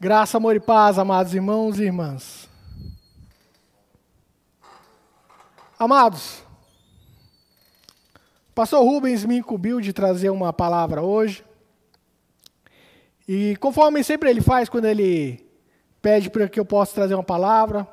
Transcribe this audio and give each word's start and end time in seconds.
Graça, 0.00 0.36
amor 0.36 0.54
e 0.54 0.60
paz, 0.60 0.96
amados 0.96 1.34
irmãos 1.34 1.80
e 1.80 1.82
irmãs. 1.82 2.48
Amados, 5.76 6.40
pastor 8.54 8.84
Rubens 8.84 9.24
me 9.24 9.38
incumbiu 9.38 9.80
de 9.80 9.92
trazer 9.92 10.30
uma 10.30 10.52
palavra 10.52 11.02
hoje. 11.02 11.44
E 13.26 13.56
conforme 13.56 14.04
sempre 14.04 14.30
ele 14.30 14.40
faz 14.40 14.68
quando 14.68 14.84
ele 14.84 15.44
pede 16.00 16.30
para 16.30 16.48
que 16.48 16.60
eu 16.60 16.64
possa 16.64 16.94
trazer 16.94 17.14
uma 17.14 17.24
palavra, 17.24 17.84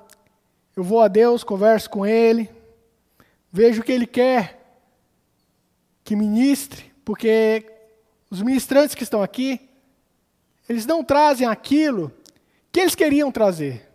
eu 0.75 0.83
vou 0.83 1.01
a 1.01 1.07
Deus, 1.07 1.43
converso 1.43 1.89
com 1.89 2.05
ele, 2.05 2.47
vejo 3.51 3.81
o 3.81 3.83
que 3.83 3.91
ele 3.91 4.05
quer 4.05 4.79
que 6.03 6.15
ministre, 6.15 6.93
porque 7.03 7.65
os 8.29 8.43
ministrantes 8.43 8.93
que 8.93 9.01
estão 9.01 9.23
aqui, 9.23 9.67
eles 10.67 10.85
não 10.85 11.03
trazem 11.03 11.47
aquilo 11.47 12.11
que 12.71 12.79
eles 12.79 12.95
queriam 12.95 13.31
trazer. 13.31 13.89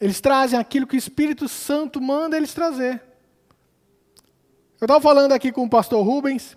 Eles 0.00 0.20
trazem 0.20 0.58
aquilo 0.58 0.86
que 0.86 0.96
o 0.96 0.98
Espírito 0.98 1.48
Santo 1.48 2.00
manda 2.00 2.36
eles 2.36 2.52
trazer. 2.52 3.02
Eu 4.80 4.86
estava 4.86 5.00
falando 5.00 5.32
aqui 5.32 5.52
com 5.52 5.64
o 5.64 5.70
pastor 5.70 6.04
Rubens 6.04 6.56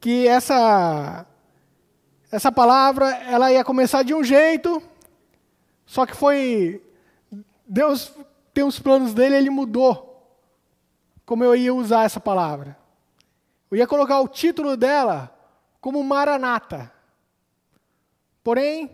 que 0.00 0.26
essa 0.26 1.26
essa 2.30 2.50
palavra 2.50 3.08
ela 3.24 3.52
ia 3.52 3.62
começar 3.62 4.02
de 4.02 4.14
um 4.14 4.24
jeito, 4.24 4.82
só 5.84 6.06
que 6.06 6.16
foi 6.16 6.82
Deus 7.66 8.12
tem 8.54 8.64
os 8.64 8.78
planos 8.78 9.12
dele, 9.14 9.36
ele 9.36 9.50
mudou 9.50 10.12
como 11.24 11.44
eu 11.44 11.54
ia 11.54 11.74
usar 11.74 12.04
essa 12.04 12.20
palavra. 12.20 12.76
Eu 13.70 13.78
ia 13.78 13.86
colocar 13.86 14.20
o 14.20 14.28
título 14.28 14.76
dela 14.76 15.31
como 15.82 16.02
Maranata. 16.04 16.92
Porém, 18.42 18.88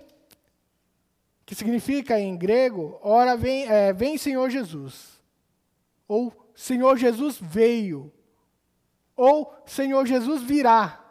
que 1.44 1.54
significa 1.54 2.18
em 2.18 2.34
grego, 2.34 2.98
ora 3.02 3.36
vem, 3.36 3.68
é, 3.68 3.92
vem 3.92 4.16
Senhor 4.16 4.48
Jesus. 4.48 5.20
Ou 6.08 6.32
Senhor 6.54 6.96
Jesus 6.96 7.36
veio. 7.38 8.10
Ou 9.14 9.54
Senhor 9.66 10.06
Jesus 10.06 10.42
virá. 10.42 11.04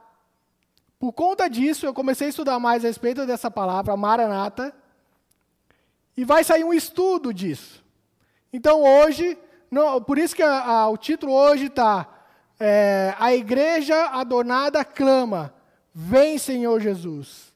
Por 1.00 1.14
conta 1.14 1.48
disso, 1.48 1.86
eu 1.86 1.94
comecei 1.94 2.26
a 2.26 2.30
estudar 2.32 2.58
mais 2.58 2.84
a 2.84 2.88
respeito 2.88 3.28
dessa 3.28 3.52
palavra, 3.52 3.96
Maranata, 3.96 4.74
e 6.16 6.26
vai 6.26 6.44
sair 6.44 6.64
um 6.64 6.74
estudo 6.74 7.32
disso. 7.32 7.86
Então, 8.52 8.82
hoje, 8.82 9.38
não, 9.70 10.02
por 10.02 10.18
isso 10.18 10.36
que 10.36 10.42
a, 10.42 10.64
a, 10.64 10.90
o 10.90 10.98
título 10.98 11.34
hoje 11.34 11.66
está 11.66 12.08
é, 12.60 13.14
A 13.20 13.32
Igreja 13.36 14.08
Adornada 14.08 14.84
Clama, 14.84 15.54
Vem, 16.00 16.38
Senhor 16.38 16.80
Jesus. 16.80 17.52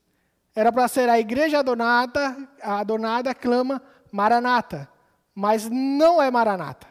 Era 0.56 0.72
para 0.72 0.88
ser 0.88 1.08
a 1.08 1.20
igreja 1.20 1.60
adornada, 1.60 2.36
adornada 2.60 3.36
clama 3.36 3.80
Maranata, 4.12 4.90
mas 5.36 5.70
não 5.70 6.20
é 6.20 6.32
Maranata. 6.32 6.88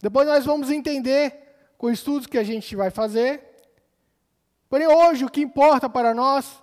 Depois 0.00 0.26
nós 0.26 0.46
vamos 0.46 0.70
entender 0.70 1.74
com 1.76 1.90
estudos 1.90 2.26
que 2.26 2.38
a 2.38 2.42
gente 2.42 2.74
vai 2.74 2.90
fazer. 2.90 3.44
Porém, 4.70 4.86
hoje 4.86 5.26
o 5.26 5.30
que 5.30 5.42
importa 5.42 5.90
para 5.90 6.14
nós 6.14 6.62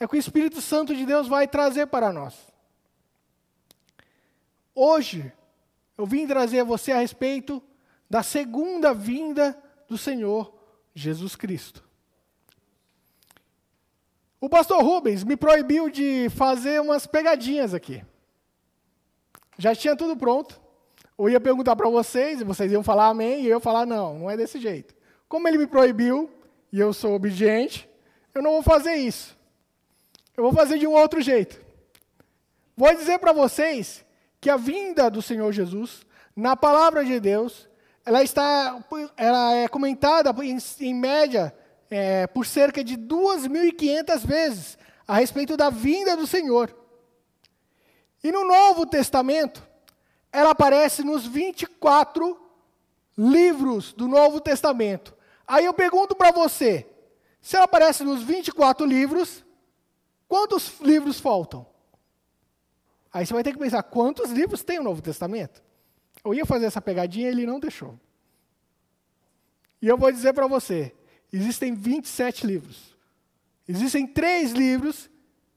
é 0.00 0.08
que 0.08 0.16
o 0.16 0.18
Espírito 0.18 0.62
Santo 0.62 0.96
de 0.96 1.04
Deus 1.04 1.28
vai 1.28 1.46
trazer 1.46 1.86
para 1.88 2.10
nós. 2.10 2.34
Hoje, 4.74 5.30
eu 5.98 6.06
vim 6.06 6.26
trazer 6.26 6.60
a 6.60 6.64
você 6.64 6.92
a 6.92 6.98
respeito 7.00 7.62
da 8.08 8.22
segunda 8.22 8.94
vinda 8.94 9.54
do 9.86 9.98
Senhor 9.98 10.50
Jesus 10.94 11.36
Cristo. 11.36 11.89
O 14.40 14.48
pastor 14.48 14.82
Rubens 14.82 15.22
me 15.22 15.36
proibiu 15.36 15.90
de 15.90 16.28
fazer 16.30 16.80
umas 16.80 17.06
pegadinhas 17.06 17.74
aqui. 17.74 18.02
Já 19.58 19.74
tinha 19.74 19.94
tudo 19.94 20.16
pronto. 20.16 20.58
Eu 21.18 21.28
ia 21.28 21.38
perguntar 21.38 21.76
para 21.76 21.90
vocês, 21.90 22.40
e 22.40 22.44
vocês 22.44 22.72
iam 22.72 22.82
falar 22.82 23.08
amém, 23.08 23.42
e 23.42 23.48
eu 23.48 23.58
ia 23.58 23.60
falar 23.60 23.84
não, 23.84 24.20
não 24.20 24.30
é 24.30 24.38
desse 24.38 24.58
jeito. 24.58 24.94
Como 25.28 25.46
ele 25.46 25.58
me 25.58 25.66
proibiu, 25.66 26.30
e 26.72 26.80
eu 26.80 26.94
sou 26.94 27.12
obediente, 27.12 27.86
eu 28.34 28.42
não 28.42 28.52
vou 28.52 28.62
fazer 28.62 28.94
isso. 28.94 29.36
Eu 30.34 30.44
vou 30.44 30.52
fazer 30.54 30.78
de 30.78 30.86
um 30.86 30.92
outro 30.92 31.20
jeito. 31.20 31.60
Vou 32.74 32.94
dizer 32.94 33.18
para 33.18 33.34
vocês 33.34 34.02
que 34.40 34.48
a 34.48 34.56
vinda 34.56 35.10
do 35.10 35.20
Senhor 35.20 35.52
Jesus, 35.52 36.06
na 36.34 36.56
palavra 36.56 37.04
de 37.04 37.20
Deus, 37.20 37.68
ela 38.06 38.22
está, 38.22 38.82
ela 39.18 39.54
é 39.54 39.68
comentada 39.68 40.34
em, 40.42 40.56
em 40.80 40.94
média 40.94 41.54
é, 41.90 42.26
por 42.28 42.46
cerca 42.46 42.84
de 42.84 42.96
2.500 42.96 44.24
vezes 44.24 44.78
a 45.06 45.16
respeito 45.16 45.56
da 45.56 45.70
vinda 45.70 46.16
do 46.16 46.26
Senhor. 46.26 46.74
E 48.22 48.30
no 48.30 48.44
Novo 48.44 48.86
Testamento, 48.86 49.66
ela 50.32 50.50
aparece 50.50 51.02
nos 51.02 51.26
24 51.26 52.40
livros 53.18 53.92
do 53.92 54.06
Novo 54.06 54.40
Testamento. 54.40 55.16
Aí 55.46 55.64
eu 55.64 55.74
pergunto 55.74 56.14
para 56.14 56.30
você: 56.30 56.86
se 57.40 57.56
ela 57.56 57.64
aparece 57.64 58.04
nos 58.04 58.22
24 58.22 58.86
livros, 58.86 59.44
quantos 60.28 60.78
livros 60.80 61.18
faltam? 61.18 61.66
Aí 63.12 63.26
você 63.26 63.34
vai 63.34 63.42
ter 63.42 63.52
que 63.52 63.58
pensar: 63.58 63.82
quantos 63.82 64.30
livros 64.30 64.62
tem 64.62 64.78
o 64.78 64.84
Novo 64.84 65.02
Testamento? 65.02 65.62
Eu 66.24 66.34
ia 66.34 66.46
fazer 66.46 66.66
essa 66.66 66.80
pegadinha 66.80 67.26
e 67.26 67.32
ele 67.32 67.46
não 67.46 67.58
deixou. 67.58 67.98
E 69.82 69.88
eu 69.88 69.96
vou 69.96 70.12
dizer 70.12 70.34
para 70.34 70.46
você: 70.46 70.94
existem 71.32 71.74
27 71.74 72.46
livros. 72.46 72.96
Existem 73.68 74.06
três 74.06 74.52
livros 74.52 75.08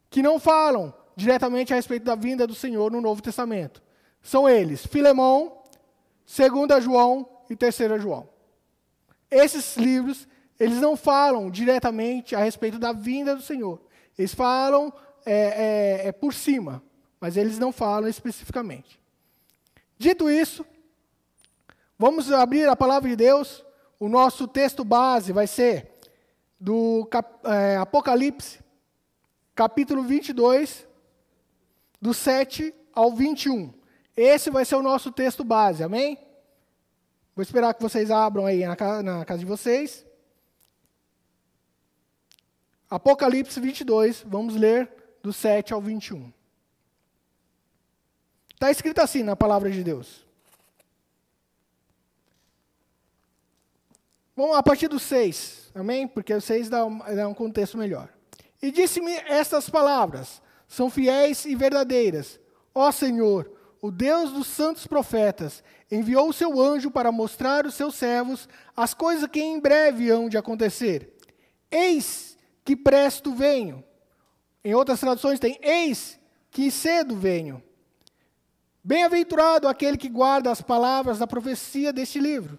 que 0.10 0.22
não 0.22 0.40
falam 0.40 0.94
diretamente 1.16 1.74
a 1.74 1.76
respeito 1.76 2.04
da 2.04 2.16
vinda 2.16 2.46
do 2.46 2.54
Senhor 2.54 2.92
no 2.92 3.02
Novo 3.02 3.22
Testamento. 3.22 3.82
São 4.22 4.48
eles: 4.48 4.86
Filemão, 4.86 5.64
2 6.26 6.84
João 6.84 7.28
e 7.50 7.56
3 7.56 7.76
João. 8.02 8.30
Esses 9.30 9.76
livros, 9.78 10.28
eles 10.60 10.80
não 10.80 10.96
falam 10.96 11.50
diretamente 11.50 12.36
a 12.36 12.40
respeito 12.40 12.78
da 12.78 12.94
vinda 12.94 13.36
do 13.36 13.42
Senhor. 13.42 13.82
Eles 14.18 14.34
falam 14.34 14.94
é, 15.26 16.04
é, 16.04 16.08
é 16.08 16.12
por 16.12 16.34
cima, 16.34 16.84
mas 17.20 17.36
eles 17.36 17.58
não 17.58 17.72
falam 17.72 18.08
especificamente. 18.08 19.00
Dito 19.98 20.30
isso, 20.30 20.66
vamos 21.98 22.32
abrir 22.32 22.68
a 22.68 22.76
palavra 22.76 23.10
de 23.10 23.16
Deus 23.16 23.64
o 24.04 24.10
nosso 24.10 24.50
texto 24.50 24.84
base 24.84 25.32
vai 25.32 25.48
ser 25.48 25.90
do 26.60 27.08
é, 27.46 27.78
Apocalipse, 27.78 28.60
capítulo 29.56 30.04
22, 30.04 30.86
do 32.02 32.14
7 32.14 32.76
ao 32.94 33.14
21. 33.14 33.74
Esse 34.18 34.50
vai 34.50 34.66
ser 34.66 34.76
o 34.76 34.82
nosso 34.82 35.10
texto 35.10 35.42
base, 35.46 35.86
amém? 35.86 36.18
Vou 37.34 37.44
esperar 37.44 37.74
que 37.74 37.82
vocês 37.82 38.12
abram 38.12 38.46
aí 38.46 38.66
na 38.66 38.76
na 39.02 39.24
casa 39.24 39.40
de 39.40 39.46
vocês. 39.46 40.06
Apocalipse 42.90 43.58
22, 43.58 44.26
vamos 44.28 44.54
ler 44.58 44.92
do 45.22 45.32
7 45.32 45.72
ao 45.72 45.82
21. 45.82 46.30
Está 48.54 48.70
escrito 48.70 49.00
assim 49.00 49.24
na 49.24 49.38
palavra 49.38 49.72
de 49.72 49.82
Deus. 49.82 50.23
Vamos 54.36 54.58
a 54.58 54.64
partir 54.64 54.88
do 54.88 55.00
6, 55.00 55.72
amém? 55.76 56.08
Porque 56.08 56.34
o 56.34 56.42
6 56.42 56.70
dá 56.70 56.86
um, 56.86 56.98
dá 56.98 57.28
um 57.28 57.34
contexto 57.34 57.78
melhor. 57.78 58.10
E 58.62 58.72
disse-me 58.72 59.14
estas 59.28 59.70
palavras: 59.70 60.42
são 60.68 60.90
fiéis 60.90 61.46
e 61.46 61.56
verdadeiras. 61.56 62.40
Ó 62.74 62.92
Senhor, 62.92 63.52
o 63.80 63.92
Deus 63.92 64.32
dos 64.32 64.48
santos 64.48 64.88
profetas, 64.88 65.64
enviou 65.92 66.30
o 66.30 66.34
seu 66.34 66.60
anjo 66.60 66.90
para 66.90 67.12
mostrar 67.12 67.66
aos 67.66 67.76
seus 67.76 67.94
servos 67.94 68.50
as 68.76 68.94
coisas 68.94 69.30
que 69.30 69.40
em 69.40 69.60
breve 69.60 70.10
hão 70.10 70.28
de 70.28 70.38
acontecer. 70.38 71.14
Eis 71.70 72.36
que 72.66 72.76
presto 72.76 73.34
venho. 73.34 73.84
Em 74.64 74.74
outras 74.74 75.00
traduções 75.00 75.40
tem: 75.40 75.60
Eis 75.62 76.20
que 76.50 76.72
cedo 76.72 77.16
venho. 77.16 77.62
Bem-aventurado 78.84 79.68
aquele 79.68 79.98
que 79.98 80.10
guarda 80.10 80.50
as 80.50 80.62
palavras 80.62 81.20
da 81.20 81.28
profecia 81.28 81.94
deste 81.94 82.20
livro. 82.20 82.58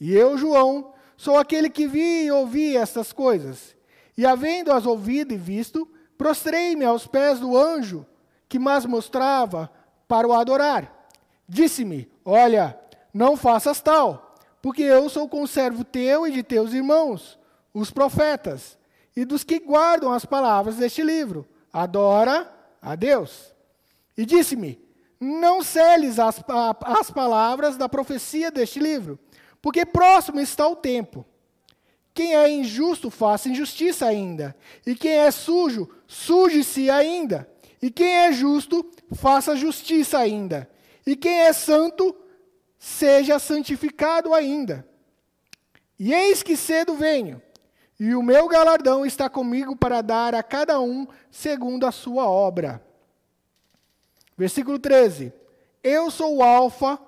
E 0.00 0.14
eu, 0.14 0.38
João, 0.38 0.93
Sou 1.16 1.38
aquele 1.38 1.70
que 1.70 1.86
vi 1.86 2.24
e 2.24 2.30
ouvi 2.30 2.76
estas 2.76 3.12
coisas. 3.12 3.74
E 4.16 4.26
havendo-as 4.26 4.86
ouvido 4.86 5.32
e 5.32 5.36
visto, 5.36 5.88
prostrei-me 6.16 6.84
aos 6.84 7.06
pés 7.06 7.40
do 7.40 7.56
anjo 7.56 8.06
que 8.48 8.58
mas 8.58 8.86
mostrava 8.86 9.70
para 10.06 10.28
o 10.28 10.32
adorar. 10.32 11.08
Disse-me: 11.48 12.08
Olha, 12.24 12.78
não 13.12 13.36
faças 13.36 13.80
tal, 13.80 14.36
porque 14.62 14.82
eu 14.82 15.08
sou 15.08 15.28
conservo 15.28 15.84
teu 15.84 16.26
e 16.26 16.30
de 16.30 16.42
teus 16.42 16.72
irmãos, 16.72 17.38
os 17.72 17.90
profetas, 17.90 18.78
e 19.16 19.24
dos 19.24 19.44
que 19.44 19.58
guardam 19.58 20.12
as 20.12 20.24
palavras 20.24 20.76
deste 20.76 21.02
livro. 21.02 21.46
Adora 21.72 22.50
a 22.80 22.94
Deus. 22.94 23.52
E 24.16 24.24
disse-me: 24.24 24.80
Não 25.18 25.62
seles 25.62 26.18
as, 26.18 26.40
as 26.82 27.10
palavras 27.10 27.76
da 27.76 27.88
profecia 27.88 28.50
deste 28.50 28.78
livro 28.78 29.18
porque 29.64 29.86
próximo 29.86 30.40
está 30.40 30.68
o 30.68 30.76
tempo. 30.76 31.24
Quem 32.12 32.36
é 32.36 32.50
injusto, 32.50 33.10
faça 33.10 33.48
injustiça 33.48 34.04
ainda. 34.04 34.54
E 34.86 34.94
quem 34.94 35.12
é 35.12 35.30
sujo, 35.30 35.88
suje-se 36.06 36.90
ainda. 36.90 37.48
E 37.80 37.90
quem 37.90 38.14
é 38.14 38.30
justo, 38.30 38.84
faça 39.14 39.56
justiça 39.56 40.18
ainda. 40.18 40.70
E 41.06 41.16
quem 41.16 41.40
é 41.40 41.52
santo, 41.54 42.14
seja 42.78 43.38
santificado 43.38 44.34
ainda. 44.34 44.86
E 45.98 46.12
eis 46.12 46.42
que 46.42 46.58
cedo 46.58 46.94
venho, 46.94 47.40
e 47.98 48.14
o 48.14 48.22
meu 48.22 48.46
galardão 48.46 49.06
está 49.06 49.30
comigo 49.30 49.74
para 49.74 50.02
dar 50.02 50.34
a 50.34 50.42
cada 50.42 50.78
um 50.78 51.06
segundo 51.30 51.86
a 51.86 51.90
sua 51.90 52.28
obra. 52.28 52.86
Versículo 54.36 54.78
13: 54.78 55.32
Eu 55.82 56.10
sou 56.10 56.36
o 56.36 56.42
Alfa 56.42 56.98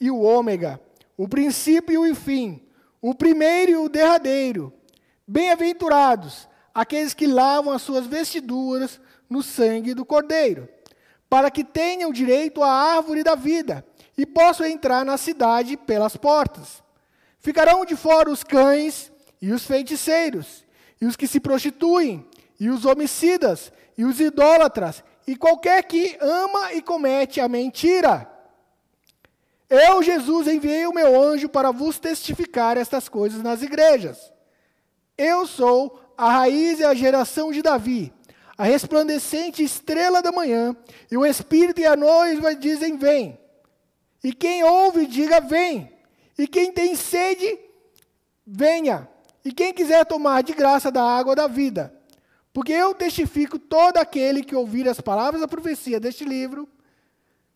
e 0.00 0.10
o 0.10 0.20
Ômega, 0.20 0.80
o 1.22 1.28
princípio 1.28 2.04
e 2.04 2.10
o 2.10 2.16
fim, 2.16 2.60
o 3.00 3.14
primeiro 3.14 3.70
e 3.70 3.76
o 3.76 3.88
derradeiro. 3.88 4.72
Bem-aventurados 5.24 6.48
aqueles 6.74 7.14
que 7.14 7.28
lavam 7.28 7.72
as 7.72 7.82
suas 7.82 8.08
vestiduras 8.08 9.00
no 9.30 9.40
sangue 9.40 9.94
do 9.94 10.04
Cordeiro, 10.04 10.68
para 11.30 11.48
que 11.48 11.62
tenham 11.62 12.10
direito 12.10 12.60
à 12.60 12.68
árvore 12.68 13.22
da 13.22 13.36
vida 13.36 13.86
e 14.18 14.26
possam 14.26 14.66
entrar 14.66 15.04
na 15.04 15.16
cidade 15.16 15.76
pelas 15.76 16.16
portas. 16.16 16.82
Ficarão 17.38 17.84
de 17.84 17.94
fora 17.94 18.28
os 18.28 18.42
cães 18.42 19.12
e 19.40 19.52
os 19.52 19.64
feiticeiros, 19.64 20.64
e 21.00 21.06
os 21.06 21.14
que 21.14 21.28
se 21.28 21.38
prostituem, 21.38 22.26
e 22.58 22.68
os 22.68 22.84
homicidas, 22.84 23.72
e 23.96 24.04
os 24.04 24.18
idólatras, 24.18 25.04
e 25.24 25.36
qualquer 25.36 25.84
que 25.84 26.18
ama 26.20 26.72
e 26.72 26.82
comete 26.82 27.40
a 27.40 27.48
mentira. 27.48 28.31
Eu, 29.72 30.02
Jesus, 30.02 30.46
enviei 30.48 30.86
o 30.86 30.92
meu 30.92 31.18
anjo 31.18 31.48
para 31.48 31.70
vos 31.70 31.98
testificar 31.98 32.76
estas 32.76 33.08
coisas 33.08 33.42
nas 33.42 33.62
igrejas. 33.62 34.30
Eu 35.16 35.46
sou 35.46 35.98
a 36.14 36.30
raiz 36.30 36.78
e 36.78 36.84
a 36.84 36.92
geração 36.92 37.50
de 37.50 37.62
Davi, 37.62 38.12
a 38.58 38.64
resplandecente 38.64 39.64
estrela 39.64 40.20
da 40.20 40.30
manhã, 40.30 40.76
e 41.10 41.16
o 41.16 41.24
Espírito 41.24 41.80
e 41.80 41.86
a 41.86 41.96
noiva 41.96 42.54
dizem: 42.54 42.98
Vem. 42.98 43.40
E 44.22 44.34
quem 44.34 44.62
ouve, 44.62 45.06
diga: 45.06 45.40
Vem. 45.40 45.90
E 46.36 46.46
quem 46.46 46.70
tem 46.70 46.94
sede, 46.94 47.58
venha. 48.46 49.08
E 49.42 49.52
quem 49.52 49.72
quiser 49.72 50.04
tomar 50.04 50.42
de 50.42 50.52
graça 50.52 50.92
da 50.92 51.02
água 51.02 51.34
da 51.34 51.46
vida. 51.46 51.98
Porque 52.52 52.74
eu 52.74 52.94
testifico 52.94 53.58
todo 53.58 53.96
aquele 53.96 54.44
que 54.44 54.54
ouvir 54.54 54.86
as 54.86 55.00
palavras 55.00 55.40
da 55.40 55.48
profecia 55.48 55.98
deste 55.98 56.26
livro, 56.26 56.68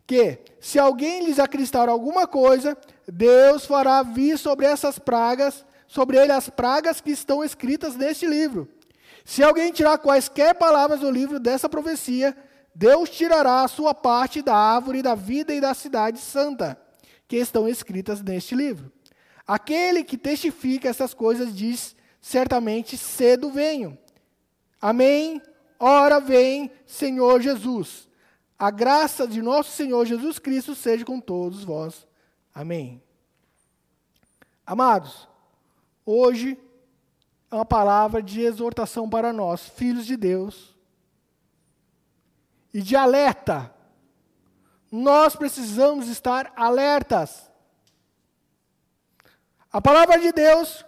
que, 0.07 0.39
se 0.61 0.79
alguém 0.79 1.25
lhes 1.27 1.39
acrescentar 1.39 1.89
alguma 1.89 2.27
coisa, 2.27 2.77
Deus 3.09 3.67
fará 3.67 4.03
vir 4.03 4.39
sobre 4.39 4.67
essas 4.67 4.99
pragas, 4.99 5.65
sobre 5.87 6.17
ele 6.17 6.33
as 6.33 6.49
pragas 6.49 7.01
que 7.01 7.11
estão 7.11 7.43
escritas 7.43 7.97
neste 7.97 8.27
livro. 8.27 8.69
Se 9.25 9.43
alguém 9.43 9.73
tirar 9.73 9.99
quaisquer 9.99 10.55
palavras 10.55 11.01
do 11.01 11.11
livro 11.11 11.41
dessa 11.41 11.69
profecia, 11.69 12.37
Deus 12.75 13.11
tirará 13.11 13.63
a 13.63 13.69
sua 13.69 13.95
parte 13.95 14.43
da 14.43 14.55
árvore 14.55 15.03
da 15.03 15.15
vida 15.15 15.53
e 15.53 15.61
da 15.61 15.75
cidade 15.75 16.21
santa, 16.21 16.81
que 17.27 17.37
estão 17.37 17.69
escritas 17.69 18.23
neste 18.23 18.55
livro. 18.55 18.93
Aquele 19.47 20.05
que 20.05 20.17
testifica 20.17 20.89
essas 20.89 21.15
coisas 21.15 21.55
diz: 21.55 21.97
certamente 22.21 22.97
cedo 22.97 23.51
venho. 23.51 23.99
Amém? 24.81 25.41
Ora 25.81 26.21
vem, 26.21 26.71
Senhor 26.87 27.41
Jesus. 27.41 28.07
A 28.59 28.71
graça 28.71 29.27
de 29.27 29.43
nosso 29.43 29.71
Senhor 29.73 30.07
Jesus 30.07 30.39
Cristo 30.39 30.75
seja 30.75 31.05
com 31.05 31.21
todos 31.21 31.63
vós. 31.63 32.07
Amém. 32.55 33.03
Amados, 34.65 35.29
hoje 36.05 36.59
é 37.51 37.55
uma 37.55 37.67
palavra 37.67 38.23
de 38.23 38.41
exortação 38.41 39.09
para 39.09 39.33
nós, 39.33 39.69
filhos 39.69 40.07
de 40.07 40.17
Deus, 40.17 40.75
e 42.73 42.81
de 42.81 42.97
alerta. 42.97 43.73
Nós 44.91 45.37
precisamos 45.37 46.09
estar 46.09 46.53
alertas. 46.57 47.51
A 49.71 49.81
palavra 49.81 50.19
de 50.19 50.33
Deus, 50.33 50.85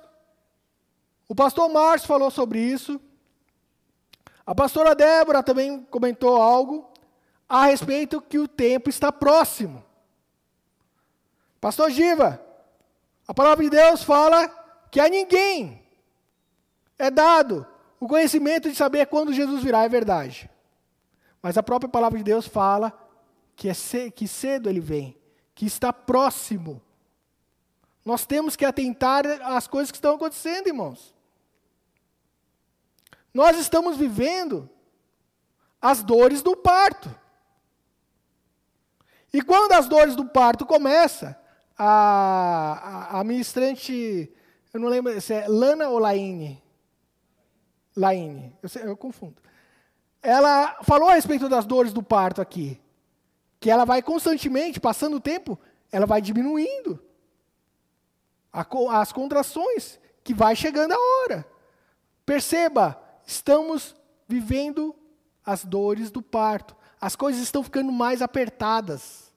o 1.28 1.34
pastor 1.34 1.68
Márcio 1.68 2.08
falou 2.08 2.30
sobre 2.30 2.60
isso, 2.60 2.98
a 4.46 4.54
pastora 4.54 4.94
Débora 4.94 5.42
também 5.42 5.84
comentou 5.84 6.40
algo 6.40 6.90
a 7.48 7.66
respeito 7.66 8.20
que 8.20 8.38
o 8.38 8.46
tempo 8.46 8.90
está 8.90 9.10
próximo. 9.10 9.84
Pastor 11.60 11.90
Giva, 11.90 12.40
a 13.26 13.34
palavra 13.34 13.64
de 13.64 13.70
Deus 13.70 14.02
fala 14.02 14.48
que 14.90 15.00
a 15.00 15.08
ninguém 15.08 15.82
é 16.98 17.10
dado 17.10 17.66
o 18.00 18.06
conhecimento 18.06 18.70
de 18.70 18.76
saber 18.76 19.06
quando 19.06 19.32
Jesus 19.32 19.62
virá, 19.62 19.84
é 19.84 19.88
verdade. 19.88 20.50
Mas 21.42 21.56
a 21.56 21.62
própria 21.62 21.88
palavra 21.88 22.18
de 22.18 22.24
Deus 22.24 22.46
fala 22.46 22.92
que, 23.56 23.68
é 23.68 23.74
que 24.10 24.28
cedo 24.28 24.68
ele 24.68 24.80
vem, 24.80 25.16
que 25.54 25.66
está 25.66 25.92
próximo. 25.92 26.82
Nós 28.04 28.24
temos 28.24 28.56
que 28.56 28.64
atentar 28.64 29.24
às 29.42 29.66
coisas 29.66 29.90
que 29.90 29.96
estão 29.96 30.14
acontecendo, 30.14 30.68
irmãos. 30.68 31.14
Nós 33.34 33.58
estamos 33.58 33.96
vivendo 33.96 34.68
as 35.80 36.02
dores 36.02 36.42
do 36.42 36.56
parto. 36.56 37.14
E 39.32 39.42
quando 39.42 39.72
as 39.72 39.88
dores 39.88 40.16
do 40.16 40.24
parto 40.24 40.64
começam, 40.64 41.34
a, 41.76 43.10
a, 43.12 43.20
a 43.20 43.24
ministrante, 43.24 44.32
eu 44.72 44.80
não 44.80 44.88
lembro 44.88 45.20
se 45.20 45.34
é 45.34 45.46
Lana 45.48 45.88
ou 45.88 45.98
Laine? 45.98 46.62
Laine, 47.96 48.56
eu, 48.62 48.82
eu 48.82 48.96
confundo. 48.96 49.36
Ela 50.22 50.78
falou 50.82 51.08
a 51.08 51.14
respeito 51.14 51.48
das 51.48 51.66
dores 51.66 51.92
do 51.92 52.02
parto 52.02 52.40
aqui. 52.40 52.80
Que 53.60 53.70
ela 53.70 53.84
vai 53.84 54.02
constantemente, 54.02 54.80
passando 54.80 55.16
o 55.16 55.20
tempo, 55.20 55.58
ela 55.90 56.06
vai 56.06 56.20
diminuindo. 56.20 57.02
A, 58.52 58.66
as 59.00 59.12
contrações, 59.12 59.98
que 60.24 60.32
vai 60.32 60.54
chegando 60.54 60.92
a 60.92 60.98
hora. 60.98 61.46
Perceba, 62.24 63.02
Estamos 63.28 63.94
vivendo 64.26 64.96
as 65.44 65.66
dores 65.66 66.10
do 66.10 66.22
parto. 66.22 66.74
As 67.00 67.14
coisas 67.14 67.40
estão 67.42 67.62
ficando 67.62 67.92
mais 67.92 68.20
apertadas. 68.22 69.32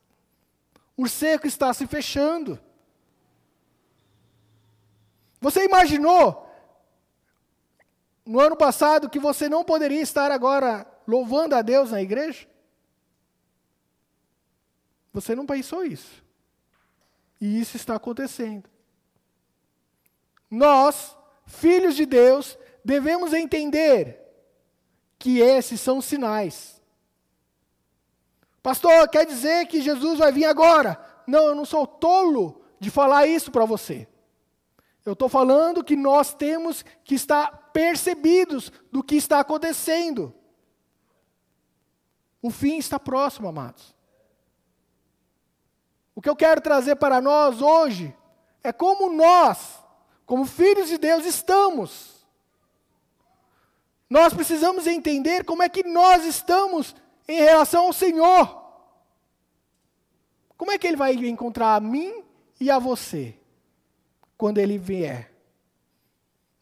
O 0.98 1.08
seco 1.08 1.48
está 1.48 1.74
se 1.74 1.86
fechando. 1.88 2.60
Você 5.40 5.66
imaginou 5.66 6.48
no 8.26 8.40
ano 8.40 8.56
passado 8.56 9.10
que 9.10 9.20
você 9.20 9.50
não 9.50 9.64
poderia 9.64 10.02
estar 10.02 10.32
agora 10.32 10.86
louvando 11.08 11.56
a 11.56 11.62
Deus 11.62 11.92
na 11.92 12.02
igreja? 12.02 12.48
Você 15.14 15.36
não 15.36 15.46
pensou 15.46 15.84
isso. 15.84 16.24
E 17.40 17.60
isso 17.60 17.76
está 17.76 17.96
acontecendo. 17.96 18.70
Nós, 20.50 21.16
filhos 21.46 21.96
de 21.96 22.06
Deus, 22.06 22.58
devemos 22.84 23.34
entender 23.34 24.20
que 25.18 25.40
esses 25.40 25.80
são 25.80 26.02
sinais. 26.02 26.81
Pastor, 28.62 29.08
quer 29.10 29.26
dizer 29.26 29.68
que 29.68 29.82
Jesus 29.82 30.20
vai 30.20 30.32
vir 30.32 30.46
agora? 30.46 31.00
Não, 31.26 31.48
eu 31.48 31.56
não 31.56 31.66
sou 31.66 31.86
tolo 31.88 32.64
de 32.80 32.90
falar 32.90 33.28
isso 33.28 33.52
para 33.52 33.66
você. 33.66 34.08
Eu 35.06 35.14
estou 35.14 35.28
falando 35.28 35.84
que 35.84 35.96
nós 35.96 36.34
temos 36.34 36.86
que 37.04 37.16
estar 37.16 37.72
percebidos 37.74 38.72
do 38.92 39.04
que 39.04 39.16
está 39.16 39.40
acontecendo. 39.40 40.34
O 42.42 42.52
fim 42.52 42.78
está 42.78 43.00
próximo, 43.00 43.48
amados. 43.48 43.96
O 46.14 46.22
que 46.22 46.30
eu 46.30 46.36
quero 46.36 46.62
trazer 46.62 46.98
para 46.98 47.20
nós 47.20 47.62
hoje 47.62 48.16
é 48.64 48.72
como 48.72 49.12
nós, 49.12 49.80
como 50.26 50.46
filhos 50.46 50.88
de 50.88 50.98
Deus, 50.98 51.26
estamos 51.26 52.22
nós 54.12 54.34
precisamos 54.34 54.88
entender 54.88 55.46
como 55.46 55.64
é 55.64 55.70
que 55.70 55.84
nós 55.84 56.26
estamos 56.26 56.94
em 57.28 57.42
relação 57.42 57.86
ao 57.86 57.94
Senhor. 57.94 58.62
Como 60.58 60.72
é 60.72 60.78
que 60.78 60.88
Ele 60.88 60.98
vai 60.98 61.14
encontrar 61.14 61.76
a 61.76 61.80
mim 61.80 62.24
e 62.60 62.70
a 62.70 62.80
você 62.80 63.36
quando 64.38 64.60
Ele 64.60 64.78
vier? 64.78 65.32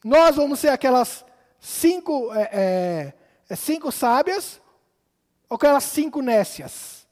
Nós 0.04 0.36
vamos 0.36 0.60
ser 0.60 0.68
aquelas 0.68 1.24
cinco, 1.58 2.32
é, 2.34 2.50
é, 2.52 3.12
é 3.48 3.56
cinco 3.56 3.92
sábias 3.92 4.60
ou 5.48 5.56
aquelas 5.56 5.84
cinco 5.84 6.22
nécias? 6.22 7.06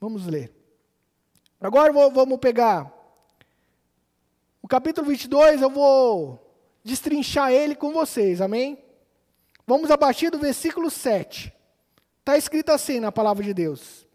Vamos 0.00 0.26
ler. 0.26 0.52
Agora 1.60 1.92
vamos 2.10 2.38
pegar 2.38 2.92
o 4.64 4.68
capítulo 4.68 5.06
22, 5.06 5.62
eu 5.62 5.70
vou 5.70 6.40
destrinchar 6.82 7.52
ele 7.52 7.74
com 7.74 7.92
vocês, 7.92 8.40
amém? 8.40 8.83
Vamos 9.66 9.90
a 9.90 9.96
partir 9.96 10.30
do 10.30 10.38
versículo 10.38 10.90
7. 10.90 11.52
Está 12.20 12.36
escrito 12.36 12.70
assim 12.70 13.00
na 13.00 13.10
palavra 13.10 13.42
de 13.42 13.54
Deus. 13.54 14.06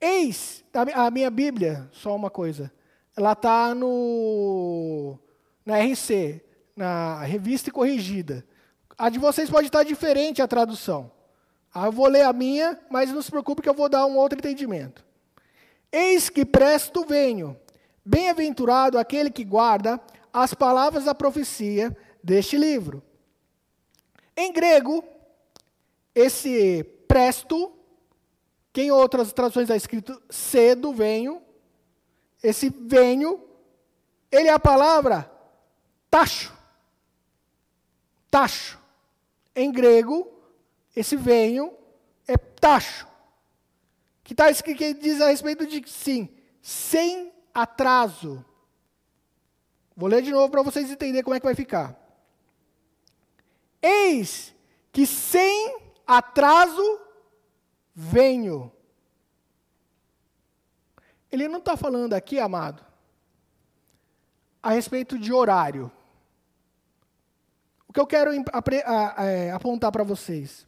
Eis, 0.00 0.64
a 0.94 1.10
minha 1.10 1.30
Bíblia, 1.30 1.88
só 1.92 2.16
uma 2.16 2.30
coisa. 2.30 2.72
ela 3.16 3.32
está 3.32 3.74
no 3.74 5.18
na 5.64 5.78
RC, 5.78 6.42
na 6.74 7.22
revista 7.22 7.68
e 7.68 7.72
corrigida. 7.72 8.44
A 8.98 9.08
de 9.08 9.18
vocês 9.18 9.48
pode 9.48 9.68
estar 9.68 9.84
diferente 9.84 10.42
a 10.42 10.48
tradução. 10.48 11.12
Ah, 11.72 11.86
eu 11.86 11.92
vou 11.92 12.08
ler 12.08 12.22
a 12.22 12.32
minha, 12.32 12.78
mas 12.90 13.10
não 13.10 13.22
se 13.22 13.30
preocupe 13.30 13.62
que 13.62 13.68
eu 13.68 13.74
vou 13.74 13.88
dar 13.88 14.06
um 14.06 14.16
outro 14.16 14.38
entendimento. 14.38 15.04
Eis 15.90 16.28
que 16.28 16.44
presto 16.44 17.04
venho. 17.04 17.56
Bem-aventurado 18.04 18.98
aquele 18.98 19.30
que 19.30 19.44
guarda 19.44 20.00
as 20.32 20.54
palavras 20.54 21.04
da 21.04 21.14
profecia 21.14 21.96
deste 22.22 22.56
livro. 22.56 23.02
Em 24.36 24.52
grego, 24.52 25.04
esse 26.14 26.84
presto, 27.06 27.72
que 28.72 28.82
em 28.82 28.90
outras 28.90 29.32
traduções 29.32 29.64
está 29.64 29.76
escrito 29.76 30.20
cedo, 30.30 30.92
venho, 30.92 31.42
esse 32.42 32.70
venho, 32.70 33.42
ele 34.30 34.48
é 34.48 34.52
a 34.52 34.58
palavra 34.58 35.30
tacho. 36.10 36.52
Tacho. 38.30 38.78
Em 39.54 39.70
grego, 39.70 40.30
esse 40.94 41.16
venho 41.16 41.72
é 42.26 42.36
tacho. 42.36 43.06
Que, 44.24 44.34
tá, 44.34 44.52
que 44.52 44.94
diz 44.94 45.20
a 45.20 45.28
respeito 45.28 45.66
de 45.66 45.82
sim, 45.88 46.28
sem 46.60 47.32
atraso. 47.54 48.44
Vou 49.96 50.08
ler 50.08 50.22
de 50.22 50.30
novo 50.30 50.50
para 50.50 50.62
vocês 50.62 50.90
entenderem 50.90 51.22
como 51.22 51.34
é 51.34 51.40
que 51.40 51.46
vai 51.46 51.54
ficar. 51.54 52.01
Eis 53.82 54.54
que 54.92 55.06
sem 55.06 55.78
atraso 56.06 57.00
venho. 57.94 58.70
Ele 61.30 61.48
não 61.48 61.58
está 61.58 61.76
falando 61.76 62.12
aqui, 62.12 62.38
amado, 62.38 62.84
a 64.62 64.70
respeito 64.70 65.18
de 65.18 65.32
horário. 65.32 65.90
O 67.88 67.92
que 67.92 68.00
eu 68.00 68.06
quero 68.06 68.30
é, 68.32 69.50
apontar 69.50 69.90
para 69.90 70.04
vocês. 70.04 70.66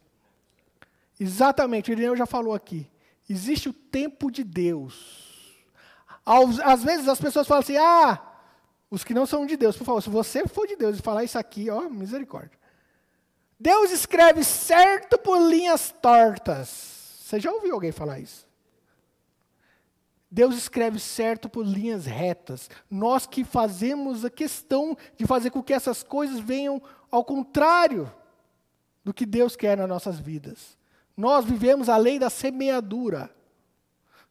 Exatamente, 1.19 1.89
o 1.89 1.93
Irineu 1.93 2.15
já 2.15 2.25
falou 2.25 2.53
aqui. 2.53 2.89
Existe 3.29 3.69
o 3.69 3.73
tempo 3.73 4.29
de 4.29 4.43
Deus. 4.43 5.55
Às 6.63 6.83
vezes 6.83 7.07
as 7.07 7.19
pessoas 7.19 7.47
falam 7.47 7.61
assim: 7.61 7.77
ah, 7.77 8.21
os 8.89 9.03
que 9.03 9.13
não 9.13 9.25
são 9.25 9.45
de 9.45 9.55
Deus, 9.55 9.77
por 9.77 9.85
favor, 9.85 10.01
se 10.01 10.09
você 10.09 10.47
for 10.47 10.67
de 10.67 10.75
Deus 10.75 10.97
e 10.97 11.01
falar 11.01 11.23
isso 11.23 11.37
aqui, 11.37 11.69
ó, 11.69 11.89
misericórdia. 11.89 12.59
Deus 13.59 13.91
escreve 13.91 14.43
certo 14.43 15.17
por 15.17 15.39
linhas 15.39 15.93
tortas. 16.01 17.19
Você 17.21 17.39
já 17.39 17.51
ouviu 17.51 17.73
alguém 17.73 17.91
falar 17.91 18.19
isso? 18.19 18.45
Deus 20.29 20.55
escreve 20.55 20.99
certo 20.99 21.47
por 21.47 21.65
linhas 21.65 22.05
retas. 22.05 22.69
Nós 22.89 23.25
que 23.25 23.43
fazemos 23.43 24.25
a 24.25 24.29
questão 24.29 24.97
de 25.17 25.25
fazer 25.25 25.49
com 25.49 25.63
que 25.63 25.73
essas 25.73 26.03
coisas 26.03 26.39
venham 26.39 26.81
ao 27.09 27.23
contrário 27.23 28.13
do 29.03 29.13
que 29.13 29.25
Deus 29.25 29.55
quer 29.55 29.77
nas 29.77 29.87
nossas 29.87 30.19
vidas. 30.19 30.77
Nós 31.15 31.45
vivemos 31.45 31.87
a 31.87 31.95
lei 31.95 32.19
da 32.19 32.29
semeadura. 32.29 33.33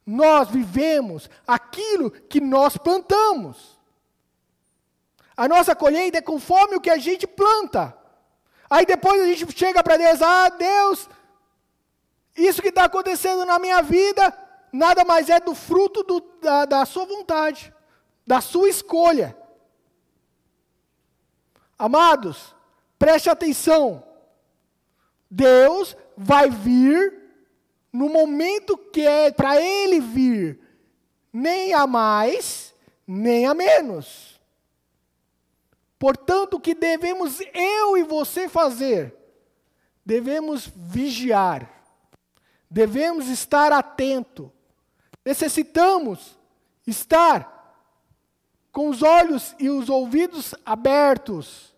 Nós 0.05 0.49
vivemos 0.49 1.27
aquilo 1.47 2.11
que 2.11 2.39
nós 2.39 2.77
plantamos. 2.77 3.79
A 5.35 5.47
nossa 5.47 5.75
colheita 5.75 6.19
é 6.19 6.21
conforme 6.21 6.75
o 6.75 6.81
que 6.81 6.89
a 6.89 6.97
gente 6.97 7.25
planta. 7.25 7.97
Aí 8.75 8.85
depois 8.85 9.21
a 9.21 9.25
gente 9.25 9.57
chega 9.57 9.81
para 9.81 9.95
Deus, 9.95 10.21
ah, 10.21 10.49
Deus, 10.49 11.09
isso 12.35 12.61
que 12.61 12.67
está 12.67 12.83
acontecendo 12.83 13.45
na 13.45 13.57
minha 13.57 13.81
vida, 13.81 14.37
nada 14.69 15.05
mais 15.05 15.29
é 15.29 15.39
do 15.39 15.55
fruto 15.55 16.03
do, 16.03 16.19
da, 16.41 16.65
da 16.65 16.85
sua 16.85 17.05
vontade, 17.05 17.73
da 18.27 18.41
sua 18.41 18.67
escolha. 18.67 19.33
Amados, 21.79 22.53
preste 22.99 23.29
atenção. 23.29 24.03
Deus 25.31 25.95
vai 26.17 26.49
vir 26.49 27.13
no 27.93 28.09
momento 28.09 28.77
que 28.77 29.07
é 29.07 29.31
para 29.31 29.55
ele 29.61 30.01
vir, 30.01 30.59
nem 31.31 31.73
a 31.73 31.87
mais, 31.87 32.75
nem 33.07 33.45
a 33.45 33.53
menos. 33.53 34.34
Portanto, 36.05 36.57
o 36.57 36.59
que 36.59 36.75
devemos 36.75 37.39
eu 37.51 37.97
e 37.97 38.03
você 38.03 38.47
fazer? 38.47 39.11
Devemos 40.05 40.71
vigiar, 40.75 41.67
devemos 42.69 43.27
estar 43.27 43.73
atento, 43.73 44.51
necessitamos 45.25 46.37
estar 46.85 47.81
com 48.71 48.87
os 48.87 49.01
olhos 49.01 49.55
e 49.57 49.67
os 49.67 49.89
ouvidos 49.89 50.53
abertos 50.63 51.73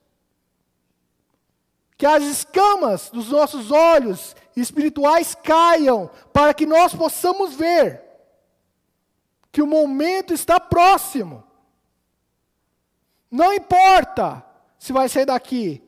que 1.98 2.06
as 2.06 2.24
escamas 2.24 3.10
dos 3.10 3.30
nossos 3.30 3.72
olhos 3.72 4.36
espirituais 4.58 5.36
caiam, 5.36 6.12
para 6.34 6.54
que 6.54 6.66
nós 6.66 6.94
possamos 6.94 7.56
ver 7.56 8.04
que 9.54 9.62
o 9.62 9.68
momento 9.68 10.34
está 10.34 10.60
próximo. 10.60 11.47
Não 13.30 13.54
importa 13.54 14.44
se 14.80 14.94
vai 14.94 15.10
ser 15.10 15.26
daqui 15.26 15.84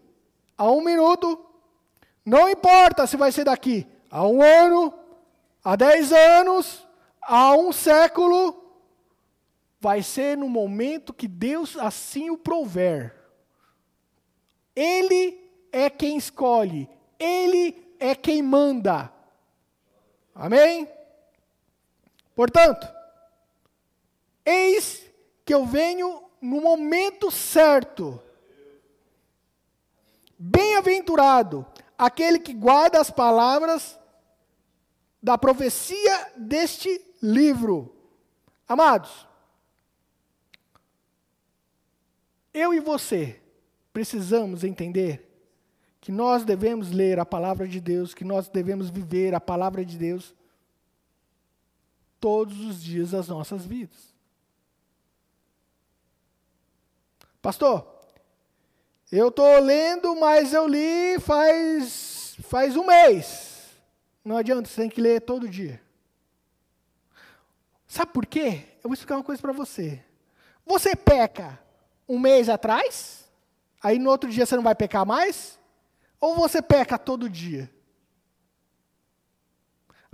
a 0.57 0.69
um 0.69 0.81
minuto, 0.81 1.45
não 2.25 2.49
importa 2.49 3.07
se 3.07 3.15
vai 3.15 3.31
ser 3.31 3.45
daqui 3.45 3.87
a 4.11 4.27
um 4.27 4.41
ano, 4.41 4.93
a 5.63 5.75
dez 5.75 6.11
anos, 6.11 6.85
a 7.21 7.55
um 7.55 7.71
século, 7.71 8.55
vai 9.79 10.03
ser 10.03 10.37
no 10.37 10.49
momento 10.49 11.13
que 11.13 11.27
Deus 11.27 11.77
assim 11.77 12.29
o 12.29 12.37
prover. 12.37 13.15
Ele 14.75 15.39
é 15.71 15.89
quem 15.89 16.17
escolhe, 16.17 16.89
Ele 17.17 17.95
é 17.99 18.15
quem 18.15 18.41
manda. 18.41 19.11
Amém? 20.35 20.87
Portanto, 22.35 22.87
eis 24.45 25.05
que 25.45 25.53
eu 25.53 25.65
venho 25.65 26.28
no 26.41 26.61
momento 26.61 27.29
certo. 27.31 28.21
Bem-aventurado 30.37 31.65
aquele 31.97 32.39
que 32.39 32.53
guarda 32.53 32.99
as 32.99 33.11
palavras 33.11 33.99
da 35.21 35.37
profecia 35.37 36.31
deste 36.37 36.89
livro. 37.21 37.93
Amados, 38.67 39.27
eu 42.53 42.73
e 42.73 42.79
você 42.79 43.41
precisamos 43.91 44.63
entender 44.63 45.27
que 45.99 46.11
nós 46.11 46.45
devemos 46.45 46.91
ler 46.91 47.19
a 47.19 47.25
palavra 47.25 47.67
de 47.67 47.81
Deus, 47.81 48.13
que 48.13 48.23
nós 48.23 48.47
devemos 48.47 48.89
viver 48.89 49.35
a 49.35 49.41
palavra 49.41 49.83
de 49.83 49.97
Deus 49.97 50.33
todos 52.19 52.59
os 52.61 52.81
dias 52.81 53.11
das 53.11 53.27
nossas 53.27 53.65
vidas. 53.65 54.08
Pastor, 57.41 57.87
eu 59.11 59.29
estou 59.29 59.59
lendo, 59.59 60.15
mas 60.15 60.53
eu 60.53 60.67
li 60.67 61.19
faz, 61.19 62.35
faz 62.43 62.75
um 62.75 62.85
mês. 62.85 63.69
Não 64.23 64.37
adianta, 64.37 64.69
você 64.69 64.81
tem 64.81 64.89
que 64.89 65.01
ler 65.01 65.21
todo 65.21 65.47
dia. 65.47 65.81
Sabe 67.87 68.11
por 68.11 68.25
quê? 68.25 68.65
Eu 68.83 68.89
vou 68.89 68.93
explicar 68.93 69.15
uma 69.15 69.23
coisa 69.23 69.41
para 69.41 69.51
você. 69.51 70.03
Você 70.65 70.95
peca 70.95 71.59
um 72.07 72.19
mês 72.19 72.49
atrás, 72.49 73.25
aí 73.81 73.97
no 73.97 74.09
outro 74.09 74.29
dia 74.29 74.45
você 74.45 74.55
não 74.55 74.63
vai 74.63 74.75
pecar 74.75 75.05
mais? 75.05 75.57
Ou 76.19 76.35
você 76.35 76.61
peca 76.61 76.97
todo 76.97 77.29
dia? 77.29 77.71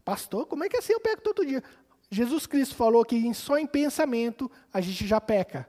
Pastor, 0.05 0.45
como 0.45 0.63
é 0.63 0.69
que 0.69 0.77
é 0.77 0.79
assim 0.79 0.93
eu 0.93 1.01
peco 1.01 1.21
todo 1.21 1.45
dia? 1.45 1.63
Jesus 2.09 2.45
Cristo 2.45 2.75
falou 2.75 3.03
que 3.03 3.33
só 3.33 3.57
em 3.57 3.65
pensamento 3.65 4.49
a 4.71 4.79
gente 4.79 5.05
já 5.07 5.19
peca. 5.19 5.67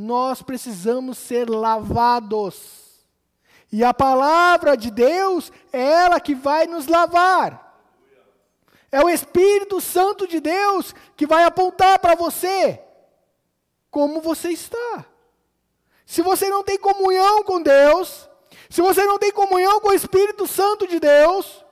Nós 0.00 0.42
precisamos 0.42 1.18
ser 1.18 1.50
lavados. 1.50 3.04
E 3.72 3.82
a 3.82 3.92
palavra 3.92 4.76
de 4.76 4.92
Deus 4.92 5.50
é 5.72 5.82
ela 5.82 6.20
que 6.20 6.36
vai 6.36 6.68
nos 6.68 6.86
lavar. 6.86 7.82
É 8.92 9.02
o 9.02 9.10
Espírito 9.10 9.80
Santo 9.80 10.28
de 10.28 10.38
Deus 10.38 10.94
que 11.16 11.26
vai 11.26 11.42
apontar 11.42 11.98
para 11.98 12.14
você 12.14 12.80
como 13.90 14.20
você 14.20 14.50
está. 14.50 15.04
Se 16.06 16.22
você 16.22 16.48
não 16.48 16.62
tem 16.62 16.78
comunhão 16.78 17.42
com 17.42 17.60
Deus, 17.60 18.30
se 18.70 18.80
você 18.80 19.04
não 19.04 19.18
tem 19.18 19.32
comunhão 19.32 19.80
com 19.80 19.88
o 19.88 19.94
Espírito 19.94 20.46
Santo 20.46 20.86
de 20.86 21.00
Deus, 21.00 21.64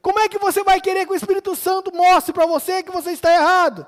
como 0.00 0.20
é 0.20 0.28
que 0.28 0.38
você 0.38 0.62
vai 0.62 0.80
querer 0.80 1.04
que 1.04 1.12
o 1.12 1.16
Espírito 1.16 1.56
Santo 1.56 1.92
mostre 1.92 2.32
para 2.32 2.46
você 2.46 2.80
que 2.80 2.92
você 2.92 3.10
está 3.10 3.34
errado? 3.34 3.84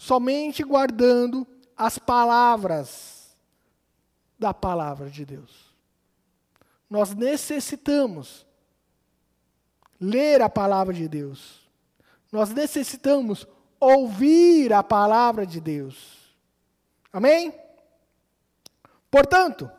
Somente 0.00 0.62
guardando 0.62 1.46
as 1.76 1.98
palavras 1.98 3.36
da 4.38 4.54
palavra 4.54 5.10
de 5.10 5.26
Deus. 5.26 5.74
Nós 6.88 7.14
necessitamos 7.14 8.46
ler 10.00 10.40
a 10.40 10.48
palavra 10.48 10.94
de 10.94 11.06
Deus. 11.06 11.60
Nós 12.32 12.48
necessitamos 12.48 13.46
ouvir 13.78 14.72
a 14.72 14.82
palavra 14.82 15.44
de 15.44 15.60
Deus. 15.60 16.34
Amém? 17.12 17.52
Portanto, 19.10 19.70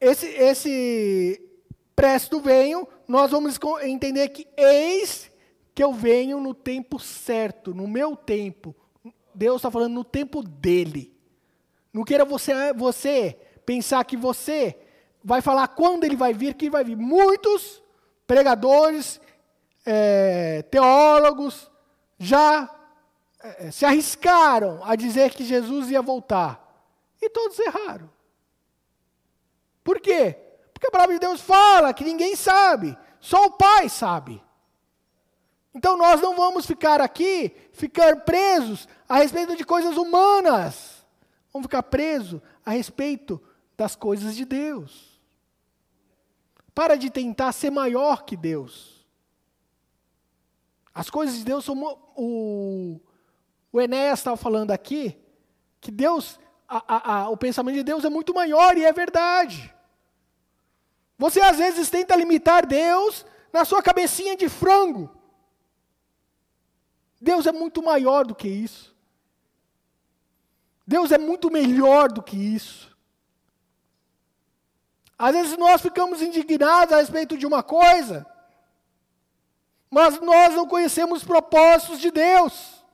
esse, 0.00 0.26
esse 0.26 1.40
presto 1.94 2.40
venho, 2.40 2.88
nós 3.06 3.30
vamos 3.30 3.56
entender 3.82 4.30
que 4.30 4.48
eis 4.56 5.30
que 5.76 5.84
eu 5.84 5.92
venho 5.92 6.40
no 6.40 6.54
tempo 6.54 6.98
certo, 6.98 7.74
no 7.74 7.86
meu 7.86 8.16
tempo. 8.16 8.74
Deus 9.34 9.56
está 9.56 9.70
falando 9.70 9.92
no 9.92 10.04
tempo 10.04 10.42
dele. 10.42 11.14
Não 11.92 12.02
queira 12.02 12.24
você, 12.24 12.72
você 12.72 13.38
pensar 13.66 14.02
que 14.06 14.16
você 14.16 14.74
vai 15.22 15.42
falar 15.42 15.68
quando 15.68 16.04
ele 16.04 16.16
vai 16.16 16.32
vir, 16.32 16.54
que 16.54 16.70
vai 16.70 16.82
vir. 16.82 16.96
Muitos 16.96 17.82
pregadores, 18.26 19.20
é, 19.84 20.62
teólogos, 20.62 21.70
já 22.18 22.74
é, 23.40 23.70
se 23.70 23.84
arriscaram 23.84 24.80
a 24.82 24.96
dizer 24.96 25.34
que 25.34 25.44
Jesus 25.44 25.90
ia 25.90 26.00
voltar. 26.00 26.88
E 27.20 27.28
todos 27.28 27.58
erraram. 27.58 28.10
Por 29.84 30.00
quê? 30.00 30.38
Porque 30.72 30.86
a 30.86 30.90
palavra 30.90 31.12
de 31.12 31.20
Deus 31.20 31.42
fala 31.42 31.92
que 31.92 32.02
ninguém 32.02 32.34
sabe, 32.34 32.96
só 33.20 33.44
o 33.44 33.50
Pai 33.50 33.90
sabe. 33.90 34.45
Então 35.76 35.94
nós 35.94 36.22
não 36.22 36.34
vamos 36.34 36.64
ficar 36.64 37.02
aqui, 37.02 37.54
ficar 37.70 38.22
presos 38.22 38.88
a 39.06 39.18
respeito 39.18 39.54
de 39.54 39.62
coisas 39.62 39.98
humanas. 39.98 41.06
Vamos 41.52 41.66
ficar 41.66 41.82
presos 41.82 42.40
a 42.64 42.70
respeito 42.70 43.38
das 43.76 43.94
coisas 43.94 44.34
de 44.34 44.46
Deus. 44.46 45.20
Para 46.74 46.96
de 46.96 47.10
tentar 47.10 47.52
ser 47.52 47.68
maior 47.68 48.24
que 48.24 48.38
Deus. 48.38 49.06
As 50.94 51.10
coisas 51.10 51.36
de 51.36 51.44
Deus 51.44 51.62
são. 51.62 51.78
O, 52.16 52.98
o 53.70 53.78
Enéas 53.78 54.20
estava 54.20 54.38
falando 54.38 54.70
aqui 54.70 55.14
que 55.78 55.90
Deus, 55.90 56.40
a, 56.66 56.84
a, 56.88 57.12
a, 57.12 57.28
o 57.28 57.36
pensamento 57.36 57.74
de 57.74 57.84
Deus 57.84 58.02
é 58.02 58.08
muito 58.08 58.32
maior 58.32 58.78
e 58.78 58.84
é 58.86 58.92
verdade. 58.94 59.74
Você 61.18 61.38
às 61.42 61.58
vezes 61.58 61.90
tenta 61.90 62.16
limitar 62.16 62.64
Deus 62.64 63.26
na 63.52 63.66
sua 63.66 63.82
cabecinha 63.82 64.34
de 64.38 64.48
frango. 64.48 65.15
Deus 67.26 67.44
é 67.44 67.50
muito 67.50 67.82
maior 67.82 68.24
do 68.24 68.36
que 68.36 68.46
isso. 68.46 68.94
Deus 70.86 71.10
é 71.10 71.18
muito 71.18 71.50
melhor 71.50 72.12
do 72.12 72.22
que 72.22 72.36
isso. 72.36 72.96
Às 75.18 75.34
vezes 75.34 75.56
nós 75.56 75.82
ficamos 75.82 76.22
indignados 76.22 76.94
a 76.94 76.98
respeito 76.98 77.36
de 77.36 77.44
uma 77.44 77.64
coisa, 77.64 78.24
mas 79.90 80.20
nós 80.20 80.54
não 80.54 80.68
conhecemos 80.68 81.18
os 81.18 81.24
propósitos 81.24 81.98
de 81.98 82.12
Deus. 82.12 82.84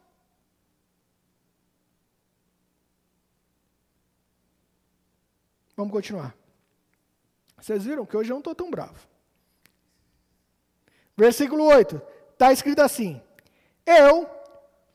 Vamos 5.76 5.92
continuar. 5.92 6.34
Vocês 7.58 7.84
viram 7.84 8.06
que 8.06 8.16
hoje 8.16 8.30
eu 8.30 8.34
não 8.34 8.40
estou 8.40 8.54
tão 8.54 8.70
bravo. 8.70 8.98
Versículo 11.14 11.64
8. 11.64 12.00
Está 12.32 12.50
escrito 12.50 12.80
assim: 12.80 13.20
Eu, 13.86 14.28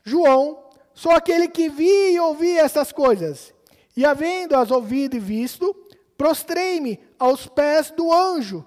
João, 0.02 0.64
sou 0.94 1.12
aquele 1.12 1.48
que 1.48 1.68
vi 1.68 2.12
e 2.12 2.20
ouvi 2.20 2.56
essas 2.58 2.92
coisas. 2.92 3.54
E 3.96 4.04
havendo-as 4.04 4.70
ouvido 4.70 5.16
e 5.16 5.20
visto, 5.20 5.74
prostrei-me 6.16 7.00
aos 7.18 7.46
pés 7.46 7.90
do 7.90 8.12
anjo 8.12 8.64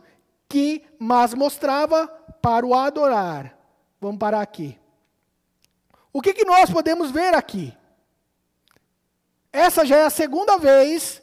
que 0.47 0.83
mas 0.99 1.33
mostrava 1.33 2.07
para 2.41 2.65
o 2.65 2.73
adorar. 2.73 3.57
Vamos 3.99 4.19
parar 4.19 4.41
aqui. 4.41 4.77
O 6.11 6.21
que, 6.21 6.33
que 6.33 6.45
nós 6.45 6.69
podemos 6.69 7.11
ver 7.11 7.33
aqui? 7.33 7.73
Essa 9.53 9.85
já 9.85 9.97
é 9.97 10.05
a 10.05 10.09
segunda 10.09 10.57
vez 10.57 11.21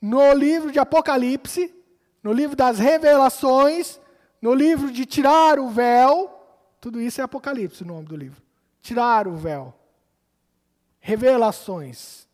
no 0.00 0.32
livro 0.32 0.72
de 0.72 0.78
Apocalipse 0.78 1.74
no 2.22 2.32
livro 2.32 2.54
das 2.54 2.78
revelações, 2.78 3.98
no 4.40 4.54
livro 4.54 4.90
de 4.90 5.06
tirar 5.06 5.58
o 5.58 5.68
véu, 5.68 6.39
tudo 6.80 7.00
isso 7.00 7.20
é 7.20 7.24
Apocalipse, 7.24 7.82
o 7.82 7.86
nome 7.86 8.06
do 8.06 8.16
livro. 8.16 8.42
Tirar 8.80 9.28
o 9.28 9.36
véu. 9.36 9.74
Revelações. 10.98 12.26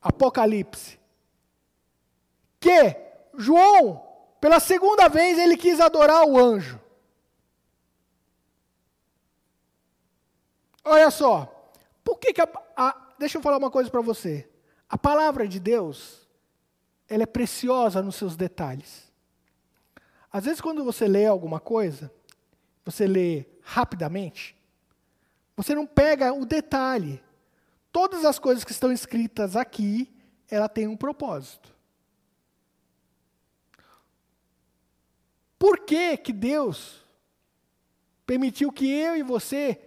Apocalipse. 0.00 0.98
Que 2.58 2.96
João, 3.36 4.02
pela 4.40 4.58
segunda 4.58 5.08
vez, 5.08 5.38
ele 5.38 5.56
quis 5.56 5.80
adorar 5.80 6.24
o 6.24 6.38
anjo. 6.38 6.80
Olha 10.84 11.10
só, 11.10 11.70
por 12.02 12.18
que, 12.18 12.32
que 12.32 12.40
a, 12.40 12.48
a, 12.76 13.14
deixa 13.18 13.38
eu 13.38 13.42
falar 13.42 13.58
uma 13.58 13.70
coisa 13.70 13.90
para 13.90 14.00
você. 14.00 14.48
A 14.88 14.98
palavra 14.98 15.46
de 15.46 15.60
Deus, 15.60 16.28
ela 17.08 17.22
é 17.22 17.26
preciosa 17.26 18.02
nos 18.02 18.16
seus 18.16 18.36
detalhes. 18.36 19.12
Às 20.30 20.44
vezes, 20.44 20.60
quando 20.60 20.82
você 20.84 21.06
lê 21.06 21.26
alguma 21.26 21.60
coisa, 21.60 22.12
você 22.84 23.06
lê 23.06 23.46
rapidamente, 23.62 24.56
você 25.56 25.74
não 25.74 25.86
pega 25.86 26.32
o 26.32 26.44
detalhe. 26.44 27.22
Todas 27.90 28.24
as 28.24 28.38
coisas 28.38 28.64
que 28.64 28.72
estão 28.72 28.90
escritas 28.90 29.54
aqui, 29.54 30.10
ela 30.50 30.68
tem 30.68 30.86
um 30.86 30.96
propósito. 30.96 31.72
Por 35.58 35.80
que, 35.80 36.16
que 36.16 36.32
Deus 36.32 37.04
permitiu 38.26 38.72
que 38.72 38.90
eu 38.90 39.16
e 39.16 39.22
você 39.22 39.80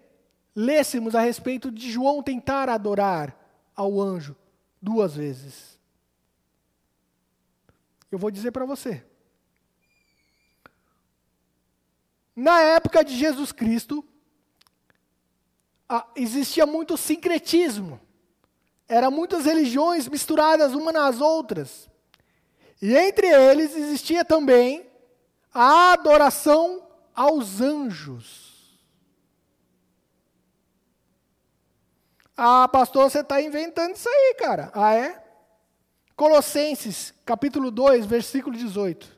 lêssemos 0.55 1.15
a 1.15 1.19
respeito 1.19 1.69
de 1.69 1.91
João 1.91 2.23
tentar 2.23 2.69
adorar 2.69 3.35
ao 3.75 3.99
anjo 3.99 4.35
duas 4.81 5.15
vezes? 5.15 5.77
Eu 8.09 8.17
vou 8.17 8.31
dizer 8.31 8.51
para 8.51 8.65
você. 8.65 9.03
Na 12.35 12.61
época 12.61 13.03
de 13.03 13.15
Jesus 13.15 13.51
Cristo, 13.51 14.03
existia 16.15 16.65
muito 16.65 16.97
sincretismo. 16.97 17.99
Eram 18.87 19.09
muitas 19.09 19.45
religiões 19.45 20.07
misturadas 20.07 20.73
uma 20.73 20.91
nas 20.91 21.21
outras. 21.21 21.89
E 22.81 22.95
entre 22.95 23.27
eles 23.27 23.75
existia 23.75 24.25
também 24.25 24.85
a 25.53 25.93
adoração 25.93 26.85
aos 27.15 27.61
anjos. 27.61 28.53
Ah, 32.35 32.67
pastor, 32.67 33.09
você 33.09 33.21
está 33.21 33.41
inventando 33.41 33.95
isso 33.95 34.09
aí, 34.09 34.35
cara. 34.37 34.69
Ah, 34.73 34.93
é? 34.93 35.23
Colossenses, 36.17 37.13
capítulo 37.25 37.71
2, 37.71 38.05
versículo 38.05 38.57
18. 38.57 39.14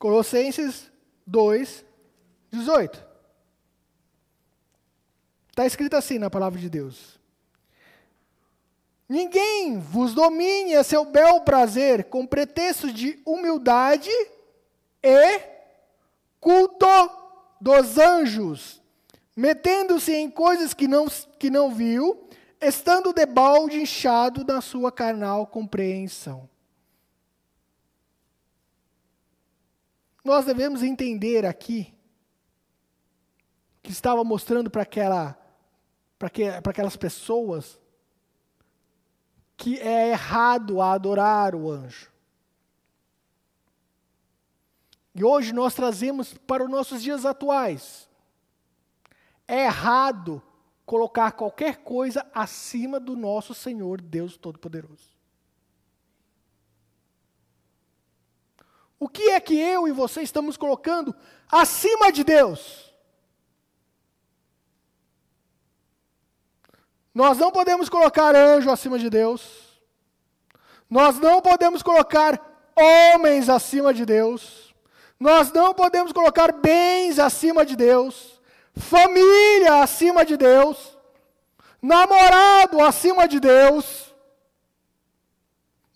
Colossenses 0.00 0.90
2, 1.26 1.84
18. 2.50 3.06
Está 5.50 5.66
escrito 5.66 5.94
assim 5.94 6.18
na 6.18 6.30
palavra 6.30 6.58
de 6.58 6.70
Deus. 6.70 7.20
Ninguém 9.06 9.78
vos 9.78 10.14
domine 10.14 10.74
a 10.74 10.82
seu 10.82 11.04
bel 11.04 11.42
prazer 11.42 12.04
com 12.04 12.26
pretexto 12.26 12.90
de 12.90 13.20
humildade 13.26 14.08
e 15.02 15.40
culto 16.40 16.86
dos 17.60 17.98
anjos, 17.98 18.80
metendo-se 19.36 20.14
em 20.14 20.30
coisas 20.30 20.72
que 20.72 20.88
não, 20.88 21.08
que 21.38 21.50
não 21.50 21.74
viu, 21.74 22.26
estando 22.58 23.12
de 23.12 23.26
balde 23.26 23.82
inchado 23.82 24.46
na 24.46 24.62
sua 24.62 24.90
carnal 24.90 25.46
compreensão. 25.46 26.48
Nós 30.24 30.44
devemos 30.44 30.82
entender 30.82 31.46
aqui 31.46 31.94
que 33.82 33.90
estava 33.90 34.22
mostrando 34.22 34.70
para 34.70 34.82
aquela, 34.82 35.38
para 36.18 36.70
aquelas 36.70 36.96
pessoas 36.96 37.80
que 39.56 39.78
é 39.78 40.10
errado 40.10 40.80
adorar 40.80 41.54
o 41.54 41.70
anjo. 41.70 42.10
E 45.14 45.24
hoje 45.24 45.52
nós 45.52 45.74
trazemos 45.74 46.32
para 46.32 46.64
os 46.64 46.70
nossos 46.70 47.02
dias 47.02 47.26
atuais. 47.26 48.08
É 49.46 49.64
errado 49.64 50.42
colocar 50.86 51.32
qualquer 51.32 51.78
coisa 51.78 52.24
acima 52.34 52.98
do 52.98 53.16
nosso 53.16 53.54
Senhor 53.54 54.00
Deus 54.00 54.36
Todo-Poderoso. 54.36 55.09
O 59.00 59.08
que 59.08 59.30
é 59.30 59.40
que 59.40 59.58
eu 59.58 59.88
e 59.88 59.92
você 59.92 60.20
estamos 60.20 60.58
colocando 60.58 61.16
acima 61.50 62.12
de 62.12 62.22
Deus? 62.22 62.94
Nós 67.14 67.38
não 67.38 67.50
podemos 67.50 67.88
colocar 67.88 68.36
anjo 68.36 68.70
acima 68.70 68.98
de 68.98 69.08
Deus. 69.08 69.80
Nós 70.88 71.18
não 71.18 71.40
podemos 71.40 71.82
colocar 71.82 72.38
homens 72.76 73.48
acima 73.48 73.94
de 73.94 74.04
Deus. 74.04 74.74
Nós 75.18 75.50
não 75.50 75.72
podemos 75.72 76.12
colocar 76.12 76.52
bens 76.52 77.18
acima 77.18 77.64
de 77.64 77.76
Deus. 77.76 78.38
Família 78.76 79.82
acima 79.82 80.26
de 80.26 80.36
Deus. 80.36 80.98
Namorado 81.80 82.82
acima 82.82 83.26
de 83.26 83.40
Deus. 83.40 84.14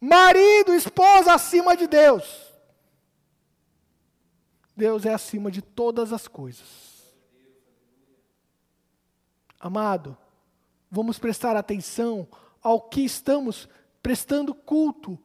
Marido, 0.01 0.75
esposa 0.75 1.35
acima 1.35 1.77
de 1.77 1.87
Deus. 1.87 2.44
Deus 4.77 5.05
é 5.07 5.15
acima 5.15 5.51
de 5.51 5.63
todas 5.63 6.13
as 6.13 6.27
coisas. 6.27 7.15
Amado, 9.61 10.17
vamos 10.91 11.19
prestar 11.19 11.57
atenção 11.57 12.29
ao 12.63 12.81
que 12.81 13.03
estamos 13.03 13.69
prestando 14.03 14.55
culto, 14.55 15.19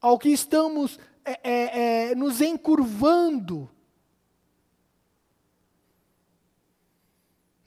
ao 0.00 0.18
que 0.18 0.30
estamos 0.30 0.98
é, 1.24 1.40
é, 1.42 2.10
é, 2.10 2.14
nos 2.14 2.40
encurvando. 2.40 3.70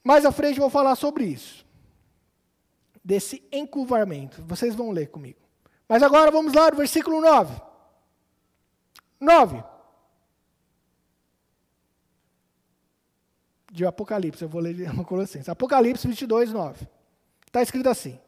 Mais 0.04 0.26
à 0.26 0.32
frente 0.32 0.58
eu 0.58 0.64
vou 0.64 0.70
falar 0.70 0.96
sobre 0.96 1.26
isso, 1.26 1.66
desse 3.04 3.42
encurvamento. 3.52 4.42
Vocês 4.44 4.76
vão 4.76 4.92
ler 4.92 5.08
comigo. 5.08 5.40
Mas 5.88 6.04
agora 6.04 6.32
vamos 6.32 6.54
lá 6.54 6.72
no 6.72 6.78
versículo 6.78 7.22
9. 7.22 7.62
9. 9.20 9.64
De 13.74 13.84
Apocalipse, 13.88 14.44
eu 14.44 14.48
vou 14.48 14.62
ler 14.62 14.88
uma 14.94 15.04
Colossenses. 15.04 15.50
Apocalipse 15.50 16.08
22, 16.08 16.54
9. 16.54 16.88
Está 17.48 17.62
escrito 17.62 17.90
assim. 17.90 18.20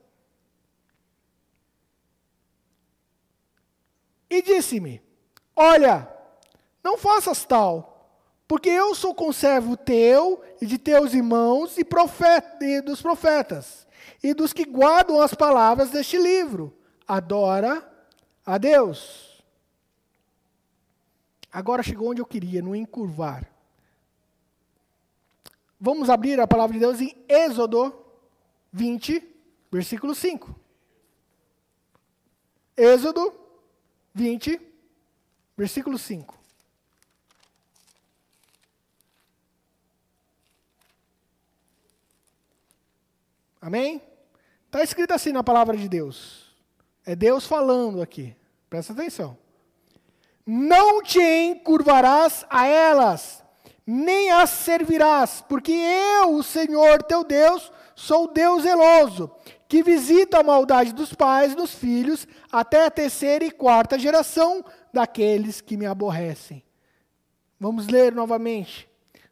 E 4.27 4.41
disse-me: 4.41 5.01
Olha, 5.55 6.09
não 6.83 6.97
faças 6.97 7.45
tal, 7.45 8.09
porque 8.47 8.69
eu 8.69 8.95
sou 8.95 9.13
conservo 9.13 9.77
teu 9.77 10.43
e 10.59 10.65
de 10.65 10.79
teus 10.79 11.13
irmãos 11.13 11.77
e, 11.77 11.85
profeta, 11.85 12.65
e 12.65 12.81
dos 12.81 12.99
profetas, 12.99 13.85
e 14.23 14.33
dos 14.33 14.51
que 14.51 14.65
guardam 14.65 15.21
as 15.21 15.35
palavras 15.35 15.91
deste 15.91 16.17
livro. 16.17 16.75
Adora 17.07 17.87
a 18.43 18.57
Deus. 18.57 19.43
Agora 21.53 21.83
chegou 21.83 22.09
onde 22.09 22.19
eu 22.19 22.25
queria, 22.25 22.63
no 22.63 22.75
encurvar. 22.75 23.54
Vamos 25.85 26.09
abrir 26.09 26.39
a 26.39 26.47
palavra 26.47 26.73
de 26.73 26.79
Deus 26.79 26.99
em 26.99 27.15
Êxodo 27.29 27.95
20, 28.73 29.21
versículo 29.71 30.15
5. 30.15 30.59
Êxodo 32.75 33.31
20, 34.11 34.59
versículo 35.55 35.99
5. 35.99 36.35
Amém? 43.61 44.01
Está 44.65 44.81
escrito 44.81 45.11
assim 45.11 45.31
na 45.31 45.43
palavra 45.43 45.77
de 45.77 45.87
Deus. 45.87 46.51
É 47.05 47.15
Deus 47.15 47.45
falando 47.45 48.01
aqui. 48.01 48.35
Presta 48.71 48.91
atenção. 48.91 49.37
Não 50.43 51.03
te 51.03 51.21
encurvarás 51.21 52.43
a 52.49 52.65
elas 52.65 53.44
nem 53.85 54.31
as 54.31 54.49
servirás, 54.49 55.43
porque 55.47 55.71
eu, 55.71 56.35
o 56.35 56.43
Senhor 56.43 57.03
teu 57.03 57.23
Deus, 57.23 57.71
sou 57.95 58.31
Deus 58.31 58.63
zeloso, 58.63 59.29
que 59.67 59.83
visita 59.83 60.39
a 60.39 60.43
maldade 60.43 60.93
dos 60.93 61.13
pais 61.13 61.53
dos 61.53 61.73
filhos 61.73 62.27
até 62.51 62.85
a 62.85 62.91
terceira 62.91 63.45
e 63.45 63.51
quarta 63.51 63.99
geração 63.99 64.65
daqueles 64.91 65.61
que 65.61 65.77
me 65.77 65.85
aborrecem. 65.85 66.63
Vamos 67.59 67.87
ler 67.87 68.13
novamente. 68.13 68.89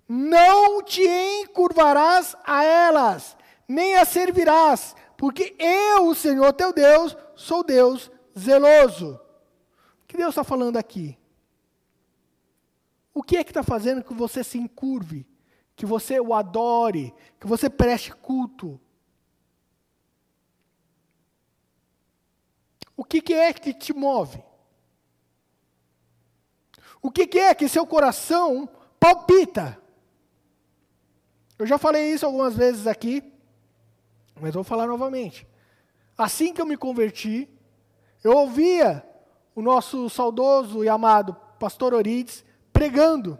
Não 0.07 0.83
te 0.83 1.01
encurvarás 1.01 2.35
a 2.45 2.63
elas, 2.63 3.35
nem 3.67 3.95
as 3.95 4.09
servirás, 4.09 4.95
porque 5.17 5.55
eu, 5.57 6.07
o 6.07 6.15
Senhor 6.15 6.53
teu 6.53 6.71
Deus, 6.71 7.17
sou 7.35 7.63
Deus 7.63 8.11
zeloso. 8.37 9.19
O 10.03 10.07
que 10.07 10.17
Deus 10.17 10.29
está 10.29 10.43
falando 10.43 10.77
aqui? 10.77 11.17
O 13.13 13.21
que 13.21 13.37
é 13.37 13.43
que 13.43 13.51
está 13.51 13.61
fazendo 13.61 14.03
que 14.03 14.13
você 14.13 14.43
se 14.43 14.57
encurve, 14.57 15.27
que 15.75 15.85
você 15.85 16.19
o 16.19 16.33
adore, 16.33 17.13
que 17.39 17.45
você 17.45 17.69
preste 17.69 18.11
culto? 18.11 18.79
O 22.97 23.03
que, 23.03 23.21
que 23.21 23.33
é 23.33 23.53
que 23.53 23.73
te 23.73 23.93
move? 23.93 24.43
O 27.01 27.11
que, 27.11 27.27
que 27.27 27.37
é 27.37 27.53
que 27.53 27.67
seu 27.67 27.85
coração 27.85 28.67
palpita? 28.99 29.79
Eu 31.59 31.65
já 31.65 31.77
falei 31.77 32.13
isso 32.13 32.25
algumas 32.25 32.55
vezes 32.55 32.87
aqui, 32.87 33.23
mas 34.39 34.53
vou 34.53 34.63
falar 34.63 34.87
novamente. 34.87 35.47
Assim 36.17 36.53
que 36.53 36.61
eu 36.61 36.65
me 36.65 36.77
converti, 36.77 37.49
eu 38.23 38.35
ouvia 38.35 39.05
o 39.55 39.61
nosso 39.61 40.09
saudoso 40.09 40.83
e 40.83 40.89
amado 40.89 41.35
pastor 41.59 41.93
Orides 41.93 42.43
pregando. 42.83 43.39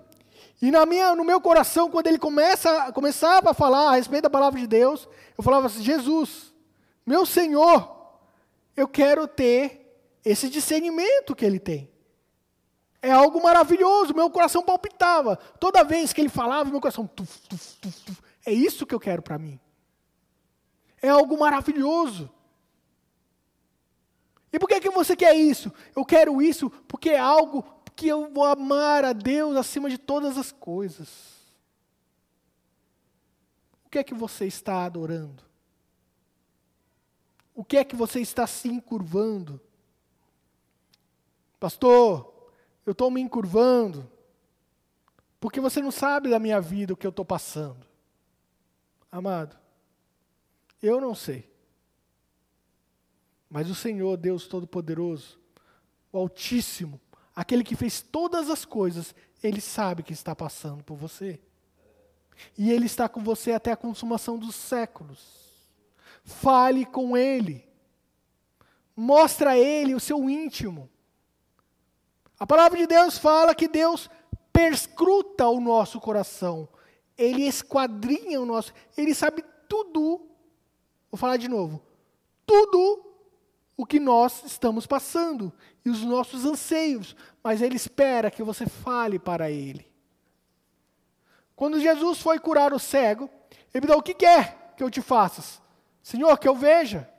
E 0.62 0.72
na 0.72 0.86
minha, 0.86 1.14
no 1.16 1.26
meu 1.26 1.42
coração, 1.42 1.92
quando 1.92 2.08
ele 2.08 2.18
começa, 2.18 2.92
começava 2.94 3.52
a 3.52 3.54
falar 3.54 3.90
a 3.90 3.96
respeito 3.96 4.24
da 4.24 4.30
palavra 4.30 4.60
de 4.60 4.68
Deus, 4.68 5.10
eu 5.38 5.44
falava 5.44 5.68
assim: 5.68 5.84
Jesus, 5.84 6.54
meu 7.06 7.26
Senhor, 7.26 8.14
eu 8.76 8.88
quero 8.88 9.28
ter 9.28 10.00
esse 10.24 10.50
discernimento 10.50 11.36
que 11.36 11.46
ele 11.46 11.60
tem. 11.60 11.92
É 13.02 13.12
algo 13.12 13.44
maravilhoso, 13.44 14.14
meu 14.14 14.30
coração 14.30 14.64
palpitava. 14.64 15.36
Toda 15.60 15.84
vez 15.84 16.14
que 16.14 16.22
ele 16.22 16.30
falava, 16.30 16.70
meu 16.70 16.80
coração. 16.80 17.06
Tuf, 17.06 17.42
tuf, 17.50 17.76
tuf, 17.82 18.22
é 18.46 18.54
isso 18.54 18.86
que 18.86 18.96
eu 18.96 19.00
quero 19.00 19.22
para 19.22 19.38
mim. 19.38 19.60
É 21.02 21.10
algo 21.10 21.38
maravilhoso. 21.38 22.32
E 24.54 24.58
por 24.58 24.70
que, 24.70 24.80
que 24.80 24.90
você 24.90 25.18
quer 25.18 25.36
isso? 25.36 25.74
Eu 25.94 26.06
quero 26.06 26.42
isso 26.42 26.70
porque 26.88 27.10
é 27.10 27.20
algo 27.20 27.83
que 27.96 28.08
eu 28.08 28.32
vou 28.32 28.46
amar 28.46 29.06
a 29.06 29.14
Deus 29.14 29.56
acima 29.56 29.90
de 29.90 29.98
todas 29.98 30.38
as 30.38 30.52
coisas. 30.52 31.10
O 33.86 33.90
que 33.90 34.00
é 34.00 34.04
que 34.04 34.14
você 34.14 34.46
está 34.46 34.86
adorando? 34.86 35.44
O 37.54 37.64
que 37.64 37.78
é 37.78 37.84
que 37.84 37.96
você 37.96 38.20
está 38.20 38.48
se 38.48 38.68
encurvando? 38.68 39.62
Pastor, 41.60 42.52
eu 42.86 42.92
estou 42.92 43.12
me 43.12 43.22
encurvando 43.22 44.10
porque 45.40 45.60
você 45.60 45.82
não 45.82 45.92
sabe 45.92 46.30
da 46.30 46.40
minha 46.40 46.60
vida 46.62 46.94
o 46.94 46.98
que 46.98 47.06
eu 47.06 47.10
estou 47.10 47.26
passando. 47.26 47.86
Amado, 49.12 49.58
eu 50.82 51.00
não 51.00 51.14
sei. 51.14 51.52
Mas 53.50 53.70
o 53.70 53.76
Senhor, 53.76 54.18
Deus 54.18 54.48
Todo-Poderoso, 54.48 55.40
o 56.12 56.18
Altíssimo, 56.18 57.00
aquele 57.36 57.64
que 57.64 57.76
fez 57.76 58.02
todas 58.02 58.50
as 58.50 58.66
coisas, 58.66 59.16
ele 59.42 59.60
sabe 59.60 60.04
que 60.04 60.14
está 60.14 60.36
passando 60.36 60.84
por 60.84 60.96
você. 60.96 61.40
E 62.58 62.72
ele 62.72 62.86
está 62.86 63.08
com 63.10 63.24
você 63.24 63.52
até 63.52 63.72
a 63.72 63.78
consumação 63.78 64.38
dos 64.38 64.56
séculos. 64.56 65.20
Fale 66.24 66.86
com 66.86 67.18
ele. 67.18 67.68
Mostre 68.96 69.48
a 69.48 69.58
ele 69.58 69.96
o 69.96 70.00
seu 70.00 70.30
íntimo. 70.30 70.90
A 72.40 72.46
palavra 72.46 72.78
de 72.78 72.88
Deus 72.88 73.18
fala 73.18 73.56
que 73.56 73.68
Deus 73.68 74.10
perscruta 74.52 75.48
o 75.48 75.60
nosso 75.60 76.00
coração. 76.00 76.68
Ele 77.18 77.44
esquadrinha 77.44 78.42
o 78.42 78.46
nosso. 78.46 78.74
Ele 78.98 79.14
sabe 79.14 79.44
tudo. 79.68 80.28
Vou 81.12 81.18
falar 81.18 81.38
de 81.38 81.48
novo. 81.48 81.82
Tudo 82.46 83.13
o 83.76 83.86
que 83.86 84.00
nós 84.00 84.44
estamos 84.46 84.86
passando 84.86 85.52
e 85.84 85.90
os 85.90 86.04
nossos 86.04 86.46
anseios, 86.46 87.16
mas 87.44 87.62
Ele 87.62 87.76
espera 87.76 88.32
que 88.32 88.44
você 88.44 88.66
fale 88.68 89.18
para 89.18 89.50
Ele. 89.50 89.92
Quando 91.56 91.80
Jesus 91.80 92.20
foi 92.20 92.40
curar 92.40 92.74
o 92.74 92.80
cego, 92.80 93.30
Ele 93.74 93.82
perguntou: 93.82 94.00
O 94.00 94.04
que 94.04 94.14
quer 94.14 94.74
que 94.76 94.84
eu 94.84 94.90
te 94.90 95.02
faça? 95.02 95.62
Senhor, 96.02 96.38
que 96.38 96.48
eu 96.48 96.56
veja. 96.56 97.10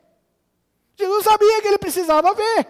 Jesus 0.96 1.24
sabia 1.24 1.62
que 1.62 1.68
ele 1.68 1.78
precisava 1.78 2.34
ver. 2.34 2.68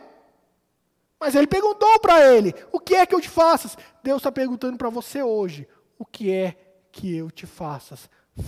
Mas 1.18 1.34
ele 1.34 1.46
perguntou 1.46 1.98
para 2.00 2.24
ele: 2.32 2.54
O 2.72 2.80
que 2.80 2.94
é 2.94 3.04
que 3.04 3.14
eu 3.14 3.20
te 3.20 3.28
faço? 3.28 3.76
Deus 4.02 4.18
está 4.18 4.30
perguntando 4.30 4.78
para 4.78 4.90
você 4.90 5.22
hoje: 5.22 5.68
O 5.98 6.04
que 6.04 6.30
é 6.30 6.56
que 6.92 7.14
eu 7.14 7.30
te 7.30 7.46
faça? 7.46 7.98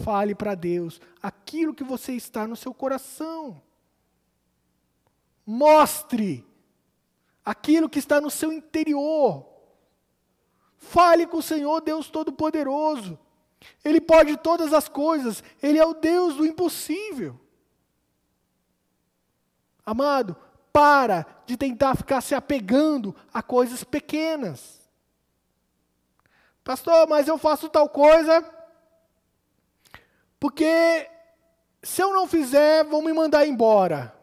Fale 0.04 0.34
para 0.34 0.54
Deus 0.54 1.00
aquilo 1.22 1.74
que 1.74 1.84
você 1.84 2.12
está 2.12 2.46
no 2.46 2.56
seu 2.56 2.74
coração. 2.74 3.60
Mostre 5.46 6.44
aquilo 7.44 7.88
que 7.88 8.00
está 8.00 8.20
no 8.20 8.30
seu 8.30 8.52
interior. 8.52 9.46
Fale 10.76 11.26
com 11.26 11.38
o 11.38 11.42
Senhor, 11.42 11.80
Deus 11.80 12.10
Todo-Poderoso. 12.10 13.18
Ele 13.84 14.00
pode 14.00 14.36
todas 14.36 14.72
as 14.72 14.88
coisas, 14.88 15.42
Ele 15.62 15.78
é 15.78 15.86
o 15.86 15.94
Deus 15.94 16.34
do 16.34 16.44
impossível. 16.44 17.38
Amado, 19.84 20.36
para 20.72 21.24
de 21.46 21.56
tentar 21.56 21.96
ficar 21.96 22.20
se 22.20 22.34
apegando 22.34 23.14
a 23.32 23.42
coisas 23.42 23.84
pequenas. 23.84 24.80
Pastor, 26.64 27.08
mas 27.08 27.28
eu 27.28 27.38
faço 27.38 27.68
tal 27.68 27.88
coisa 27.88 28.44
porque 30.40 31.08
se 31.82 32.02
eu 32.02 32.12
não 32.12 32.26
fizer, 32.26 32.84
vão 32.84 33.02
me 33.02 33.12
mandar 33.12 33.46
embora. 33.46 34.15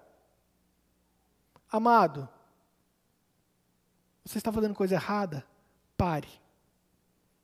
Amado, 1.73 2.29
você 4.23 4.37
está 4.37 4.51
fazendo 4.51 4.75
coisa 4.75 4.93
errada? 4.93 5.43
Pare. 5.97 6.29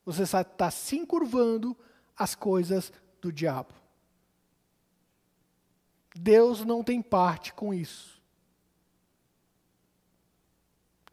Você 0.06 0.22
está 0.22 0.70
se 0.70 0.96
encurvando 0.96 1.76
às 2.16 2.36
coisas 2.36 2.94
do 3.20 3.34
diabo. 3.34 3.74
Deus 6.14 6.64
não 6.64 6.84
tem 6.84 7.02
parte 7.02 7.52
com 7.56 7.74
isso. 7.74 8.22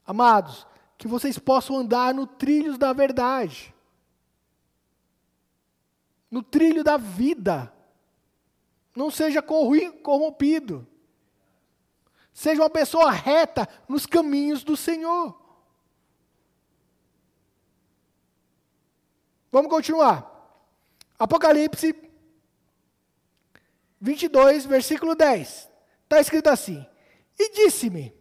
Amados, 0.05 0.67
que 0.99 1.09
vocês 1.09 1.39
possam 1.39 1.79
andar 1.79 2.13
no 2.13 2.27
trilhos 2.27 2.77
da 2.77 2.93
verdade, 2.93 3.75
no 6.31 6.43
trilho 6.43 6.85
da 6.85 6.99
vida. 6.99 7.73
Não 8.95 9.11
seja 9.11 9.41
corrompido. 9.41 10.87
Seja 12.37 12.61
uma 12.61 12.68
pessoa 12.68 13.11
reta 13.11 13.66
nos 13.88 14.05
caminhos 14.05 14.62
do 14.62 14.77
Senhor. 14.77 15.35
Vamos 19.51 19.70
continuar. 19.70 20.31
Apocalipse 21.18 21.96
22, 23.99 24.66
versículo 24.66 25.14
10. 25.14 25.70
Está 26.03 26.20
escrito 26.20 26.49
assim: 26.49 26.87
E 27.38 27.53
disse-me: 27.53 28.14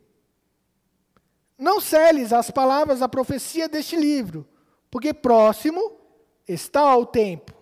Não 1.58 1.82
celes 1.82 2.32
as 2.32 2.50
palavras 2.50 3.00
da 3.00 3.10
profecia 3.10 3.68
deste 3.68 3.98
livro, 3.98 4.48
porque 4.90 5.14
próximo 5.14 6.00
está 6.48 6.96
o 6.96 7.06
tempo. 7.06 7.54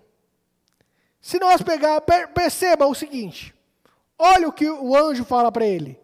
Se 1.20 1.40
nós 1.40 1.64
pegar, 1.64 2.00
perceba 2.02 2.86
o 2.86 2.94
seguinte: 2.94 3.56
olha 4.20 4.48
o 4.48 4.54
que 4.54 4.70
o 4.70 4.96
anjo 4.96 5.26
fala 5.26 5.52
para 5.52 5.66
ele. 5.66 6.03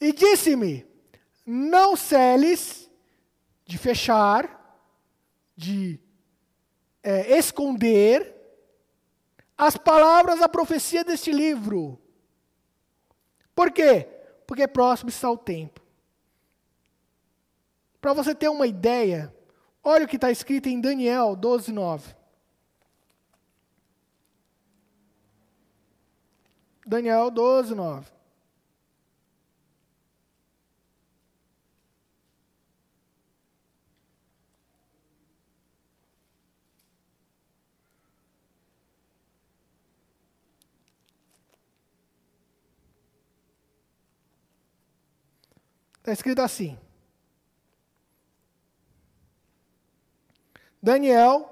E 0.00 0.12
disse-me: 0.12 0.86
Não 1.44 1.94
celes 1.94 2.90
de 3.66 3.76
fechar, 3.76 4.58
de 5.56 6.00
é, 7.02 7.36
esconder 7.36 8.34
as 9.56 9.76
palavras 9.76 10.40
da 10.40 10.48
profecia 10.48 11.04
deste 11.04 11.30
livro. 11.30 12.00
Por 13.54 13.70
quê? 13.70 14.08
Porque 14.46 14.66
próximo 14.66 15.10
está 15.10 15.30
o 15.30 15.36
tempo. 15.36 15.82
Para 18.00 18.14
você 18.14 18.34
ter 18.34 18.48
uma 18.48 18.66
ideia, 18.66 19.34
olha 19.84 20.06
o 20.06 20.08
que 20.08 20.16
está 20.16 20.30
escrito 20.30 20.68
em 20.68 20.80
Daniel 20.80 21.36
12, 21.36 21.70
9. 21.70 22.14
Daniel 26.86 27.30
12, 27.30 27.74
9. 27.74 28.19
Está 46.10 46.14
escrito 46.14 46.42
assim. 46.42 46.76
Daniel 50.82 51.48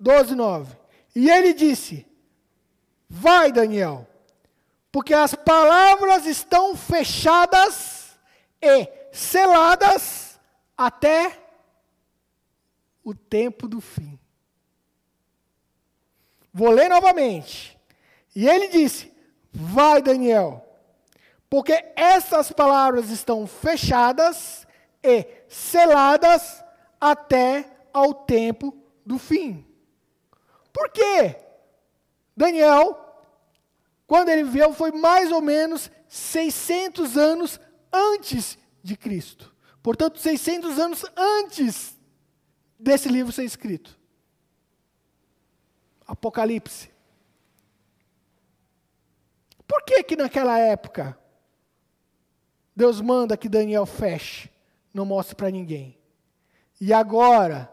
12, 0.00 0.34
9. 0.34 0.76
E 1.14 1.30
ele 1.30 1.54
disse: 1.54 2.04
Vai, 3.08 3.52
Daniel, 3.52 4.04
porque 4.90 5.14
as 5.14 5.32
palavras 5.32 6.26
estão 6.26 6.74
fechadas 6.76 8.18
e 8.60 8.90
seladas 9.12 10.40
até 10.76 11.40
o 13.04 13.14
tempo 13.14 13.68
do 13.68 13.80
fim. 13.80 14.18
Vou 16.52 16.70
ler 16.70 16.88
novamente. 16.88 17.78
E 18.34 18.48
ele 18.48 18.66
disse: 18.66 19.12
Vai, 19.52 20.02
Daniel, 20.02 20.67
porque 21.50 21.92
essas 21.96 22.52
palavras 22.52 23.10
estão 23.10 23.46
fechadas 23.46 24.66
e 25.02 25.26
seladas 25.48 26.64
até 27.00 27.78
ao 27.92 28.12
tempo 28.12 28.76
do 29.04 29.18
fim. 29.18 29.66
Por 30.72 30.90
quê? 30.90 31.36
Daniel, 32.36 32.96
quando 34.06 34.28
ele 34.28 34.44
viveu, 34.44 34.72
foi 34.72 34.92
mais 34.92 35.32
ou 35.32 35.40
menos 35.40 35.90
600 36.08 37.16
anos 37.16 37.58
antes 37.92 38.58
de 38.82 38.96
Cristo. 38.96 39.54
Portanto, 39.82 40.18
600 40.18 40.78
anos 40.78 41.04
antes 41.16 41.96
desse 42.78 43.08
livro 43.08 43.32
ser 43.32 43.44
escrito. 43.44 43.98
Apocalipse. 46.06 46.90
Por 49.66 49.82
que 49.82 50.02
que 50.02 50.16
naquela 50.16 50.58
época 50.58 51.18
Deus 52.78 53.00
manda 53.00 53.36
que 53.36 53.48
Daniel 53.48 53.84
feche, 53.84 54.48
não 54.94 55.04
mostre 55.04 55.34
para 55.34 55.50
ninguém. 55.50 55.98
E 56.80 56.92
agora, 56.92 57.68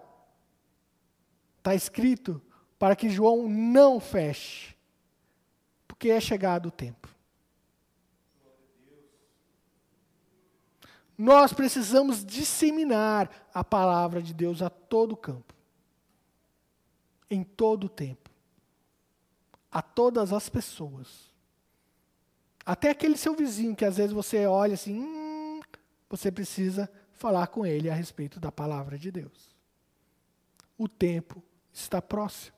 está 1.60 1.76
escrito 1.76 2.42
para 2.80 2.96
que 2.96 3.08
João 3.08 3.48
não 3.48 4.00
feche, 4.00 4.76
porque 5.88 6.10
é 6.10 6.20
chegado 6.20 6.70
o 6.70 6.72
tempo. 6.72 7.08
Nós 11.16 11.54
precisamos 11.54 12.26
disseminar 12.26 13.30
a 13.54 13.64
palavra 13.64 14.24
de 14.24 14.34
Deus 14.34 14.64
a 14.64 14.72
todo 14.72 15.16
campo, 15.16 15.54
em 17.30 17.44
todo 17.44 17.84
o 17.84 17.90
tempo, 17.90 18.32
a 19.72 19.84
todas 19.84 20.34
as 20.34 20.50
pessoas. 20.50 21.25
Até 22.66 22.90
aquele 22.90 23.16
seu 23.16 23.36
vizinho 23.36 23.76
que 23.76 23.86
às 23.86 23.98
vezes 23.98 24.12
você 24.12 24.48
olha 24.48 24.74
assim, 24.74 25.00
hum, 25.00 25.62
você 26.10 26.32
precisa 26.32 26.90
falar 27.14 27.48
com 27.48 27.66
ele 27.66 27.90
a 27.90 27.94
respeito 27.94 28.40
da 28.40 28.52
palavra 28.52 28.98
de 28.98 29.12
Deus. 29.12 29.56
O 30.78 30.88
tempo 30.88 31.44
está 31.72 32.02
próximo. 32.02 32.56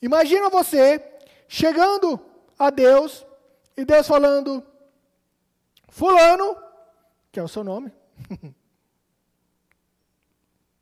Imagina 0.00 0.50
você 0.50 1.02
chegando 1.48 2.20
a 2.58 2.70
Deus 2.70 3.24
e 3.76 3.84
Deus 3.84 4.06
falando: 4.06 4.64
Fulano, 5.88 6.56
que 7.30 7.40
é 7.40 7.42
o 7.42 7.48
seu 7.48 7.64
nome, 7.64 7.92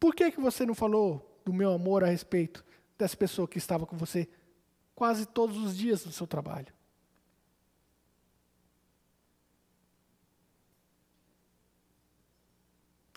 por 0.01 0.15
que, 0.15 0.31
que 0.31 0.41
você 0.41 0.67
não 0.67 0.75
falou 0.75 1.41
do 1.45 1.53
meu 1.53 1.73
amor 1.73 2.03
a 2.03 2.09
respeito 2.09 2.65
dessa 2.99 3.17
pessoa 3.17 3.47
que 3.47 3.59
estava 3.59 3.87
com 3.87 3.97
você 3.97 4.29
quase 4.95 5.27
todos 5.27 5.57
os 5.59 5.77
dias 5.77 6.05
no 6.05 6.13
seu 6.13 6.27
trabalho? 6.27 6.80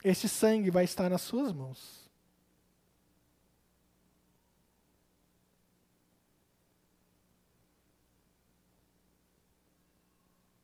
Este 0.03 0.27
sangue 0.27 0.69
vai 0.69 0.83
estar 0.83 1.09
nas 1.09 1.21
suas 1.21 1.53
mãos. 1.53 2.03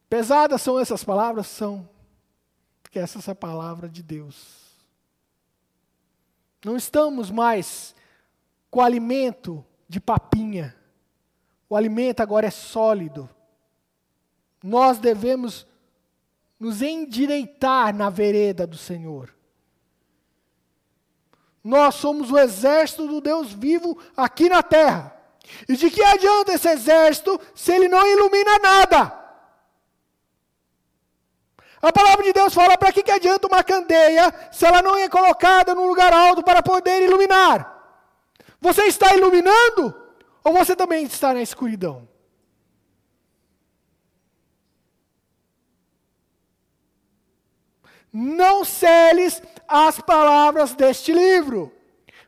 Pesadas 0.09 0.61
são 0.61 0.79
essas 0.79 1.03
palavras? 1.03 1.47
São. 1.47 1.87
Porque 2.81 2.97
essa 2.99 3.19
é 3.19 3.31
a 3.31 3.35
palavra 3.35 3.87
de 3.87 4.01
Deus. 4.01 4.75
Não 6.65 6.75
estamos 6.75 7.29
mais 7.29 7.95
com 8.69 8.81
alimento 8.81 9.63
de 9.87 9.99
papinha. 9.99 10.75
O 11.69 11.75
alimento 11.75 12.21
agora 12.21 12.47
é 12.47 12.51
sólido. 12.51 13.29
Nós 14.61 14.97
devemos 14.97 15.65
nos 16.59 16.81
endireitar 16.81 17.95
na 17.95 18.09
vereda 18.09 18.67
do 18.67 18.77
Senhor. 18.77 19.33
Nós 21.63 21.95
somos 21.95 22.31
o 22.31 22.37
exército 22.37 23.07
do 23.07 23.21
Deus 23.21 23.53
vivo 23.53 23.97
aqui 24.17 24.49
na 24.49 24.61
terra. 24.61 25.15
E 25.67 25.75
de 25.75 25.89
que 25.89 26.03
adianta 26.03 26.53
esse 26.53 26.67
exército 26.67 27.39
se 27.55 27.71
ele 27.71 27.87
não 27.87 28.05
ilumina 28.05 28.59
nada? 28.59 29.19
A 31.81 31.93
palavra 31.93 32.23
de 32.23 32.33
Deus 32.33 32.53
fala: 32.53 32.77
para 32.77 32.91
que, 32.91 33.03
que 33.03 33.11
adianta 33.11 33.47
uma 33.47 33.63
candeia 33.63 34.33
se 34.51 34.65
ela 34.65 34.81
não 34.81 34.97
é 34.97 35.07
colocada 35.07 35.73
num 35.73 35.87
lugar 35.87 36.11
alto 36.11 36.43
para 36.43 36.61
poder 36.61 37.03
iluminar? 37.03 37.77
Você 38.59 38.83
está 38.83 39.15
iluminando 39.15 39.95
ou 40.43 40.53
você 40.53 40.75
também 40.75 41.05
está 41.05 41.33
na 41.33 41.41
escuridão? 41.41 42.08
Não 48.11 48.65
celes 48.65 49.41
as 49.67 49.99
palavras 49.99 50.73
deste 50.73 51.13
livro. 51.13 51.71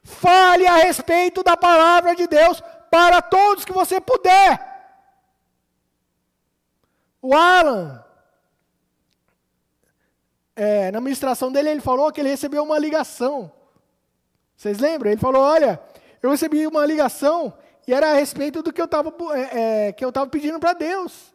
Fale 0.03 0.65
a 0.67 0.75
respeito 0.75 1.43
da 1.43 1.57
palavra 1.57 2.15
de 2.15 2.27
Deus 2.27 2.61
para 2.89 3.21
todos 3.21 3.65
que 3.65 3.71
você 3.71 3.99
puder. 3.99 4.69
O 7.21 7.35
Alan, 7.35 8.03
é, 10.55 10.91
na 10.91 10.99
ministração 10.99 11.51
dele, 11.51 11.69
ele 11.69 11.81
falou 11.81 12.11
que 12.11 12.19
ele 12.19 12.29
recebeu 12.29 12.63
uma 12.63 12.79
ligação. 12.79 13.51
Vocês 14.57 14.79
lembram? 14.79 15.11
Ele 15.11 15.19
falou: 15.19 15.41
Olha, 15.41 15.79
eu 16.21 16.31
recebi 16.31 16.65
uma 16.67 16.85
ligação 16.85 17.53
e 17.87 17.93
era 17.93 18.11
a 18.11 18.13
respeito 18.13 18.61
do 18.61 18.71
que 18.71 18.81
eu 18.81 18.85
estava 18.85 19.13
é, 19.33 19.87
é, 19.87 19.91
que 19.91 20.05
eu 20.05 20.11
pedindo 20.27 20.59
para 20.59 20.73
Deus. 20.73 21.33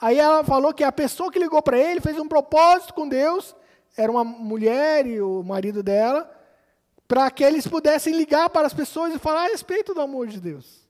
Aí 0.00 0.18
ela 0.18 0.44
falou 0.44 0.74
que 0.74 0.84
a 0.84 0.92
pessoa 0.92 1.30
que 1.30 1.38
ligou 1.38 1.62
para 1.62 1.78
ele 1.78 2.00
fez 2.00 2.18
um 2.18 2.28
propósito 2.28 2.92
com 2.92 3.08
Deus, 3.08 3.54
era 3.96 4.12
uma 4.12 4.24
mulher 4.24 5.06
e 5.06 5.20
o 5.20 5.42
marido 5.42 5.82
dela, 5.82 6.30
para 7.08 7.30
que 7.30 7.42
eles 7.42 7.66
pudessem 7.66 8.14
ligar 8.14 8.50
para 8.50 8.66
as 8.66 8.74
pessoas 8.74 9.14
e 9.14 9.18
falar 9.18 9.44
a 9.44 9.48
respeito 9.48 9.94
do 9.94 10.00
amor 10.00 10.26
de 10.26 10.40
Deus. 10.40 10.86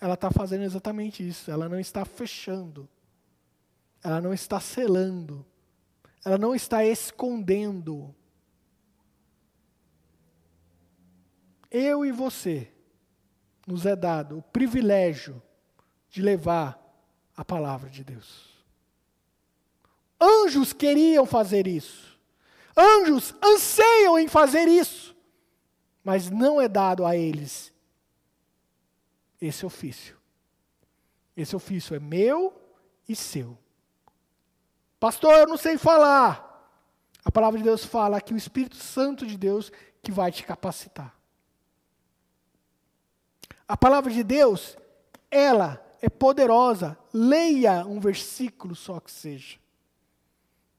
Ela 0.00 0.14
está 0.14 0.30
fazendo 0.30 0.62
exatamente 0.62 1.26
isso, 1.26 1.50
ela 1.50 1.68
não 1.68 1.80
está 1.80 2.04
fechando, 2.04 2.88
ela 4.02 4.20
não 4.20 4.32
está 4.32 4.60
selando, 4.60 5.44
ela 6.24 6.38
não 6.38 6.54
está 6.54 6.84
escondendo. 6.84 8.14
Eu 11.70 12.04
e 12.04 12.12
você 12.12 12.72
nos 13.66 13.86
é 13.86 13.96
dado 13.96 14.38
o 14.38 14.42
privilégio 14.42 15.42
de 16.08 16.22
levar 16.22 16.78
a 17.36 17.44
palavra 17.44 17.90
de 17.90 18.04
Deus. 18.04 18.57
Anjos 20.20 20.72
queriam 20.72 21.24
fazer 21.24 21.66
isso. 21.66 22.18
Anjos 22.76 23.34
anseiam 23.42 24.18
em 24.18 24.28
fazer 24.28 24.68
isso. 24.68 25.16
Mas 26.02 26.30
não 26.30 26.60
é 26.60 26.68
dado 26.68 27.04
a 27.04 27.16
eles 27.16 27.72
esse 29.40 29.64
ofício. 29.64 30.16
Esse 31.36 31.54
ofício 31.54 31.94
é 31.94 32.00
meu 32.00 32.52
e 33.08 33.14
seu. 33.14 33.56
Pastor, 34.98 35.34
eu 35.34 35.46
não 35.46 35.56
sei 35.56 35.78
falar. 35.78 36.44
A 37.24 37.30
palavra 37.30 37.58
de 37.58 37.64
Deus 37.64 37.84
fala 37.84 38.20
que 38.20 38.34
o 38.34 38.36
Espírito 38.36 38.76
Santo 38.76 39.26
de 39.26 39.36
Deus 39.36 39.70
que 40.02 40.10
vai 40.10 40.32
te 40.32 40.44
capacitar. 40.44 41.14
A 43.66 43.76
palavra 43.76 44.10
de 44.10 44.24
Deus, 44.24 44.76
ela 45.30 45.84
é 46.00 46.08
poderosa. 46.08 46.98
Leia 47.12 47.84
um 47.86 48.00
versículo 48.00 48.74
só 48.74 48.98
que 48.98 49.12
seja. 49.12 49.58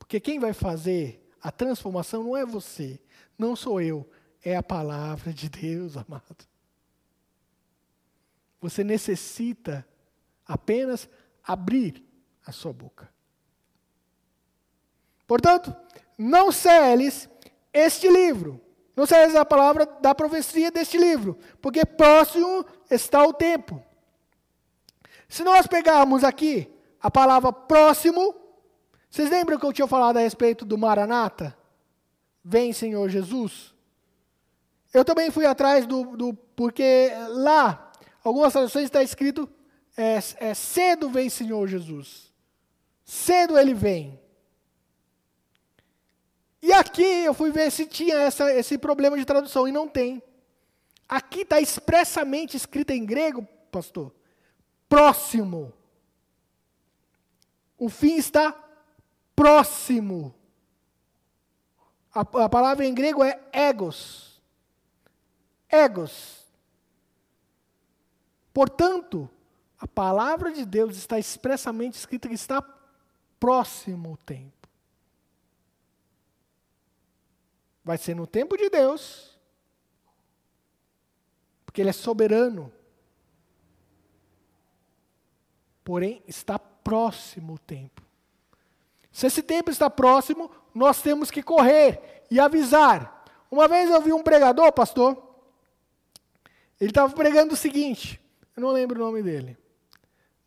Porque 0.10 0.19
quem 0.19 0.39
vai 0.39 0.54
fazer 0.54 1.24
a 1.39 1.52
transformação 1.52 2.24
não 2.24 2.36
é 2.36 2.43
você, 2.43 3.00
não 3.38 3.56
sou 3.56 3.80
eu, 3.80 4.10
é 4.43 4.56
a 4.56 4.63
palavra 4.63 5.32
de 5.32 5.48
Deus, 5.48 5.93
amado. 6.02 6.36
Você 8.60 8.84
necessita 8.84 9.88
apenas 10.48 11.08
abrir 11.43 12.04
a 12.43 12.52
sua 12.52 12.74
boca. 12.74 13.08
Portanto, 15.28 15.76
não 16.17 16.52
celes 16.52 17.30
este 17.72 18.10
livro 18.10 18.60
não 18.95 19.06
serve 19.06 19.38
a 19.38 19.45
palavra 19.45 19.86
da 19.86 20.15
profecia 20.15 20.72
deste 20.72 20.98
livro, 20.98 21.38
porque 21.62 21.86
próximo 21.86 22.65
está 22.89 23.24
o 23.24 23.32
tempo. 23.32 23.82
Se 25.28 25.43
nós 25.43 25.67
pegarmos 25.67 26.24
aqui 26.24 26.67
a 27.00 27.12
palavra 27.12 27.54
próximo, 27.54 28.49
vocês 29.10 29.30
lembram 29.30 29.58
que 29.58 29.65
eu 29.65 29.74
tinha 29.74 29.88
falado 29.88 30.17
a 30.17 30.22
respeito 30.22 30.63
do 30.63 30.78
Maranata? 30.78 31.58
Vem, 32.43 32.72
Senhor 32.72 33.10
Jesus. 33.10 33.74
Eu 34.93 35.04
também 35.04 35.32
fui 35.32 35.45
atrás 35.45 35.86
do, 35.86 36.15
do 36.15 36.34
porque 36.56 37.12
lá, 37.30 37.91
algumas 38.24 38.54
traduções 38.54 38.86
está 38.86 39.04
escrito 39.04 39.50
é, 39.98 40.19
é, 40.38 40.54
cedo 40.54 41.10
vem 41.10 41.30
Senhor 41.30 41.67
Jesus. 41.67 42.34
Cedo 43.04 43.58
ele 43.58 43.74
vem. 43.74 44.19
E 46.62 46.72
aqui 46.72 47.04
eu 47.04 47.34
fui 47.34 47.52
ver 47.52 47.72
se 47.72 47.86
tinha 47.86 48.15
essa, 48.15 48.54
esse 48.54 48.78
problema 48.78 49.17
de 49.17 49.26
tradução, 49.26 49.67
e 49.67 49.72
não 49.72 49.88
tem. 49.88 50.22
Aqui 51.08 51.41
está 51.41 51.60
expressamente 51.60 52.56
escrito 52.56 52.91
em 52.91 53.06
grego, 53.06 53.48
pastor, 53.72 54.13
próximo. 54.88 55.74
O 57.78 57.89
fim 57.89 58.15
está 58.15 58.56
próximo. 59.39 60.36
A, 62.13 62.19
a 62.19 62.49
palavra 62.49 62.86
em 62.86 62.93
grego 62.93 63.23
é 63.23 63.39
egos. 63.54 64.41
Egos. 65.69 66.45
Portanto, 68.54 69.30
a 69.80 69.88
palavra 69.88 70.52
de 70.52 70.65
Deus 70.65 70.97
está 70.97 71.17
expressamente 71.17 71.93
escrita 71.97 72.28
que 72.28 72.36
está 72.36 72.62
próximo 73.39 74.12
o 74.12 74.17
tempo. 74.17 74.67
Vai 77.82 77.97
ser 77.97 78.15
no 78.15 78.28
tempo 78.28 78.58
de 78.58 78.69
Deus, 78.69 79.39
porque 81.65 81.80
Ele 81.80 81.91
é 81.91 81.93
soberano. 81.93 82.73
Porém, 85.82 86.21
está 86.28 86.60
próximo 86.60 87.54
o 87.54 87.60
tempo. 87.60 88.09
Se 89.20 89.28
esse 89.28 89.44
tempo 89.44 89.70
está 89.70 89.90
próximo, 89.90 90.50
nós 90.74 91.02
temos 91.02 91.30
que 91.30 91.44
correr 91.44 92.24
e 92.32 92.40
avisar. 92.40 93.26
Uma 93.52 93.68
vez 93.68 93.90
eu 93.90 94.02
vi 94.02 94.14
um 94.14 94.24
pregador, 94.24 94.72
pastor, 94.72 95.22
ele 96.80 96.92
estava 96.92 97.14
pregando 97.14 97.54
o 97.54 97.58
seguinte, 97.58 98.18
eu 98.56 98.62
não 98.62 98.72
lembro 98.72 98.96
o 98.98 99.06
nome 99.06 99.22
dele, 99.22 99.58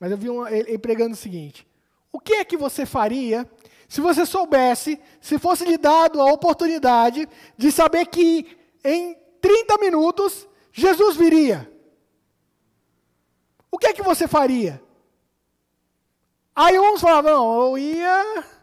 mas 0.00 0.10
eu 0.10 0.16
vi 0.16 0.30
um, 0.30 0.48
ele, 0.48 0.78
pregando 0.78 1.12
o 1.12 1.18
seguinte: 1.18 1.68
O 2.10 2.18
que 2.18 2.32
é 2.32 2.46
que 2.46 2.56
você 2.56 2.86
faria 2.86 3.46
se 3.86 4.00
você 4.00 4.24
soubesse, 4.24 4.98
se 5.20 5.38
fosse 5.38 5.66
lhe 5.66 5.76
dado 5.76 6.18
a 6.18 6.32
oportunidade 6.32 7.28
de 7.58 7.70
saber 7.70 8.06
que 8.06 8.56
em 8.82 9.14
30 9.38 9.76
minutos 9.76 10.48
Jesus 10.72 11.14
viria, 11.14 11.70
o 13.70 13.76
que 13.76 13.88
é 13.88 13.92
que 13.92 14.02
você 14.02 14.26
faria? 14.26 14.82
Aí 16.56 16.78
uns 16.78 17.02
falavam, 17.02 17.66
eu 17.66 17.76
ia. 17.76 18.61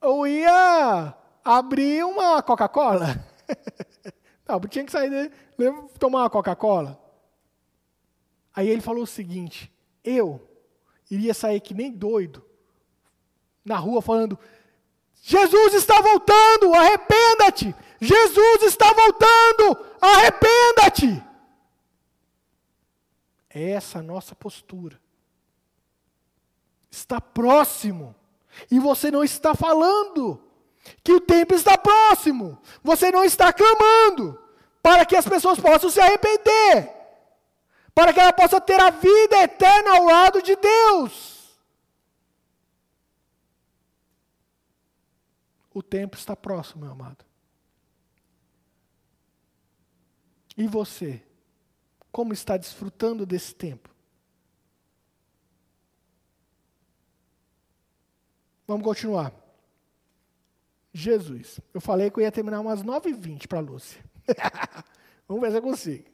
Eu 0.00 0.26
ia 0.26 1.14
abrir 1.44 2.04
uma 2.04 2.42
Coca-Cola. 2.42 3.22
não, 4.48 4.60
tinha 4.60 4.84
que 4.84 4.92
sair 4.92 5.10
dele, 5.10 5.32
tomar 5.98 6.20
uma 6.20 6.30
Coca-Cola. 6.30 6.98
Aí 8.54 8.68
ele 8.68 8.80
falou 8.80 9.04
o 9.04 9.06
seguinte: 9.06 9.72
eu 10.02 10.40
iria 11.10 11.34
sair 11.34 11.60
que 11.60 11.74
nem 11.74 11.92
doido 11.92 12.44
na 13.64 13.76
rua 13.76 14.00
falando: 14.00 14.38
Jesus 15.22 15.74
está 15.74 16.00
voltando, 16.00 16.74
arrependa-te! 16.74 17.74
Jesus 18.00 18.62
está 18.62 18.92
voltando, 18.92 19.86
arrependa-te! 20.00 21.22
É 23.50 23.70
essa 23.70 23.98
a 23.98 24.02
nossa 24.02 24.34
postura. 24.34 25.00
Está 26.90 27.20
próximo. 27.20 28.14
E 28.70 28.78
você 28.78 29.10
não 29.10 29.22
está 29.22 29.54
falando 29.54 30.42
que 31.02 31.12
o 31.12 31.20
tempo 31.20 31.54
está 31.54 31.76
próximo. 31.78 32.60
Você 32.82 33.10
não 33.10 33.24
está 33.24 33.52
clamando 33.52 34.40
para 34.82 35.04
que 35.04 35.16
as 35.16 35.28
pessoas 35.28 35.58
possam 35.58 35.90
se 35.90 36.00
arrepender. 36.00 36.94
Para 37.94 38.12
que 38.12 38.20
ela 38.20 38.32
possa 38.32 38.60
ter 38.60 38.80
a 38.80 38.90
vida 38.90 39.42
eterna 39.42 39.96
ao 39.96 40.04
lado 40.04 40.42
de 40.42 40.56
Deus. 40.56 41.58
O 45.72 45.82
tempo 45.82 46.16
está 46.16 46.34
próximo, 46.34 46.82
meu 46.82 46.92
amado. 46.92 47.24
E 50.56 50.66
você? 50.66 51.22
Como 52.10 52.32
está 52.32 52.56
desfrutando 52.56 53.24
desse 53.24 53.54
tempo? 53.54 53.88
Vamos 58.70 58.84
continuar. 58.84 59.32
Jesus. 60.92 61.58
Eu 61.74 61.80
falei 61.80 62.08
que 62.08 62.20
eu 62.20 62.22
ia 62.22 62.30
terminar 62.30 62.60
umas 62.60 62.84
9h20 62.84 63.48
para 63.48 63.58
a 63.58 63.62
Lúcia. 63.62 64.00
Vamos 65.26 65.42
ver 65.42 65.50
se 65.50 65.56
eu 65.56 65.62
consigo. 65.62 66.04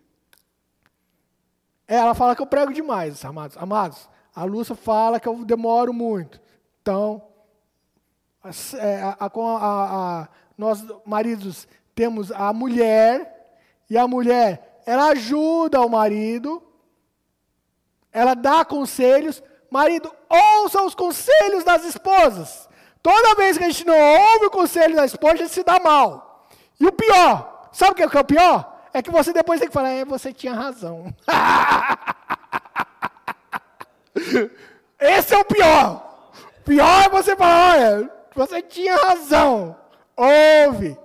Ela 1.86 2.14
fala 2.14 2.34
que 2.34 2.40
eu 2.40 2.46
prego 2.46 2.72
demais, 2.72 3.22
amados. 3.26 3.58
Amados, 3.58 4.08
a 4.34 4.44
Lúcia 4.44 4.74
fala 4.74 5.20
que 5.20 5.28
eu 5.28 5.44
demoro 5.44 5.92
muito. 5.92 6.40
Então, 6.80 7.28
é, 8.78 9.02
a, 9.02 9.16
a, 9.20 10.22
a, 10.22 10.28
nós, 10.56 10.82
maridos, 11.04 11.68
temos 11.94 12.32
a 12.32 12.54
mulher, 12.54 13.60
e 13.90 13.98
a 13.98 14.08
mulher, 14.08 14.82
ela 14.86 15.10
ajuda 15.10 15.82
o 15.82 15.90
marido, 15.90 16.62
ela 18.10 18.32
dá 18.32 18.64
conselhos, 18.64 19.42
marido, 19.76 20.10
ouça 20.28 20.82
os 20.82 20.94
conselhos 20.94 21.62
das 21.62 21.84
esposas. 21.84 22.68
Toda 23.02 23.34
vez 23.34 23.58
que 23.58 23.64
a 23.64 23.68
gente 23.68 23.86
não 23.86 23.96
ouve 23.96 24.46
o 24.46 24.50
conselho 24.50 24.96
da 24.96 25.04
esposa, 25.04 25.34
a 25.34 25.36
gente 25.36 25.52
se 25.52 25.62
dá 25.62 25.78
mal. 25.78 26.48
E 26.80 26.86
o 26.86 26.92
pior, 26.92 27.68
sabe 27.72 27.92
o 27.92 27.94
que 27.94 28.02
é 28.16 28.20
o 28.20 28.24
pior? 28.24 28.74
É 28.92 29.02
que 29.02 29.10
você 29.10 29.32
depois 29.32 29.60
tem 29.60 29.68
que 29.68 29.74
falar, 29.74 29.90
é, 29.90 30.04
você 30.04 30.32
tinha 30.32 30.54
razão. 30.54 31.14
Esse 34.98 35.34
é 35.34 35.38
o 35.38 35.44
pior. 35.44 36.30
O 36.58 36.62
pior 36.62 37.04
é 37.04 37.08
você 37.10 37.36
falar, 37.36 37.74
olha, 37.74 38.10
você 38.34 38.62
tinha 38.62 38.96
razão. 38.96 39.76
Ouve. 40.16 40.98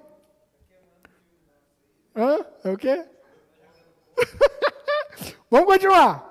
Hã? 2.15 2.45
É 2.63 2.69
o 2.69 2.78
quê? 2.78 3.05
Vamos 5.51 5.67
continuar. 5.67 6.30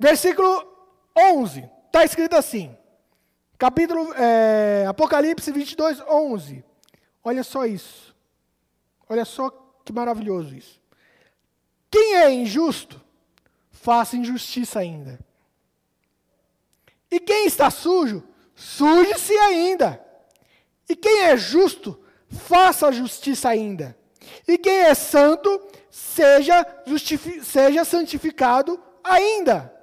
Versículo 0.00 0.66
11. 1.14 1.68
Está 1.86 2.02
escrito 2.02 2.34
assim. 2.34 2.74
Capítulo 3.58 4.14
é, 4.14 4.86
Apocalipse 4.88 5.52
22, 5.52 6.00
11. 6.08 6.64
Olha 7.22 7.44
só 7.44 7.66
isso. 7.66 8.16
Olha 9.06 9.26
só 9.26 9.50
que 9.84 9.92
maravilhoso 9.92 10.54
isso. 10.54 10.80
Quem 11.90 12.16
é 12.16 12.32
injusto, 12.32 12.98
faça 13.70 14.16
injustiça 14.16 14.78
ainda. 14.78 15.20
E 17.10 17.20
quem 17.20 17.44
está 17.44 17.70
sujo, 17.70 18.22
suje-se 18.54 19.34
ainda. 19.34 20.02
E 20.88 20.96
quem 20.96 21.24
é 21.24 21.36
justo, 21.36 22.02
faça 22.26 22.90
justiça 22.90 23.50
ainda. 23.50 23.94
E 24.48 24.56
quem 24.56 24.78
é 24.78 24.94
santo, 24.94 25.60
seja, 25.90 26.64
seja 27.42 27.84
santificado 27.84 28.82
ainda. 29.04 29.79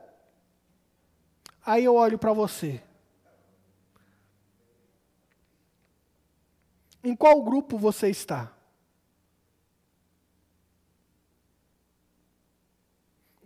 Aí 1.68 1.84
eu 1.84 1.95
olho 1.95 2.18
para 2.18 2.32
você. 2.32 2.82
Em 7.03 7.13
qual 7.13 7.43
grupo 7.43 7.78
você 7.78 8.09
está? 8.09 8.55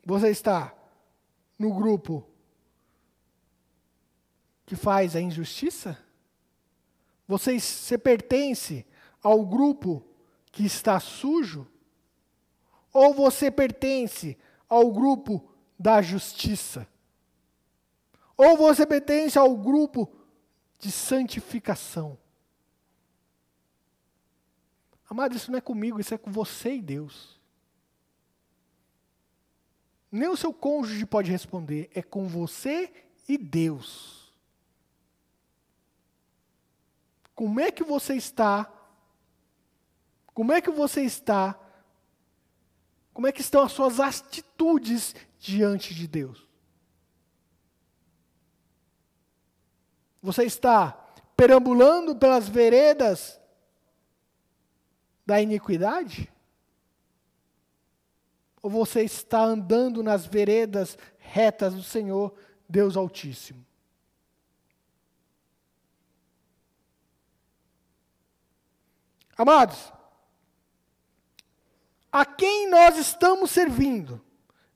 Você 0.06 0.30
está 0.30 0.72
no 1.58 1.74
grupo 1.74 2.24
que 4.68 4.76
faz 4.76 5.16
a 5.16 5.20
injustiça? 5.20 5.98
Você, 7.28 7.60
você 7.60 7.98
pertence 7.98 8.86
ao 9.24 9.44
grupo 9.44 10.06
que 10.52 10.64
está 10.64 11.00
sujo? 11.00 11.68
Ou 12.94 13.16
você 13.16 13.50
pertence 13.50 14.38
ao 14.70 14.92
grupo 14.92 15.44
da 15.80 16.04
justiça? 16.04 16.88
Ou 18.38 18.58
você 18.58 18.86
pertence 18.86 19.38
ao 19.38 19.56
grupo 19.56 20.12
de 20.80 20.92
santificação? 20.92 22.18
Amado, 25.10 25.36
isso 25.36 25.52
não 25.52 25.58
é 25.58 25.62
comigo, 25.62 26.00
isso 26.00 26.14
é 26.14 26.18
com 26.18 26.32
você 26.32 26.76
e 26.76 26.82
Deus. 26.82 27.40
Nem 30.12 30.30
o 30.30 30.38
seu 30.38 30.54
cônjuge 30.54 31.06
pode 31.06 31.32
responder, 31.32 31.90
é 31.94 32.02
com 32.02 32.28
você 32.28 32.92
e 33.28 33.38
Deus. 33.38 34.34
Como 37.36 37.60
é 37.60 37.72
que 37.72 37.84
você 37.84 38.16
está 38.16 38.72
como 40.34 40.54
é 40.54 40.62
que 40.62 40.72
você 40.72 41.02
está? 41.04 41.60
Como 43.14 43.28
é 43.28 43.32
que 43.32 43.42
estão 43.42 43.64
as 43.64 43.72
suas 43.72 44.00
atitudes 44.00 45.14
diante 45.38 45.94
de 45.94 46.08
Deus? 46.08 46.48
Você 50.22 50.44
está 50.44 50.92
perambulando 51.36 52.16
pelas 52.16 52.48
veredas 52.48 53.40
da 55.26 55.42
iniquidade? 55.42 56.32
Ou 58.62 58.70
você 58.70 59.02
está 59.02 59.42
andando 59.42 60.04
nas 60.04 60.26
veredas 60.26 60.98
retas 61.18 61.74
do 61.74 61.82
Senhor, 61.82 62.34
Deus 62.70 62.96
Altíssimo? 62.96 63.66
Amados, 69.36 69.92
a 72.12 72.24
quem 72.24 72.70
nós 72.70 72.98
estamos 72.98 73.50
servindo. 73.50 74.22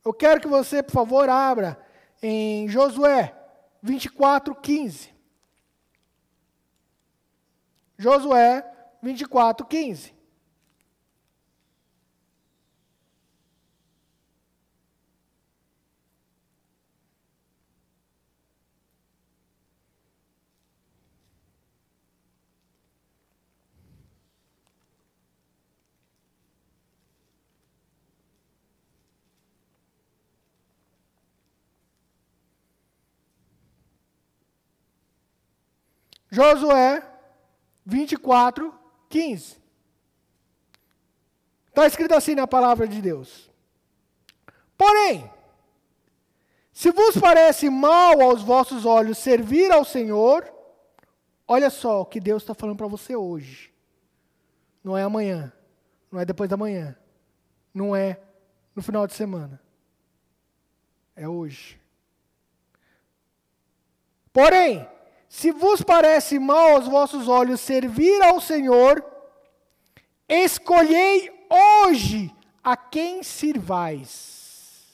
Eu 0.03 0.11
quero 0.11 0.41
que 0.41 0.47
você, 0.47 0.81
por 0.81 0.93
favor, 0.93 1.29
abra 1.29 1.79
em 2.21 2.67
Josué 2.67 3.35
24, 3.83 4.55
15. 4.55 5.14
Josué 7.97 8.61
24, 9.01 9.67
15. 9.67 10.11
Josué 36.31 36.99
24, 37.85 38.73
15. 39.09 39.57
Está 41.67 41.85
escrito 41.85 42.13
assim 42.13 42.35
na 42.35 42.47
palavra 42.47 42.87
de 42.87 43.01
Deus. 43.01 43.51
Porém, 44.77 45.29
se 46.73 46.91
vos 46.91 47.17
parece 47.17 47.69
mal 47.69 48.21
aos 48.21 48.41
vossos 48.41 48.85
olhos 48.85 49.17
servir 49.17 49.71
ao 49.71 49.85
Senhor, 49.85 50.51
olha 51.47 51.69
só 51.69 52.01
o 52.01 52.05
que 52.05 52.19
Deus 52.19 52.43
está 52.43 52.53
falando 52.53 52.77
para 52.77 52.87
você 52.87 53.15
hoje. 53.15 53.73
Não 54.83 54.97
é 54.97 55.03
amanhã, 55.03 55.53
não 56.11 56.19
é 56.19 56.25
depois 56.25 56.49
da 56.49 56.57
manhã, 56.57 56.97
não 57.73 57.95
é 57.95 58.19
no 58.75 58.81
final 58.81 59.07
de 59.07 59.13
semana. 59.13 59.61
É 61.15 61.27
hoje. 61.27 61.79
Porém, 64.33 64.85
se 65.27 65.51
vos 65.51 65.81
parece 65.81 66.39
mal 66.39 66.75
aos 66.75 66.87
vossos 66.87 67.27
olhos 67.27 67.59
servir 67.59 68.21
ao 68.21 68.39
Senhor, 68.39 69.03
escolhei 70.27 71.31
hoje 71.49 72.33
a 72.63 72.77
quem 72.77 73.23
sirvais. 73.23 74.93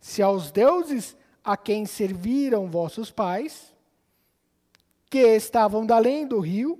Se 0.00 0.22
aos 0.22 0.50
deuses 0.50 1.16
a 1.44 1.56
quem 1.56 1.86
serviram 1.86 2.70
vossos 2.70 3.10
pais, 3.10 3.72
que 5.08 5.18
estavam 5.18 5.86
da 5.86 5.96
além 5.96 6.26
do 6.26 6.40
rio, 6.40 6.78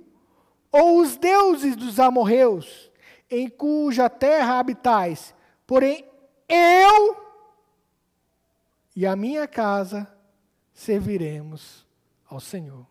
ou 0.71 0.99
os 0.99 1.17
deuses 1.17 1.75
dos 1.75 1.99
amorreus, 1.99 2.91
em 3.29 3.49
cuja 3.49 4.09
terra 4.09 4.59
habitais, 4.59 5.33
porém 5.65 6.05
eu 6.47 7.17
e 8.95 9.05
a 9.05 9.15
minha 9.15 9.47
casa 9.47 10.07
serviremos 10.73 11.86
ao 12.29 12.39
Senhor. 12.39 12.85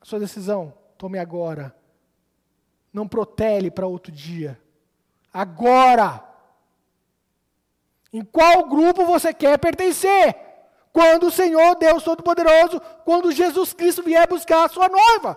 A 0.00 0.04
sua 0.04 0.18
decisão, 0.20 0.74
tome 0.98 1.18
agora. 1.18 1.74
Não 2.92 3.08
protele 3.08 3.70
para 3.70 3.86
outro 3.86 4.12
dia. 4.12 4.60
Agora. 5.32 6.22
Em 8.12 8.24
qual 8.24 8.68
grupo 8.68 9.04
você 9.04 9.34
quer 9.34 9.58
pertencer? 9.58 10.36
Quando 10.92 11.26
o 11.26 11.30
Senhor 11.30 11.74
Deus 11.74 12.04
Todo-Poderoso, 12.04 12.80
quando 13.04 13.32
Jesus 13.32 13.72
Cristo 13.72 14.02
vier 14.02 14.28
buscar 14.28 14.64
a 14.64 14.68
sua 14.68 14.88
noiva. 14.88 15.36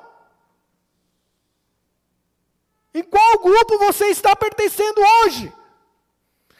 Em 2.93 3.03
qual 3.03 3.39
grupo 3.39 3.77
você 3.79 4.05
está 4.07 4.35
pertencendo 4.35 5.01
hoje? 5.01 5.51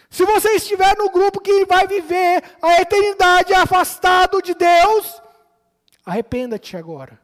Se 0.10 0.26
você 0.26 0.49
estiver 0.55 0.97
no 0.97 1.10
grupo 1.10 1.39
que 1.39 1.66
vai 1.66 1.88
viver 1.88 2.43
a 2.62 2.82
eternidade 2.82 3.53
afastado 3.53 4.41
de 4.41 4.53
Deus, 4.53 5.22
arrependa-te 6.05 6.78
agora. 6.78 7.20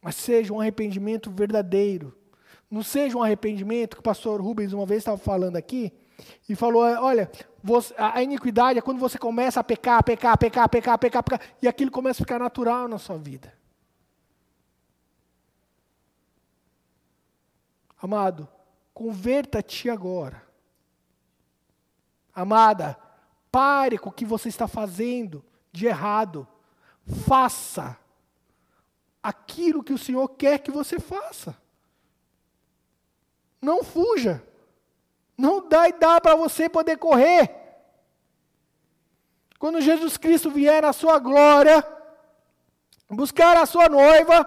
Mas 0.00 0.16
seja 0.16 0.52
um 0.52 0.60
arrependimento 0.60 1.30
verdadeiro. 1.30 2.16
Não 2.70 2.82
seja 2.82 3.16
um 3.16 3.22
arrependimento 3.22 3.96
que 3.96 4.00
o 4.00 4.04
pastor 4.04 4.40
Rubens 4.40 4.72
uma 4.72 4.86
vez 4.86 4.98
estava 4.98 5.18
falando 5.18 5.56
aqui, 5.56 5.92
e 6.48 6.54
falou: 6.54 6.82
olha, 6.82 7.30
você, 7.62 7.94
a 7.96 8.22
iniquidade 8.22 8.78
é 8.78 8.82
quando 8.82 8.98
você 8.98 9.18
começa 9.18 9.60
a 9.60 9.64
pecar, 9.64 10.02
pecar, 10.02 10.36
pecar, 10.38 10.68
pecar, 10.68 10.98
pecar, 10.98 11.22
pecar, 11.22 11.40
e 11.60 11.68
aquilo 11.68 11.90
começa 11.90 12.22
a 12.22 12.24
ficar 12.24 12.38
natural 12.38 12.88
na 12.88 12.98
sua 12.98 13.18
vida. 13.18 13.52
Amado, 18.00 18.48
Converta-te 18.96 19.90
agora. 19.90 20.42
Amada, 22.34 22.98
pare 23.52 23.98
com 23.98 24.08
o 24.08 24.12
que 24.12 24.24
você 24.24 24.48
está 24.48 24.66
fazendo 24.66 25.44
de 25.70 25.84
errado. 25.84 26.48
Faça 27.28 27.94
aquilo 29.22 29.84
que 29.84 29.92
o 29.92 29.98
Senhor 29.98 30.26
quer 30.30 30.60
que 30.60 30.70
você 30.70 30.98
faça. 30.98 31.54
Não 33.60 33.84
fuja. 33.84 34.42
Não 35.36 35.68
dá 35.68 35.90
e 35.90 35.92
dá 35.92 36.18
para 36.18 36.34
você 36.34 36.66
poder 36.66 36.96
correr. 36.96 37.54
Quando 39.58 39.82
Jesus 39.82 40.16
Cristo 40.16 40.50
vier 40.50 40.80
na 40.80 40.94
sua 40.94 41.18
glória, 41.18 41.86
buscar 43.10 43.58
a 43.58 43.66
sua 43.66 43.90
noiva, 43.90 44.42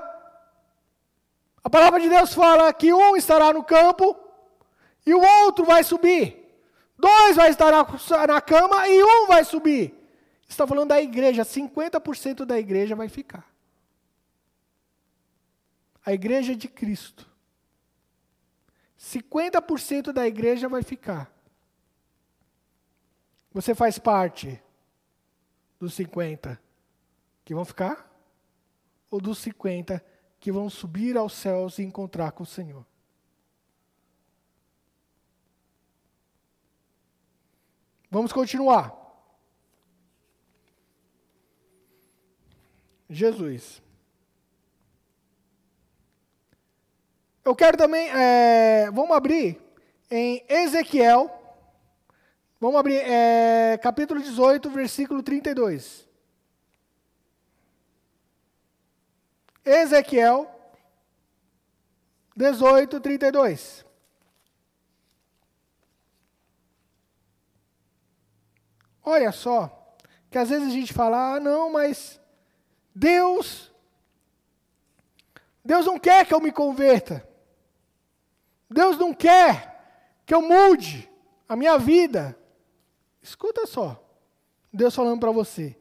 a 1.63 1.69
palavra 1.69 1.99
de 1.99 2.09
Deus 2.09 2.33
fala 2.33 2.71
que 2.73 2.93
um 2.93 3.15
estará 3.15 3.51
no 3.51 3.63
campo 3.63 4.17
e 5.05 5.13
o 5.13 5.21
outro 5.21 5.65
vai 5.65 5.83
subir. 5.83 6.37
Dois 6.97 7.35
vai 7.35 7.49
estar 7.49 7.71
na, 7.71 8.27
na 8.27 8.41
cama 8.41 8.87
e 8.87 9.03
um 9.03 9.27
vai 9.27 9.43
subir. 9.43 9.93
Está 10.47 10.65
falando 10.65 10.89
da 10.89 11.01
igreja, 11.01 11.43
50% 11.43 12.45
da 12.45 12.59
igreja 12.59 12.95
vai 12.95 13.07
ficar. 13.07 13.47
A 16.05 16.13
igreja 16.13 16.55
de 16.55 16.67
Cristo. 16.67 17.29
50% 18.99 20.11
da 20.11 20.27
igreja 20.27 20.67
vai 20.67 20.83
ficar. 20.83 21.31
Você 23.53 23.73
faz 23.73 23.97
parte 23.97 24.61
dos 25.79 25.93
50 25.93 26.59
que 27.45 27.53
vão 27.53 27.63
ficar? 27.63 28.09
Ou 29.09 29.21
dos 29.21 29.37
50 29.39 29.99
que 29.99 30.18
vão 30.51 30.69
subir 30.69 31.17
aos 31.17 31.33
céus 31.33 31.77
e 31.77 31.83
encontrar 31.83 32.31
com 32.31 32.43
o 32.43 32.45
Senhor? 32.45 32.85
Vamos 38.09 38.33
continuar. 38.33 38.97
Jesus. 43.09 43.81
Eu 47.43 47.55
quero 47.55 47.77
também, 47.77 48.09
é, 48.09 48.89
vamos 48.91 49.15
abrir 49.15 49.59
em 50.09 50.43
Ezequiel, 50.47 51.31
vamos 52.59 52.79
abrir 52.79 52.97
é, 52.97 53.77
capítulo 53.81 54.21
18, 54.21 54.69
versículo 54.69 55.23
32. 55.23 56.08
Ezequiel 59.65 60.49
18, 62.35 62.99
32. 62.99 63.85
Olha 69.03 69.31
só, 69.31 69.97
que 70.29 70.37
às 70.37 70.49
vezes 70.49 70.67
a 70.67 70.71
gente 70.71 70.93
fala, 70.93 71.35
ah, 71.35 71.39
não, 71.39 71.71
mas 71.71 72.21
Deus, 72.93 73.71
Deus 75.65 75.85
não 75.85 75.99
quer 75.99 76.25
que 76.25 76.33
eu 76.33 76.39
me 76.39 76.51
converta. 76.51 77.27
Deus 78.69 78.97
não 78.97 79.13
quer 79.13 80.21
que 80.25 80.33
eu 80.33 80.41
mude 80.41 81.09
a 81.47 81.55
minha 81.55 81.77
vida. 81.77 82.37
Escuta 83.21 83.65
só, 83.65 84.01
Deus 84.71 84.95
falando 84.95 85.19
para 85.19 85.31
você. 85.31 85.75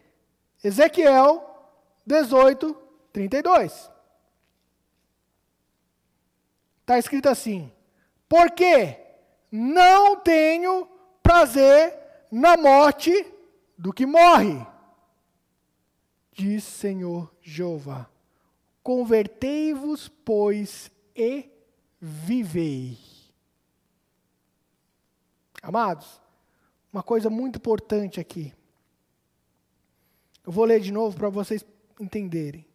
Ezequiel 0.65 1.45
18, 2.07 2.88
32. 3.19 3.91
Está 6.81 6.99
escrito 7.01 7.29
assim: 7.29 7.73
Porque 8.29 8.97
não 9.51 10.21
tenho 10.21 10.87
prazer 11.21 11.99
na 12.31 12.57
morte 12.57 13.27
do 13.77 13.93
que 13.93 14.07
morre. 14.07 14.65
Diz 16.31 16.63
Senhor 16.63 17.35
Jeová: 17.43 18.09
Convertei-vos, 18.85 20.09
pois, 20.09 20.89
e 21.17 21.51
vivei. 22.01 22.97
Amados, 25.61 26.23
uma 26.93 27.03
coisa 27.03 27.29
muito 27.29 27.57
importante 27.57 28.21
aqui. 28.21 28.55
Eu 30.47 30.53
vou 30.53 30.65
ler 30.65 30.79
de 30.79 30.93
novo 30.93 31.17
para 31.17 31.29
vocês 31.29 31.67
entenderem. 32.01 32.68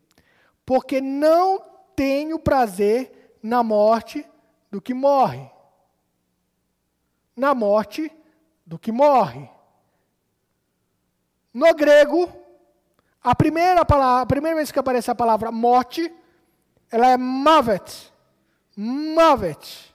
Porque 0.65 1.01
não 1.01 1.63
tenho 1.95 2.39
prazer 2.39 3.37
na 3.41 3.61
morte 3.61 4.25
do 4.71 4.81
que 4.81 4.93
morre. 4.93 5.49
Na 7.35 7.53
morte 7.53 8.11
do 8.65 8.79
que 8.79 8.91
morre. 8.91 9.49
No 11.53 11.73
grego, 11.75 12.31
a 13.21 13.35
primeira, 13.35 13.85
palavra, 13.85 14.21
a 14.23 14.25
primeira 14.25 14.55
vez 14.57 14.71
que 14.71 14.79
aparece 14.79 15.11
a 15.11 15.15
palavra 15.15 15.51
morte, 15.51 16.11
ela 16.89 17.09
é 17.09 17.17
mavet. 17.17 18.11
Mavet. 18.75 19.93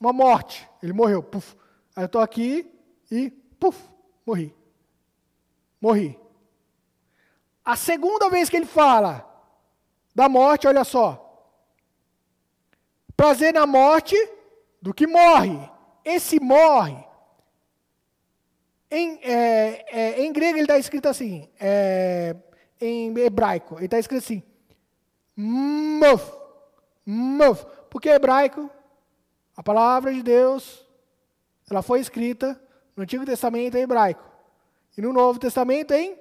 Uma 0.00 0.12
morte. 0.12 0.68
Ele 0.82 0.92
morreu. 0.92 1.22
Puf. 1.22 1.54
Aí 1.94 2.04
eu 2.04 2.06
estou 2.06 2.20
aqui 2.20 2.70
e 3.10 3.30
puf, 3.30 3.82
morri. 4.26 4.54
Morri. 5.80 6.18
A 7.66 7.76
segunda 7.76 8.30
vez 8.30 8.48
que 8.48 8.56
ele 8.56 8.66
fala 8.66 9.28
da 10.14 10.28
morte, 10.28 10.68
olha 10.68 10.84
só. 10.84 11.22
Prazer 13.16 13.52
na 13.52 13.66
morte 13.66 14.16
do 14.80 14.94
que 14.94 15.06
morre. 15.06 15.68
Esse 16.04 16.38
morre 16.40 17.06
em, 18.90 19.18
é, 19.22 19.84
é, 19.88 20.22
em 20.22 20.32
grego 20.32 20.56
ele 20.56 20.64
está 20.64 20.78
escrito 20.78 21.08
assim, 21.08 21.48
é, 21.60 22.36
em 22.80 23.16
hebraico, 23.18 23.76
ele 23.76 23.86
está 23.86 23.98
escrito 23.98 24.22
assim, 24.22 24.42
mov, 25.36 26.22
mov, 27.04 27.64
porque 27.90 28.08
hebraico, 28.08 28.70
a 29.56 29.62
palavra 29.62 30.12
de 30.12 30.22
Deus, 30.22 30.86
ela 31.70 31.82
foi 31.82 32.00
escrita 32.00 32.60
no 32.94 33.02
Antigo 33.02 33.24
Testamento 33.24 33.76
em 33.76 33.82
hebraico, 33.82 34.24
e 34.96 35.02
no 35.02 35.12
Novo 35.12 35.38
Testamento 35.38 35.92
em 35.92 36.16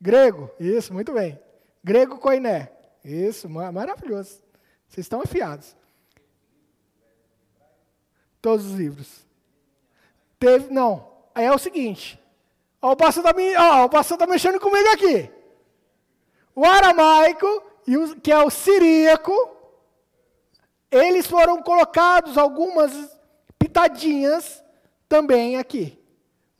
grego, 0.00 0.50
isso, 0.58 0.92
muito 0.92 1.12
bem, 1.12 1.38
grego 1.82 2.18
koiné, 2.18 2.72
isso, 3.04 3.48
maravilhoso, 3.48 4.42
vocês 4.88 5.04
estão 5.04 5.20
afiados. 5.20 5.76
Todos 8.40 8.66
os 8.66 8.72
livros. 8.72 9.26
Teve, 10.38 10.72
não. 10.72 11.08
Aí 11.34 11.44
é 11.44 11.52
o 11.52 11.58
seguinte. 11.58 12.20
Ó, 12.80 12.92
o 12.92 12.96
pastor 12.96 13.24
está 13.24 14.16
tá 14.16 14.26
mexendo 14.26 14.60
comigo 14.60 14.88
aqui. 14.90 15.30
O 16.54 16.64
aramaico, 16.64 17.46
que 18.22 18.32
é 18.32 18.38
o 18.38 18.50
siríaco, 18.50 19.32
eles 20.90 21.26
foram 21.26 21.62
colocados 21.62 22.38
algumas 22.38 22.92
pitadinhas 23.58 24.62
também 25.08 25.56
aqui. 25.56 25.98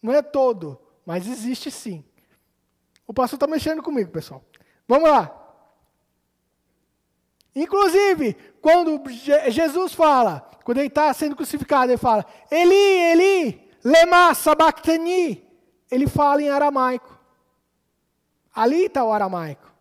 Não 0.03 0.13
é 0.13 0.23
todo, 0.23 0.81
mas 1.05 1.27
existe 1.27 1.71
sim. 1.71 2.05
O 3.09 3.15
pastor 3.15 3.39
está 3.39 3.47
mexendo 3.47 3.83
comigo, 3.83 4.11
pessoal. 4.13 4.45
Vamos 4.87 5.09
lá. 5.09 5.35
Inclusive, 7.57 8.35
quando 8.61 9.03
Jesus 9.51 9.95
fala, 9.95 10.49
quando 10.63 10.79
ele 10.79 10.89
está 10.89 11.13
sendo 11.15 11.35
crucificado, 11.35 11.91
ele 11.91 11.99
fala: 11.99 12.25
Eli, 12.51 12.75
Eli, 12.75 13.69
Lema 13.83 14.35
sabachthani, 14.35 15.43
ele 15.91 16.07
fala 16.07 16.43
em 16.43 16.51
aramaico. 16.51 17.19
Ali 18.55 18.85
está 18.85 19.03
o 19.05 19.13
aramaico. 19.13 19.73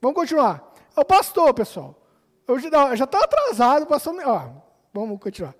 Vamos 0.00 0.14
continuar. 0.14 0.72
É 0.96 1.00
o 1.00 1.04
pastor, 1.04 1.52
pessoal. 1.52 2.00
Eu 2.46 2.58
já 2.60 3.04
estou 3.04 3.20
atrasado, 3.20 3.86
pastor. 3.86 4.14
Ó, 4.24 4.50
vamos 4.94 5.18
continuar. 5.18 5.54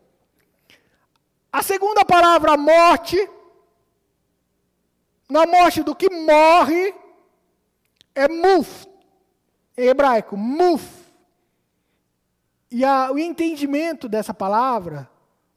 A 1.53 1.63
segunda 1.63 2.05
palavra, 2.05 2.57
morte, 2.57 3.19
na 5.29 5.47
morte 5.47 5.83
do 5.83 5.95
que 5.95 6.09
morre, 6.11 6.95
é 8.15 8.29
muf, 8.29 8.87
em 9.77 9.89
hebraico, 9.89 10.37
muf. 10.37 11.05
E 12.71 12.85
a, 12.85 13.11
o 13.13 13.19
entendimento 13.19 14.09
dessa 14.09 14.33
palavra, 14.33 15.09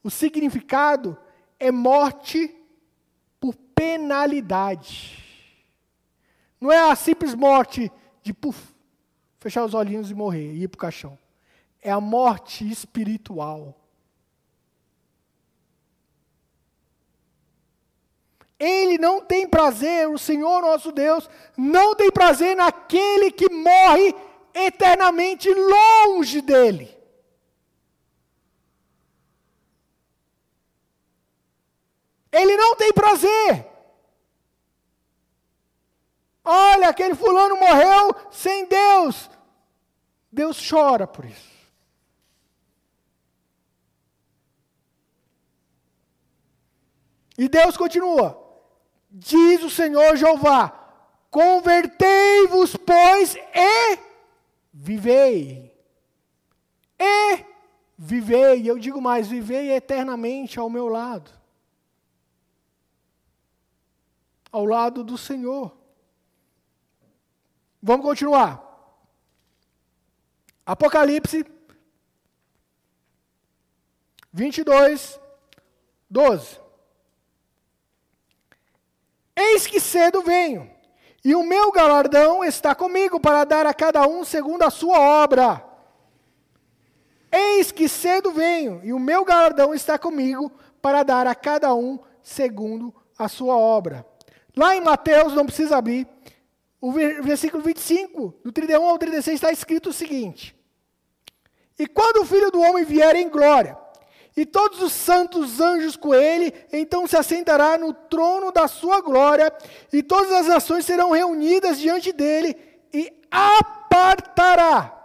o 0.04 0.10
significado, 0.10 1.18
é 1.60 1.72
morte 1.72 2.56
por 3.40 3.56
penalidade. 3.76 5.24
Não 6.60 6.72
é 6.72 6.90
a 6.90 6.96
simples 6.96 7.34
morte 7.34 7.92
de 8.22 8.34
puf, 8.34 8.74
fechar 9.40 9.64
os 9.64 9.74
olhinhos 9.74 10.12
e 10.12 10.14
morrer, 10.14 10.54
e 10.54 10.64
ir 10.64 10.68
para 10.68 10.78
o 10.78 10.82
caixão. 10.82 11.18
É 11.82 11.90
a 11.90 12.02
morte 12.02 12.70
espiritual. 12.70 13.80
Ele 18.60 18.98
não 18.98 19.22
tem 19.22 19.48
prazer, 19.48 20.10
o 20.10 20.18
Senhor 20.18 20.62
nosso 20.62 20.92
Deus, 20.92 21.30
não 21.56 21.96
tem 21.96 22.12
prazer 22.12 22.58
naquele 22.58 23.32
que 23.32 23.50
morre 23.50 24.14
eternamente 24.54 25.50
longe 25.54 26.42
dele. 26.42 27.00
Ele 32.32 32.58
não 32.58 32.76
tem 32.76 32.92
prazer. 32.94 33.66
Olha, 36.44 36.90
aquele 36.90 37.16
fulano 37.16 37.56
morreu 37.58 38.16
sem 38.32 38.66
Deus. 38.68 39.30
Deus 40.32 40.70
chora 40.70 41.08
por 41.08 41.26
isso. 41.26 41.50
E 47.38 47.48
Deus 47.48 47.78
continua: 47.78 48.39
Diz 49.10 49.64
o 49.64 49.70
Senhor 49.70 50.16
Jeová: 50.16 50.70
Convertei-vos, 51.32 52.76
pois, 52.76 53.36
e 53.36 54.00
vivei. 54.72 55.76
E 57.00 57.46
vivei. 57.98 58.70
Eu 58.70 58.78
digo 58.78 59.02
mais: 59.02 59.28
vivei 59.28 59.72
eternamente 59.72 60.60
ao 60.60 60.70
meu 60.70 60.88
lado. 60.88 61.32
Ao 64.52 64.66
lado 64.66 65.04
do 65.04 65.18
Senhor. 65.18 65.76
Vamos 67.82 68.06
continuar. 68.06 68.66
Apocalipse 70.66 71.46
22, 74.32 75.20
12. 76.10 76.69
Eis 79.40 79.66
que 79.66 79.80
cedo 79.80 80.22
venho, 80.22 80.70
e 81.24 81.34
o 81.34 81.44
meu 81.44 81.72
galardão 81.72 82.44
está 82.44 82.76
comigo 82.76 83.22
para 83.22 83.46
dar 83.46 83.66
a 83.66 83.74
cada 83.74 84.06
um 84.06 84.26
segundo 84.26 84.64
a 84.64 84.70
sua 84.70 85.00
obra. 85.00 85.66
Eis 87.32 87.72
que 87.72 87.88
cedo 87.88 88.34
venho, 88.34 88.82
e 88.84 88.92
o 88.92 89.00
meu 89.00 89.24
galardão 89.24 89.74
está 89.74 89.98
comigo 89.98 90.52
para 90.82 91.04
dar 91.04 91.26
a 91.26 91.34
cada 91.34 91.74
um 91.74 92.00
segundo 92.22 92.94
a 93.18 93.30
sua 93.30 93.56
obra. 93.56 94.06
Lá 94.58 94.76
em 94.76 94.82
Mateus, 94.82 95.34
não 95.34 95.46
precisa 95.46 95.78
abrir, 95.78 96.06
o 96.82 96.92
versículo 96.92 97.64
25, 97.64 98.36
do 98.44 98.52
31 98.52 98.90
ao 98.90 98.98
36, 98.98 99.36
está 99.36 99.54
escrito 99.54 99.90
o 99.90 99.94
seguinte: 99.94 100.54
E 101.78 101.88
quando 101.88 102.24
o 102.24 102.26
filho 102.26 102.52
do 102.52 102.60
homem 102.60 102.84
vier 102.84 103.16
em 103.16 103.30
glória, 103.30 103.78
e 104.40 104.46
todos 104.46 104.82
os 104.82 104.94
santos 104.94 105.60
anjos 105.60 105.98
com 105.98 106.16
ele, 106.16 106.54
então 106.72 107.06
se 107.06 107.18
assentará 107.18 107.78
no 107.78 107.94
trono 107.94 108.54
da 108.54 108.70
sua 108.70 109.02
glória, 109.02 109.52
e 109.92 110.02
todas 110.02 110.32
as 110.32 110.48
nações 110.48 110.86
serão 110.86 111.12
reunidas 111.12 111.78
diante 111.78 112.14
dele, 112.14 112.56
e 112.94 113.12
apartará. 113.30 114.98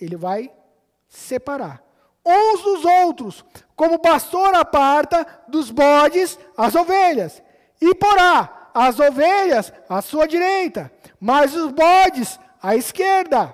Ele 0.00 0.14
vai 0.14 0.52
separar 1.08 1.82
uns 2.24 2.62
dos 2.62 2.84
outros, 2.84 3.44
como 3.74 3.98
pastor 3.98 4.54
aparta 4.54 5.26
dos 5.48 5.72
bodes 5.72 6.38
as 6.56 6.76
ovelhas, 6.76 7.42
e 7.80 7.92
porá 7.92 8.70
as 8.72 9.00
ovelhas 9.00 9.72
à 9.88 10.00
sua 10.00 10.28
direita, 10.28 10.92
mas 11.18 11.56
os 11.56 11.72
bodes 11.72 12.38
à 12.62 12.76
esquerda. 12.76 13.52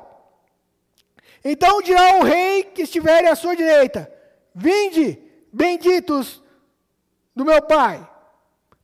Então 1.43 1.81
dirá 1.81 2.19
o 2.19 2.23
rei 2.23 2.65
que 2.65 2.83
estiver 2.83 3.25
à 3.27 3.35
sua 3.35 3.57
direita: 3.57 4.20
Vinde, 4.55 5.19
benditos 5.53 6.43
do 7.35 7.45
meu 7.45 7.63
Pai. 7.63 8.09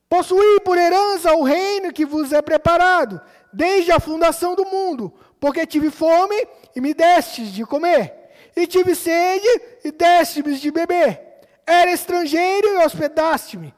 Possuí 0.09 0.61
por 0.61 0.79
herança 0.79 1.35
o 1.35 1.43
reino 1.43 1.93
que 1.93 2.07
vos 2.07 2.33
é 2.33 2.41
preparado, 2.41 3.21
desde 3.53 3.91
a 3.91 3.99
fundação 3.99 4.55
do 4.55 4.65
mundo, 4.65 5.13
porque 5.41 5.67
tive 5.67 5.91
fome 5.91 6.37
e 6.75 6.81
me 6.81 6.95
destes 6.95 7.53
de 7.53 7.65
comer, 7.65 8.51
e 8.55 8.67
tive 8.67 8.95
sede 8.95 9.49
e 9.85 9.91
destes-me 9.91 10.57
de 10.57 10.71
beber. 10.71 11.41
Era 11.67 11.91
estrangeiro 11.91 12.69
e 12.69 12.85
hospedaste-me. 12.85 13.75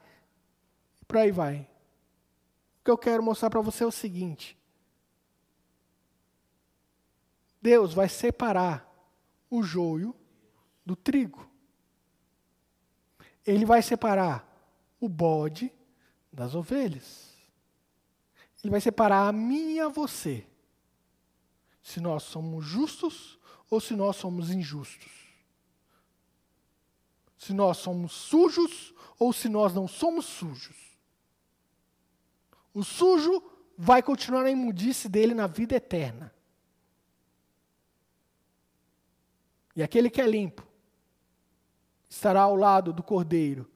Por 1.07 1.17
aí 1.17 1.31
vai. 1.31 1.67
O 2.81 2.85
que 2.85 2.91
eu 2.91 2.97
quero 2.97 3.23
mostrar 3.23 3.49
para 3.49 3.61
você 3.61 3.83
é 3.83 3.87
o 3.87 3.91
seguinte: 3.91 4.55
Deus 7.59 7.93
vai 7.93 8.07
separar 8.07 8.87
o 9.49 9.63
joio 9.63 10.15
do 10.85 10.95
trigo 10.95 11.48
ele 13.45 13.65
vai 13.65 13.81
separar 13.81 14.47
o 14.99 15.07
bode 15.07 15.71
das 16.31 16.55
ovelhas. 16.55 17.33
Ele 18.63 18.71
vai 18.71 18.81
separar 18.81 19.27
a 19.27 19.31
mim 19.31 19.73
e 19.73 19.79
a 19.79 19.87
você. 19.87 20.45
Se 21.81 21.99
nós 21.99 22.23
somos 22.23 22.65
justos 22.65 23.39
ou 23.69 23.79
se 23.79 23.95
nós 23.95 24.17
somos 24.17 24.51
injustos. 24.51 25.11
Se 27.37 27.53
nós 27.53 27.77
somos 27.77 28.11
sujos 28.11 28.93
ou 29.17 29.31
se 29.31 29.47
nós 29.47 29.73
não 29.73 29.87
somos 29.87 30.25
sujos. 30.25 30.77
O 32.73 32.83
sujo 32.83 33.41
vai 33.77 34.03
continuar 34.03 34.43
na 34.43 34.51
imundice 34.51 35.07
dele 35.07 35.33
na 35.33 35.47
vida 35.47 35.75
eterna. 35.75 36.33
E 39.75 39.81
aquele 39.81 40.09
que 40.09 40.21
é 40.21 40.27
limpo 40.27 40.68
estará 42.09 42.41
ao 42.41 42.55
lado 42.55 42.91
do 42.91 43.03
Cordeiro, 43.03 43.69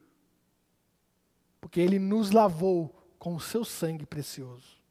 porque 1.61 1.79
ele 1.79 1.99
nos 1.99 2.31
lavou 2.31 2.93
com 3.19 3.35
o 3.35 3.39
seu 3.39 3.63
sangue 3.63 4.05
precioso. 4.05 4.81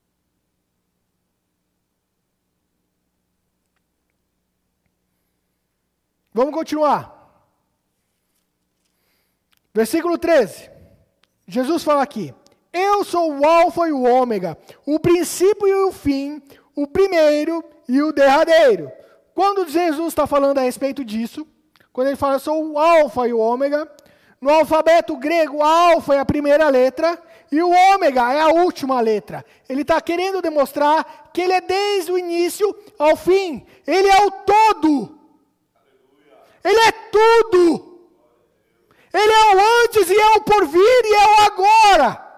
Vamos 6.32 6.54
continuar. 6.54 7.18
Versículo 9.74 10.16
13. 10.16 10.70
Jesus 11.46 11.82
fala 11.82 12.02
aqui: 12.02 12.34
Eu 12.72 13.04
sou 13.04 13.38
o 13.38 13.44
Alfa 13.44 13.86
e 13.88 13.92
o 13.92 14.04
Ômega, 14.04 14.56
o 14.86 14.98
princípio 14.98 15.66
e 15.66 15.74
o 15.84 15.92
fim, 15.92 16.40
o 16.74 16.86
primeiro 16.86 17.62
e 17.88 18.00
o 18.00 18.12
derradeiro. 18.12 18.90
Quando 19.34 19.68
Jesus 19.68 20.08
está 20.08 20.26
falando 20.26 20.58
a 20.58 20.62
respeito 20.62 21.04
disso, 21.04 21.46
quando 21.92 22.08
ele 22.08 22.16
fala, 22.16 22.34
eu 22.34 22.40
sou 22.40 22.72
o 22.72 22.78
alfa 22.78 23.28
e 23.28 23.32
o 23.32 23.38
ômega. 23.38 23.90
No 24.40 24.50
alfabeto 24.50 25.16
grego, 25.16 25.62
alfa 25.62 26.14
é 26.14 26.18
a 26.18 26.24
primeira 26.24 26.68
letra 26.68 27.20
e 27.50 27.62
o 27.62 27.70
ômega 27.70 28.32
é 28.32 28.40
a 28.40 28.48
última 28.48 29.00
letra. 29.00 29.44
Ele 29.68 29.82
está 29.82 30.00
querendo 30.00 30.40
demonstrar 30.40 31.30
que 31.32 31.42
ele 31.42 31.52
é 31.52 31.60
desde 31.60 32.10
o 32.10 32.18
início 32.18 32.74
ao 32.98 33.14
fim. 33.14 33.66
Ele 33.86 34.08
é 34.08 34.26
o 34.26 34.30
todo. 34.30 35.18
Ele 36.64 36.80
é 36.80 36.92
tudo. 36.92 38.08
Ele 39.12 39.32
é 39.32 39.54
o 39.54 39.84
antes 39.84 40.08
e 40.08 40.18
é 40.18 40.36
o 40.36 40.40
porvir 40.40 40.80
e 41.04 41.14
é 41.14 41.26
o 41.26 41.40
agora. 41.42 42.32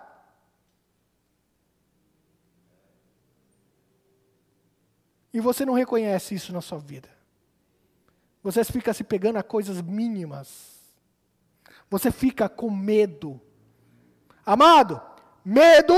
E 5.32 5.40
você 5.40 5.64
não 5.64 5.74
reconhece 5.74 6.34
isso 6.34 6.52
na 6.52 6.60
sua 6.60 6.78
vida. 6.78 7.13
Você 8.44 8.62
fica 8.62 8.92
se 8.92 9.02
pegando 9.02 9.38
a 9.38 9.42
coisas 9.42 9.80
mínimas. 9.80 10.78
Você 11.88 12.10
fica 12.10 12.46
com 12.46 12.70
medo. 12.70 13.40
Amado, 14.44 15.00
medo, 15.42 15.94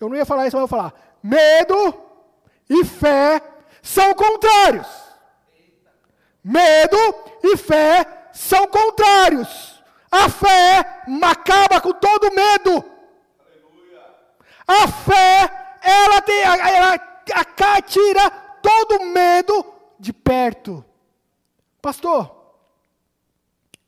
eu 0.00 0.08
não 0.08 0.16
ia 0.16 0.26
falar 0.26 0.48
isso, 0.48 0.56
mas 0.56 0.62
eu 0.62 0.66
vou 0.66 0.78
falar. 0.78 0.92
Medo 1.22 1.94
e 2.68 2.84
fé 2.84 3.40
são 3.80 4.12
contrários. 4.14 4.88
Medo 6.42 6.98
e 7.44 7.56
fé 7.56 8.04
são 8.32 8.66
contrários. 8.66 9.80
A 10.10 10.28
fé 10.28 11.04
acaba 11.22 11.80
com 11.80 11.92
todo 11.92 12.34
medo. 12.34 12.84
A 14.66 14.88
fé, 14.88 15.76
ela, 15.82 16.20
tem, 16.20 16.40
ela, 16.40 16.68
ela 16.68 17.82
tira 17.82 18.28
todo 18.60 19.04
medo 19.04 19.64
de 20.00 20.12
perto. 20.12 20.84
Pastor, 21.82 22.42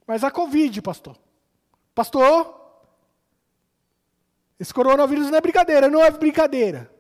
mas 0.05 0.25
a 0.25 0.31
Covid, 0.31 0.83
pastor. 0.83 1.17
Pastor, 1.95 2.61
esse 4.59 4.75
coronavírus 4.75 5.31
não 5.31 5.39
é 5.39 5.41
brincadeira, 5.41 5.89
não 5.89 6.05
é 6.05 6.11
brincadeira. 6.11 6.93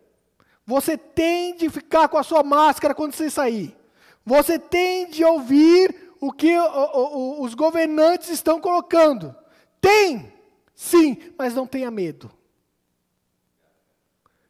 Você 0.64 0.96
tem 0.96 1.56
de 1.56 1.68
ficar 1.68 2.08
com 2.08 2.16
a 2.16 2.22
sua 2.22 2.42
máscara 2.42 2.94
quando 2.94 3.12
você 3.12 3.28
sair. 3.28 3.76
Você 4.24 4.58
tem 4.58 5.10
de 5.10 5.24
ouvir 5.24 6.14
o 6.20 6.32
que 6.32 6.56
o, 6.56 6.62
o, 6.62 7.42
os 7.42 7.54
governantes 7.54 8.30
estão 8.30 8.60
colocando. 8.60 9.36
Tem, 9.80 10.32
sim, 10.74 11.18
mas 11.36 11.54
não 11.54 11.66
tenha 11.66 11.90
medo. 11.90 12.30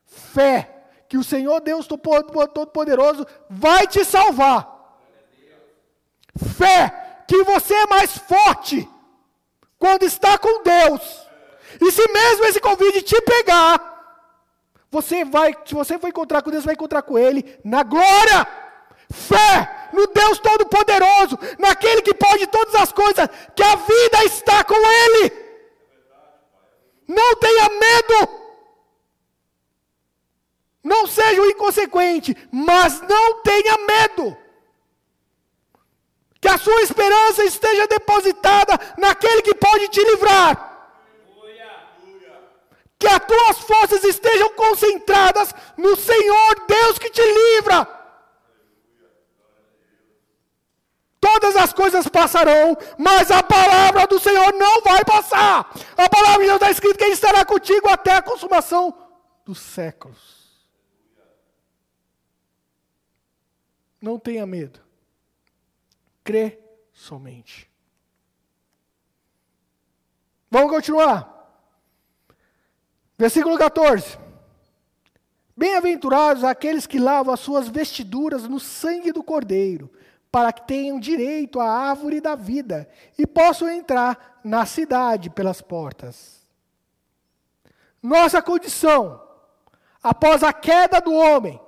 Fé 0.05 0.70
que 1.09 1.16
o 1.16 1.24
Senhor 1.24 1.61
Deus 1.61 1.86
Todo-Poderoso 1.86 3.26
vai 3.49 3.86
te 3.86 4.05
salvar. 4.05 4.74
Fé 6.37 7.22
que 7.26 7.43
você 7.45 7.74
é 7.74 7.87
mais 7.87 8.16
forte 8.16 8.89
quando 9.78 10.05
está 10.05 10.37
com 10.39 10.62
Deus. 10.62 11.24
E 11.80 11.91
se 11.91 12.07
mesmo 12.11 12.45
esse 12.47 12.61
convite 12.61 13.03
te 13.03 13.20
pegar, 13.22 13.95
você 14.91 15.24
vai, 15.24 15.57
se 15.64 15.74
você 15.74 15.99
for 15.99 16.09
encontrar 16.09 16.43
com 16.43 16.51
Deus, 16.51 16.64
vai 16.64 16.74
encontrar 16.74 17.03
com 17.03 17.18
Ele 17.18 17.59
na 17.64 17.82
glória, 17.82 18.47
Fé 19.11 19.89
no 19.93 20.07
Deus 20.09 20.39
Todo-Poderoso, 20.39 21.39
naquele 21.59 22.03
que 22.03 22.14
pode 22.14 22.47
todas 22.49 22.74
as 22.74 22.93
coisas, 22.93 23.28
que 23.55 23.62
a 23.62 23.76
vida 23.76 24.24
está 24.24 24.64
com 24.64 24.74
Ele. 24.74 25.32
Não 27.07 27.37
tenha 27.37 27.68
medo. 27.68 28.45
Não 30.82 31.07
seja 31.07 31.47
inconsequente, 31.47 32.37
mas 32.53 33.01
não 33.01 33.43
tenha 33.43 33.76
medo. 33.87 34.43
Que 36.45 36.49
a 36.49 36.59
sua 36.59 36.82
esperança 36.82 37.42
esteja 37.42 37.86
depositada 37.86 38.78
naquele 38.99 39.40
que 39.40 39.55
pode 39.55 39.88
te 39.88 40.05
livrar. 40.05 40.92
Que 42.99 43.07
as 43.07 43.24
tuas 43.24 43.61
forças 43.61 44.05
estejam 44.05 44.51
concentradas 44.51 45.55
no 45.78 45.97
Senhor 45.97 46.66
Deus 46.68 46.99
que 46.99 47.09
te 47.09 47.22
livra. 47.22 47.88
Todas 51.18 51.57
as 51.57 51.72
coisas 51.72 52.07
passarão, 52.09 52.76
mas 52.99 53.30
a 53.30 53.42
palavra 53.42 54.07
do 54.07 54.20
Senhor 54.20 54.53
não 54.53 54.82
vai 54.82 55.03
passar. 55.03 55.72
A 55.97 56.11
palavra 56.11 56.40
de 56.40 56.49
Deus 56.49 56.57
está 56.57 56.70
escrita 56.70 56.99
que 56.99 57.05
Ele 57.05 57.14
estará 57.14 57.42
contigo 57.47 57.88
até 57.88 58.16
a 58.16 58.22
consumação 58.22 58.95
dos 59.47 59.59
séculos. 59.61 60.68
Não 63.99 64.18
tenha 64.18 64.45
medo. 64.45 64.84
Crê 66.25 66.59
somente. 66.93 67.70
Vamos 70.51 70.70
continuar. 70.70 71.31
Versículo 73.18 73.59
14. 73.59 74.18
Bem-aventurados 75.57 76.43
aqueles 76.43 76.87
que 76.87 76.99
lavam 76.99 77.33
as 77.33 77.41
suas 77.41 77.68
vestiduras 77.68 78.49
no 78.49 78.59
sangue 78.59 79.12
do 79.12 79.22
Cordeiro, 79.22 79.93
para 80.33 80.53
que 80.53 80.66
tenham 80.66 80.99
direito 80.99 81.61
à 81.61 81.70
árvore 81.70 82.20
da 82.20 82.35
vida 82.35 82.89
e 83.16 83.25
possam 83.25 83.68
entrar 83.68 84.41
na 84.43 84.66
cidade 84.66 85.31
pelas 85.31 85.61
portas. 85.61 86.43
Nossa 88.03 88.43
condição, 88.43 89.22
após 90.03 90.43
a 90.43 90.53
queda 90.53 91.01
do 91.01 91.12
homem, 91.12 91.61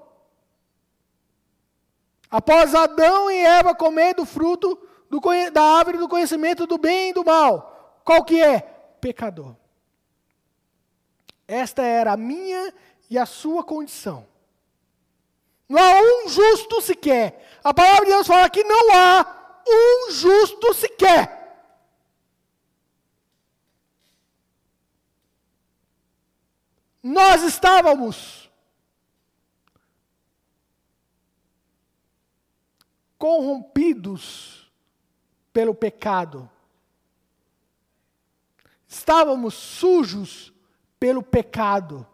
Após 2.36 2.74
Adão 2.74 3.30
e 3.30 3.38
Eva 3.38 3.74
comer 3.74 4.12
do 4.12 4.26
fruto 4.26 4.78
do, 5.08 5.18
da 5.50 5.62
árvore 5.62 5.96
do 5.96 6.06
conhecimento 6.06 6.66
do 6.66 6.76
bem 6.76 7.08
e 7.08 7.12
do 7.14 7.24
mal, 7.24 7.98
qual 8.04 8.22
que 8.22 8.42
é? 8.42 8.60
Pecador. 9.00 9.56
Esta 11.48 11.80
era 11.80 12.12
a 12.12 12.16
minha 12.18 12.74
e 13.08 13.16
a 13.16 13.24
sua 13.24 13.64
condição. 13.64 14.26
Não 15.66 15.82
há 15.82 15.98
um 15.98 16.28
justo 16.28 16.82
sequer. 16.82 17.58
A 17.64 17.72
palavra 17.72 18.04
de 18.04 18.10
Deus 18.10 18.26
fala 18.26 18.50
que 18.50 18.62
não 18.64 18.94
há 18.94 19.62
um 19.66 20.10
justo 20.10 20.74
sequer. 20.74 21.64
Nós 27.02 27.42
estávamos 27.42 28.45
corrompidos 33.18 34.70
pelo 35.52 35.74
pecado. 35.74 36.50
Estávamos 38.86 39.54
sujos 39.54 40.52
pelo 40.98 41.22
pecado. 41.22 42.06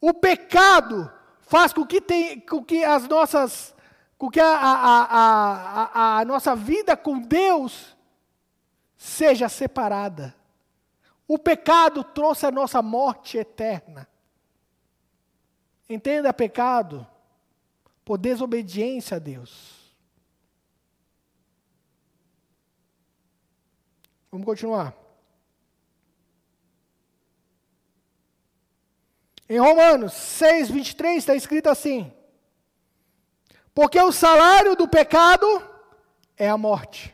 O 0.00 0.12
pecado 0.12 1.10
faz 1.40 1.72
com 1.72 1.86
que, 1.86 2.00
tem, 2.00 2.40
com 2.40 2.64
que 2.64 2.84
as 2.84 3.06
nossas, 3.06 3.74
com 4.18 4.28
que 4.28 4.40
a, 4.40 4.56
a, 4.56 5.04
a, 5.04 6.18
a, 6.18 6.24
nossa 6.24 6.56
vida 6.56 6.96
com 6.96 7.18
Deus 7.18 7.96
seja 8.96 9.48
separada. 9.48 10.34
O 11.28 11.38
pecado 11.38 12.04
trouxe 12.04 12.46
a 12.46 12.50
nossa 12.50 12.82
morte 12.82 13.38
eterna. 13.38 14.08
Entenda 15.88 16.32
pecado 16.32 17.06
por 18.06 18.18
desobediência 18.18 19.16
a 19.16 19.18
Deus. 19.18 19.92
Vamos 24.30 24.46
continuar. 24.46 24.96
Em 29.48 29.58
Romanos 29.58 30.12
6, 30.12 30.70
23 30.70 31.16
está 31.16 31.34
escrito 31.34 31.68
assim: 31.68 32.12
Porque 33.74 34.00
o 34.00 34.12
salário 34.12 34.76
do 34.76 34.86
pecado 34.86 35.46
é 36.36 36.48
a 36.48 36.56
morte, 36.56 37.12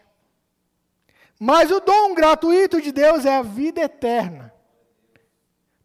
mas 1.41 1.71
o 1.71 1.81
dom 1.81 2.15
gratuito 2.15 2.83
de 2.83 2.93
Deus 2.93 3.25
é 3.25 3.39
a 3.39 3.43
vida 3.43 3.81
eterna, 3.81 4.53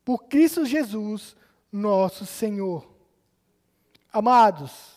por 0.03 0.25
Cristo 0.25 0.65
Jesus, 0.65 1.33
nosso 1.71 2.25
Senhor. 2.25 2.93
Amados, 4.11 4.96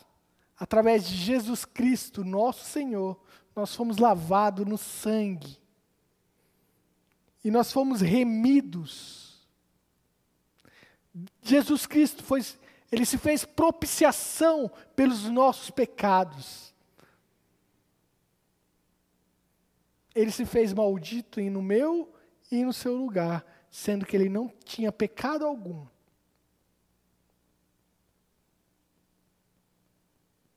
através 0.61 1.08
de 1.08 1.16
Jesus 1.16 1.64
Cristo, 1.64 2.22
nosso 2.22 2.66
Senhor, 2.66 3.18
nós 3.56 3.74
fomos 3.74 3.96
lavados 3.96 4.66
no 4.66 4.76
sangue. 4.76 5.58
E 7.42 7.50
nós 7.50 7.72
fomos 7.72 8.02
remidos. 8.02 9.48
Jesus 11.42 11.86
Cristo 11.86 12.22
foi, 12.22 12.44
ele 12.92 13.06
se 13.06 13.16
fez 13.16 13.46
propiciação 13.46 14.70
pelos 14.94 15.24
nossos 15.24 15.70
pecados. 15.70 16.74
Ele 20.14 20.30
se 20.30 20.44
fez 20.44 20.74
maldito 20.74 21.40
no 21.40 21.62
meu 21.62 22.12
e 22.52 22.62
no 22.62 22.72
seu 22.74 22.94
lugar, 22.94 23.46
sendo 23.70 24.04
que 24.04 24.14
ele 24.14 24.28
não 24.28 24.52
tinha 24.62 24.92
pecado 24.92 25.46
algum. 25.46 25.86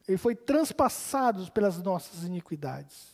Ele 0.08 0.18
foi 0.18 0.36
transpassado 0.36 1.50
pelas 1.52 1.82
nossas 1.82 2.24
iniquidades. 2.24 3.14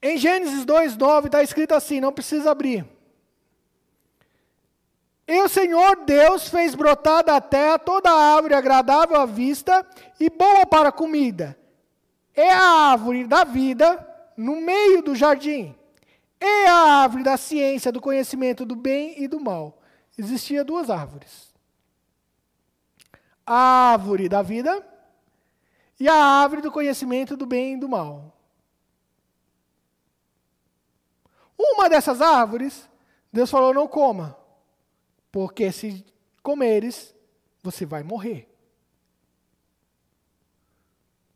Em 0.00 0.16
Gênesis 0.16 0.64
2:9 0.64 1.26
está 1.26 1.42
escrito 1.42 1.74
assim, 1.74 2.00
não 2.00 2.12
precisa 2.12 2.50
abrir. 2.50 2.86
E 5.26 5.40
o 5.40 5.48
Senhor 5.48 6.04
Deus 6.04 6.48
fez 6.48 6.74
brotar 6.74 7.24
da 7.24 7.40
terra 7.40 7.78
toda 7.78 8.10
árvore 8.10 8.54
agradável 8.54 9.16
à 9.16 9.24
vista 9.24 9.86
e 10.18 10.28
boa 10.28 10.66
para 10.66 10.88
a 10.88 10.92
comida. 10.92 11.58
É 12.34 12.52
a 12.52 12.90
árvore 12.90 13.26
da 13.26 13.44
vida 13.44 14.06
no 14.36 14.56
meio 14.56 15.02
do 15.02 15.14
jardim 15.14 15.76
e 16.44 16.66
a 16.66 16.74
árvore 16.74 17.22
da 17.22 17.36
ciência 17.36 17.92
do 17.92 18.00
conhecimento 18.00 18.66
do 18.66 18.74
bem 18.74 19.22
e 19.22 19.28
do 19.28 19.38
mal. 19.38 19.80
Existia 20.18 20.64
duas 20.64 20.90
árvores. 20.90 21.54
A 23.46 23.92
árvore 23.92 24.28
da 24.28 24.42
vida 24.42 24.84
e 26.00 26.08
a 26.08 26.14
árvore 26.14 26.60
do 26.60 26.72
conhecimento 26.72 27.36
do 27.36 27.46
bem 27.46 27.74
e 27.74 27.76
do 27.76 27.88
mal. 27.88 28.36
Uma 31.56 31.88
dessas 31.88 32.20
árvores, 32.20 32.88
Deus 33.32 33.48
falou: 33.48 33.72
não 33.72 33.86
coma, 33.86 34.36
porque 35.30 35.70
se 35.70 36.04
comeres, 36.42 37.14
você 37.62 37.86
vai 37.86 38.02
morrer. 38.02 38.48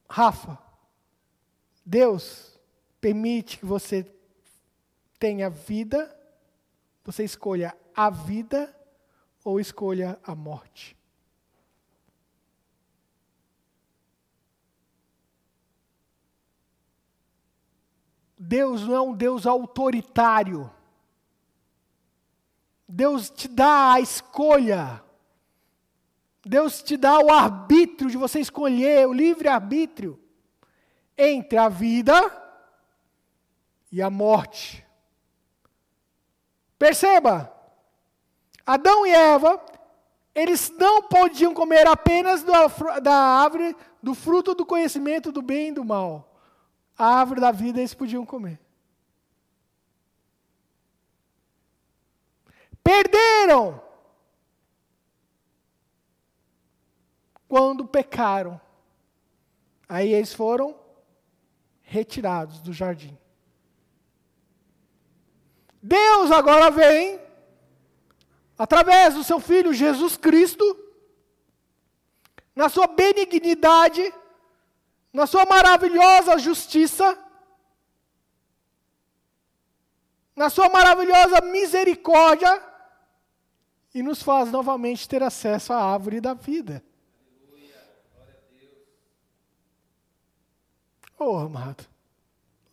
Rafa, 0.08 0.58
Deus 1.84 2.58
permite 3.00 3.58
que 3.58 3.66
você 3.66 4.15
tenha 5.18 5.48
vida, 5.48 6.14
você 7.04 7.24
escolha 7.24 7.76
a 7.94 8.10
vida 8.10 8.74
ou 9.44 9.60
escolha 9.60 10.18
a 10.22 10.34
morte. 10.34 10.96
Deus 18.38 18.86
não 18.86 18.94
é 18.94 19.00
um 19.00 19.14
Deus 19.14 19.46
autoritário. 19.46 20.70
Deus 22.86 23.30
te 23.30 23.48
dá 23.48 23.94
a 23.94 24.00
escolha. 24.00 25.02
Deus 26.44 26.80
te 26.82 26.96
dá 26.96 27.18
o 27.18 27.30
arbítrio 27.30 28.08
de 28.08 28.16
você 28.16 28.38
escolher, 28.38 29.08
o 29.08 29.12
livre 29.12 29.48
arbítrio 29.48 30.20
entre 31.18 31.58
a 31.58 31.68
vida 31.68 32.14
e 33.90 34.00
a 34.00 34.10
morte. 34.10 34.85
Perceba, 36.78 37.52
Adão 38.64 39.06
e 39.06 39.10
Eva, 39.10 39.64
eles 40.34 40.70
não 40.78 41.02
podiam 41.02 41.54
comer 41.54 41.86
apenas 41.86 42.44
da 43.02 43.14
árvore 43.14 43.74
do 44.02 44.14
fruto 44.14 44.54
do 44.54 44.66
conhecimento 44.66 45.32
do 45.32 45.40
bem 45.40 45.68
e 45.68 45.72
do 45.72 45.84
mal. 45.84 46.36
A 46.98 47.06
árvore 47.06 47.40
da 47.40 47.50
vida 47.50 47.78
eles 47.78 47.94
podiam 47.94 48.24
comer. 48.26 48.60
perderam 52.86 53.82
quando 57.48 57.84
pecaram. 57.84 58.60
Aí 59.88 60.14
eles 60.14 60.32
foram 60.32 60.78
retirados 61.82 62.60
do 62.60 62.72
jardim. 62.72 63.18
Deus 65.86 66.32
agora 66.32 66.68
vem, 66.68 67.20
através 68.58 69.14
do 69.14 69.22
seu 69.22 69.38
Filho 69.38 69.72
Jesus 69.72 70.16
Cristo, 70.16 70.64
na 72.56 72.68
sua 72.68 72.88
benignidade, 72.88 74.12
na 75.12 75.28
sua 75.28 75.46
maravilhosa 75.46 76.38
justiça, 76.38 77.16
na 80.34 80.50
sua 80.50 80.68
maravilhosa 80.68 81.40
misericórdia, 81.42 82.60
e 83.94 84.02
nos 84.02 84.20
faz 84.20 84.50
novamente 84.50 85.08
ter 85.08 85.22
acesso 85.22 85.72
à 85.72 85.80
árvore 85.80 86.20
da 86.20 86.34
vida. 86.34 86.84
Oh, 91.16 91.38
amado. 91.38 91.86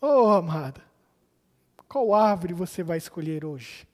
Oh, 0.01 0.29
amada. 0.29 0.92
Qual 1.93 2.11
árvore 2.15 2.55
você 2.55 2.81
vai 2.81 2.97
escolher 2.97 3.45
hoje? 3.45 3.87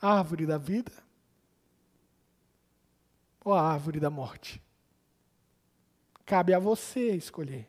A 0.00 0.16
árvore 0.16 0.46
da 0.46 0.56
vida? 0.56 0.90
Ou 3.44 3.52
a 3.52 3.60
árvore 3.60 4.00
da 4.00 4.08
morte? 4.08 4.58
Cabe 6.24 6.54
a 6.54 6.58
você 6.58 7.10
escolher. 7.10 7.68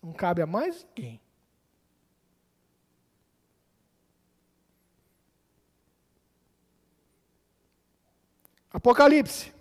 Não 0.00 0.12
cabe 0.12 0.40
a 0.40 0.46
mais 0.46 0.86
ninguém. 0.94 1.20
Apocalipse 8.72 9.52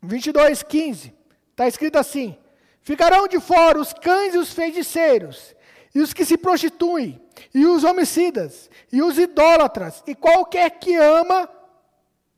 22, 0.00 0.62
15. 0.62 1.12
Está 1.50 1.66
escrito 1.66 1.96
assim: 1.98 2.38
Ficarão 2.80 3.26
de 3.26 3.40
fora 3.40 3.80
os 3.80 3.92
cães 3.92 4.36
e 4.36 4.38
os 4.38 4.52
feiticeiros, 4.52 5.56
e 5.94 6.00
os 6.00 6.12
que 6.12 6.24
se 6.24 6.36
prostituem, 6.36 7.20
e 7.54 7.66
os 7.66 7.84
homicidas, 7.84 8.70
e 8.92 9.02
os 9.02 9.18
idólatras, 9.18 10.02
e 10.06 10.14
qualquer 10.14 10.70
que 10.78 10.94
ama 10.94 11.48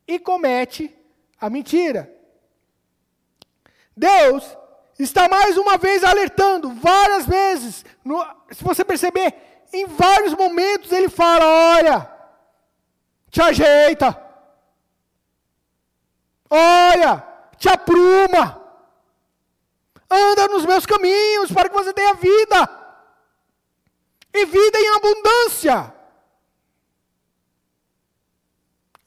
e 0.07 0.19
comete 0.19 0.97
a 1.41 1.49
mentira. 1.49 2.13
Deus 3.97 4.57
está 4.99 5.29
mais 5.29 5.57
uma 5.57 5.77
vez 5.79 6.05
alertando, 6.05 6.71
várias 6.75 7.27
vezes, 7.27 7.85
no, 8.05 8.25
se 8.51 8.63
você 8.63 8.85
perceber, 8.85 9.35
em 9.73 9.87
vários 9.87 10.35
momentos 10.35 10.93
ele 10.93 11.09
fala: 11.09 11.45
olha, 11.45 12.11
te 13.31 13.43
ajeita, 13.43 14.21
olha, 16.49 17.25
te 17.57 17.69
apruma, 17.69 18.61
anda 20.11 20.49
nos 20.49 20.65
meus 20.65 20.87
caminhos 20.87 21.53
para 21.53 21.69
que 21.69 21.75
você 21.75 21.93
tenha 21.93 22.15
vida, 22.15 22.80
e 24.33 24.45
vida 24.47 24.79
em 24.79 24.89
abundância. 24.97 25.95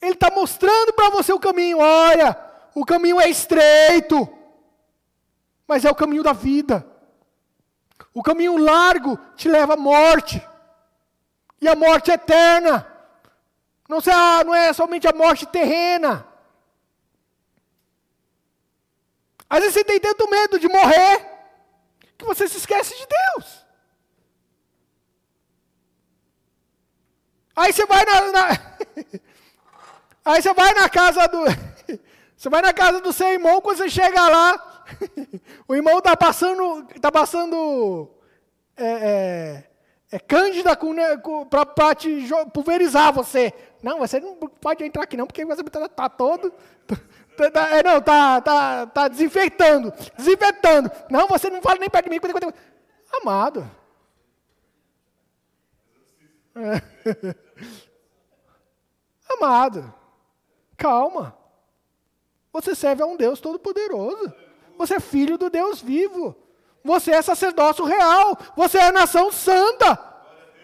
Ele 0.01 0.13
está 0.13 0.29
mostrando 0.31 0.93
para 0.93 1.09
você 1.09 1.31
o 1.31 1.39
caminho, 1.39 1.79
olha, 1.79 2.37
o 2.75 2.85
caminho 2.85 3.21
é 3.21 3.29
estreito, 3.29 4.27
mas 5.67 5.85
é 5.85 5.91
o 5.91 5.95
caminho 5.95 6.23
da 6.23 6.33
vida. 6.33 6.85
O 8.13 8.21
caminho 8.21 8.57
largo 8.57 9.17
te 9.35 9.47
leva 9.47 9.73
à 9.73 9.77
morte, 9.77 10.45
e 11.61 11.67
a 11.67 11.75
morte 11.75 12.11
é 12.11 12.15
eterna. 12.15 12.85
Não, 13.87 13.99
não 14.45 14.53
é 14.53 14.73
somente 14.73 15.07
a 15.07 15.13
morte 15.13 15.45
terrena. 15.45 16.27
Às 19.49 19.59
vezes 19.59 19.75
você 19.75 19.83
tem 19.83 19.99
tanto 19.99 20.29
medo 20.29 20.59
de 20.59 20.67
morrer 20.67 21.29
que 22.17 22.25
você 22.25 22.47
se 22.47 22.57
esquece 22.57 22.95
de 22.97 23.07
Deus. 23.07 23.62
Aí 27.55 27.71
você 27.71 27.85
vai 27.85 28.03
na, 28.05 28.31
na 28.31 28.49
aí 30.25 30.41
você 30.41 30.53
vai 30.53 30.73
na 30.73 30.89
casa 30.89 31.27
do 31.27 31.43
você 32.35 32.49
vai 32.49 32.61
na 32.61 32.73
casa 32.73 32.99
do 33.01 33.13
seu 33.13 33.27
irmão 33.27 33.61
quando 33.61 33.77
você 33.77 33.89
chega 33.89 34.27
lá 34.27 34.85
o 35.67 35.75
irmão 35.75 35.99
está 35.99 36.15
passando 36.17 36.85
tá 36.99 37.11
passando 37.11 38.09
é, 38.75 38.85
é, 38.85 39.63
é 40.15 40.19
cândida 40.19 40.77
para 41.49 41.95
te 41.95 42.27
pulverizar 42.53 43.13
você. 43.13 43.53
Não, 43.81 43.99
você 43.99 44.19
não 44.19 44.35
pode 44.35 44.83
entrar 44.83 45.03
aqui 45.03 45.17
não, 45.17 45.27
porque 45.27 45.45
você 45.45 45.61
está 45.61 45.89
tá 45.89 46.09
todo 46.09 46.53
Tá, 47.35 47.49
tá, 47.49 47.69
é, 47.69 47.83
não, 47.83 48.01
tá, 48.01 48.41
tá, 48.41 48.85
tá 48.85 49.07
desinfetando, 49.07 49.91
desinfetando. 50.15 50.91
Não, 51.09 51.27
você 51.27 51.49
não 51.49 51.61
fala 51.61 51.79
nem 51.79 51.89
perto 51.89 52.09
de 52.09 52.11
mim. 52.11 52.53
Amado. 53.21 53.69
É. 56.55 57.35
Amado. 59.37 59.93
Calma. 60.77 61.37
Você 62.51 62.75
serve 62.75 63.01
a 63.01 63.05
um 63.05 63.17
Deus 63.17 63.39
todo-poderoso. 63.39 64.33
Você 64.77 64.95
é 64.95 64.99
filho 64.99 65.37
do 65.37 65.49
Deus 65.49 65.81
vivo. 65.81 66.35
Você 66.83 67.11
é 67.11 67.21
sacerdócio 67.21 67.85
real. 67.85 68.37
Você 68.55 68.77
é 68.77 68.91
nação 68.91 69.31
santa. 69.31 69.99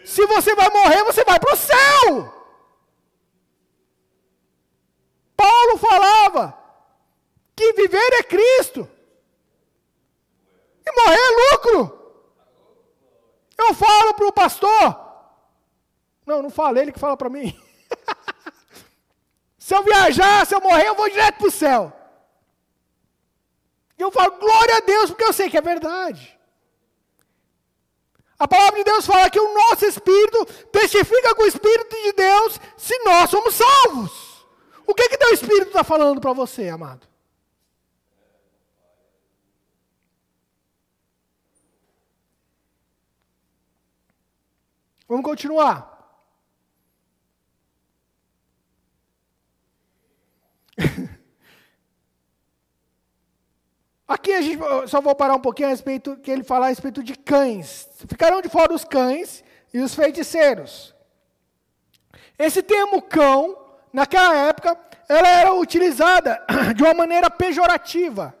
Se 0.04 0.24
você 0.26 0.54
vai 0.54 0.68
morrer, 0.70 1.04
você 1.04 1.24
vai 1.24 1.38
para 1.38 1.52
o 1.52 1.56
céu. 1.56 2.34
Paulo 5.36 5.78
falava: 5.78 6.58
que 7.56 7.72
viver 7.72 8.12
é 8.14 8.22
Cristo. 8.22 8.88
E 10.86 10.92
morrer 10.92 11.18
é 11.18 11.54
lucro. 11.54 12.00
Eu 13.58 13.74
falo 13.74 14.14
para 14.14 14.26
o 14.26 14.32
pastor. 14.32 15.10
Não, 16.24 16.42
não 16.42 16.50
falo, 16.50 16.78
ele 16.78 16.92
que 16.92 16.98
fala 16.98 17.16
para 17.16 17.28
mim. 17.28 17.58
se 19.70 19.76
eu 19.76 19.84
viajar, 19.84 20.44
se 20.44 20.52
eu 20.52 20.60
morrer, 20.60 20.88
eu 20.88 20.96
vou 20.96 21.08
direto 21.08 21.36
para 21.36 21.46
o 21.46 21.50
céu. 21.50 21.92
E 23.96 24.02
eu 24.02 24.10
falo, 24.10 24.36
glória 24.36 24.78
a 24.78 24.80
Deus, 24.80 25.10
porque 25.10 25.22
eu 25.22 25.32
sei 25.32 25.48
que 25.48 25.56
é 25.56 25.60
verdade. 25.60 26.36
A 28.36 28.48
palavra 28.48 28.78
de 28.78 28.84
Deus 28.84 29.06
fala 29.06 29.30
que 29.30 29.38
o 29.38 29.54
nosso 29.54 29.86
espírito 29.86 30.44
testifica 30.72 31.36
com 31.36 31.44
o 31.44 31.46
espírito 31.46 31.94
de 32.02 32.12
Deus 32.14 32.60
se 32.76 32.98
nós 33.04 33.30
somos 33.30 33.54
salvos. 33.54 34.44
O 34.88 34.92
que 34.92 35.08
que 35.08 35.16
teu 35.16 35.32
espírito 35.32 35.68
está 35.68 35.84
falando 35.84 36.20
para 36.20 36.32
você, 36.32 36.68
amado? 36.68 37.06
Vamos 45.06 45.24
continuar. 45.24 45.89
Aqui 54.10 54.32
a 54.32 54.42
gente 54.42 54.60
só 54.88 55.00
vou 55.00 55.14
parar 55.14 55.36
um 55.36 55.40
pouquinho 55.40 55.68
a 55.68 55.70
respeito 55.70 56.16
que 56.16 56.32
ele 56.32 56.42
fala 56.42 56.66
a 56.66 56.68
respeito 56.68 57.00
de 57.00 57.14
cães. 57.14 57.88
Ficarão 58.08 58.42
de 58.42 58.48
fora 58.48 58.74
os 58.74 58.84
cães 58.84 59.44
e 59.72 59.78
os 59.78 59.94
feiticeiros. 59.94 60.92
Esse 62.36 62.60
termo 62.60 63.00
cão, 63.00 63.56
naquela 63.92 64.34
época, 64.34 64.76
ela 65.08 65.28
era 65.28 65.54
utilizada 65.54 66.44
de 66.74 66.82
uma 66.82 66.92
maneira 66.92 67.30
pejorativa. 67.30 68.36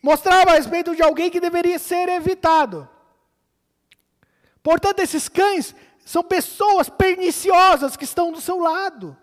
Mostrava 0.00 0.52
a 0.52 0.54
respeito 0.54 0.94
de 0.94 1.02
alguém 1.02 1.28
que 1.28 1.40
deveria 1.40 1.80
ser 1.80 2.08
evitado. 2.08 2.88
Portanto, 4.62 5.00
esses 5.00 5.28
cães 5.28 5.74
são 6.04 6.22
pessoas 6.22 6.88
perniciosas 6.88 7.96
que 7.96 8.04
estão 8.04 8.30
do 8.30 8.40
seu 8.40 8.60
lado. 8.60 9.18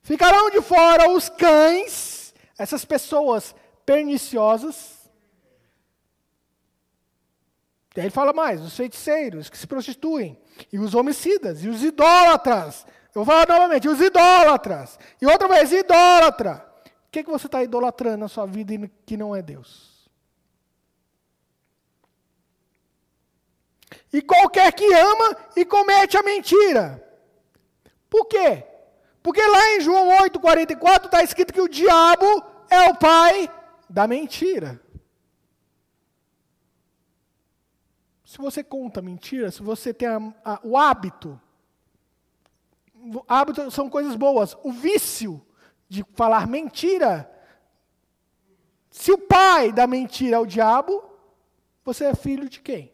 Ficarão 0.00 0.48
de 0.48 0.62
fora 0.62 1.10
os 1.10 1.28
cães, 1.28 2.23
essas 2.58 2.84
pessoas 2.84 3.54
perniciosas. 3.84 5.10
E 7.96 8.00
aí 8.00 8.06
ele 8.06 8.10
fala 8.10 8.32
mais: 8.32 8.60
os 8.60 8.76
feiticeiros 8.76 9.48
que 9.48 9.58
se 9.58 9.66
prostituem, 9.66 10.38
e 10.72 10.78
os 10.78 10.94
homicidas, 10.94 11.62
e 11.64 11.68
os 11.68 11.82
idólatras. 11.82 12.86
Eu 13.14 13.24
vou 13.24 13.26
falar 13.26 13.46
novamente: 13.48 13.88
os 13.88 14.00
idólatras. 14.00 14.98
E 15.20 15.26
outra 15.26 15.48
vez, 15.48 15.72
idólatra. 15.72 16.66
O 17.06 17.10
que, 17.10 17.22
que 17.22 17.30
você 17.30 17.46
está 17.46 17.62
idolatrando 17.62 18.18
na 18.18 18.28
sua 18.28 18.44
vida 18.46 18.90
que 19.06 19.16
não 19.16 19.34
é 19.36 19.40
Deus? 19.40 19.94
e 24.14 24.22
qualquer 24.22 24.72
que 24.72 24.94
ama 24.94 25.36
e 25.56 25.64
comete 25.64 26.16
a 26.16 26.22
mentira. 26.22 27.02
Por 28.08 28.26
quê? 28.26 28.64
Porque 29.24 29.40
lá 29.40 29.70
em 29.72 29.80
João 29.80 30.10
8,44 30.18 31.06
está 31.06 31.22
escrito 31.22 31.54
que 31.54 31.60
o 31.62 31.66
diabo 31.66 32.26
é 32.68 32.90
o 32.90 32.94
pai 32.94 33.50
da 33.88 34.06
mentira. 34.06 34.78
Se 38.22 38.36
você 38.36 38.62
conta 38.62 39.00
mentira, 39.00 39.50
se 39.50 39.62
você 39.62 39.94
tem 39.94 40.08
a, 40.08 40.20
a, 40.44 40.60
o 40.62 40.76
hábito 40.76 41.40
hábito 43.26 43.70
são 43.70 43.88
coisas 43.88 44.14
boas. 44.14 44.56
O 44.62 44.70
vício 44.70 45.40
de 45.88 46.04
falar 46.14 46.46
mentira, 46.46 47.30
se 48.90 49.10
o 49.10 49.18
pai 49.18 49.72
da 49.72 49.86
mentira 49.86 50.36
é 50.36 50.38
o 50.38 50.46
diabo, 50.46 51.02
você 51.82 52.04
é 52.04 52.14
filho 52.14 52.48
de 52.48 52.60
quem? 52.60 52.93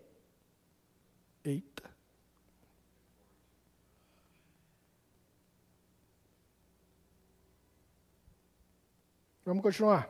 Vamos 9.50 9.64
continuar. 9.64 10.08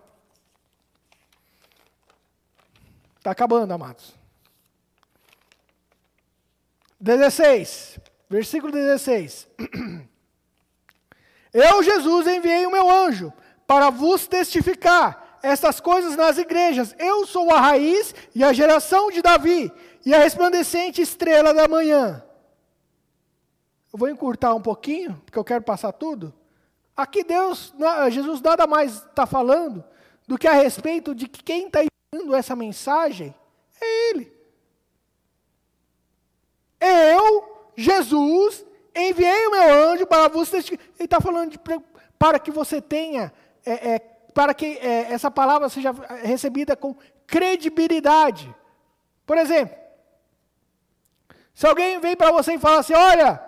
Está 3.17 3.31
acabando, 3.31 3.73
amados. 3.73 4.15
16, 7.01 7.99
versículo 8.29 8.71
16. 8.71 9.49
Eu, 11.55 11.83
Jesus, 11.83 12.27
enviei 12.27 12.67
o 12.67 12.71
meu 12.71 12.91
anjo 12.91 13.33
para 13.67 13.89
vos 13.89 14.27
testificar 14.27 15.39
estas 15.43 15.81
coisas 15.81 16.17
nas 16.17 16.37
igrejas. 16.37 16.95
Eu 16.99 17.27
sou 17.27 17.51
a 17.51 17.59
raiz 17.59 18.15
e 18.35 18.45
a 18.45 18.53
geração 18.53 19.11
de 19.11 19.23
Davi 19.23 19.73
e 20.05 20.15
a 20.15 20.19
resplandecente 20.19 21.01
estrela 21.01 21.55
da 21.55 21.67
manhã. 21.67 22.23
Eu 23.91 23.99
vou 23.99 24.11
encurtar 24.11 24.55
um 24.55 24.61
pouquinho, 24.61 25.19
porque 25.25 25.39
eu 25.39 25.45
quero 25.45 25.65
passar 25.65 25.93
tudo. 25.93 26.31
Aqui 27.01 27.25
Deus, 27.25 27.73
Jesus 28.11 28.43
nada 28.43 28.67
mais 28.67 28.97
está 28.97 29.25
falando 29.25 29.83
do 30.29 30.37
que 30.37 30.47
a 30.47 30.53
respeito 30.53 31.15
de 31.15 31.27
que 31.27 31.43
quem 31.43 31.67
está 31.67 31.81
enviando 31.81 32.35
essa 32.35 32.55
mensagem 32.55 33.35
é 33.81 34.11
Ele. 34.11 34.31
Eu, 36.79 37.71
Jesus, 37.75 38.67
enviei 38.95 39.47
o 39.47 39.51
meu 39.51 39.91
anjo 39.91 40.07
para 40.07 40.29
testificar. 40.29 40.87
Ele 40.99 41.07
está 41.07 41.23
falando 41.23 41.53
de, 41.53 41.61
para 42.19 42.39
que 42.39 42.51
você 42.51 42.83
tenha, 42.83 43.33
é, 43.65 43.93
é, 43.93 43.99
para 44.35 44.53
que 44.53 44.67
é, 44.67 45.11
essa 45.11 45.31
palavra 45.31 45.71
seja 45.71 45.93
recebida 46.23 46.77
com 46.77 46.95
credibilidade. 47.27 48.55
Por 49.25 49.39
exemplo, 49.39 49.75
se 51.55 51.67
alguém 51.67 51.99
vem 51.99 52.15
para 52.15 52.31
você 52.31 52.57
e 52.57 52.59
fala 52.59 52.81
assim: 52.81 52.93
olha, 52.93 53.43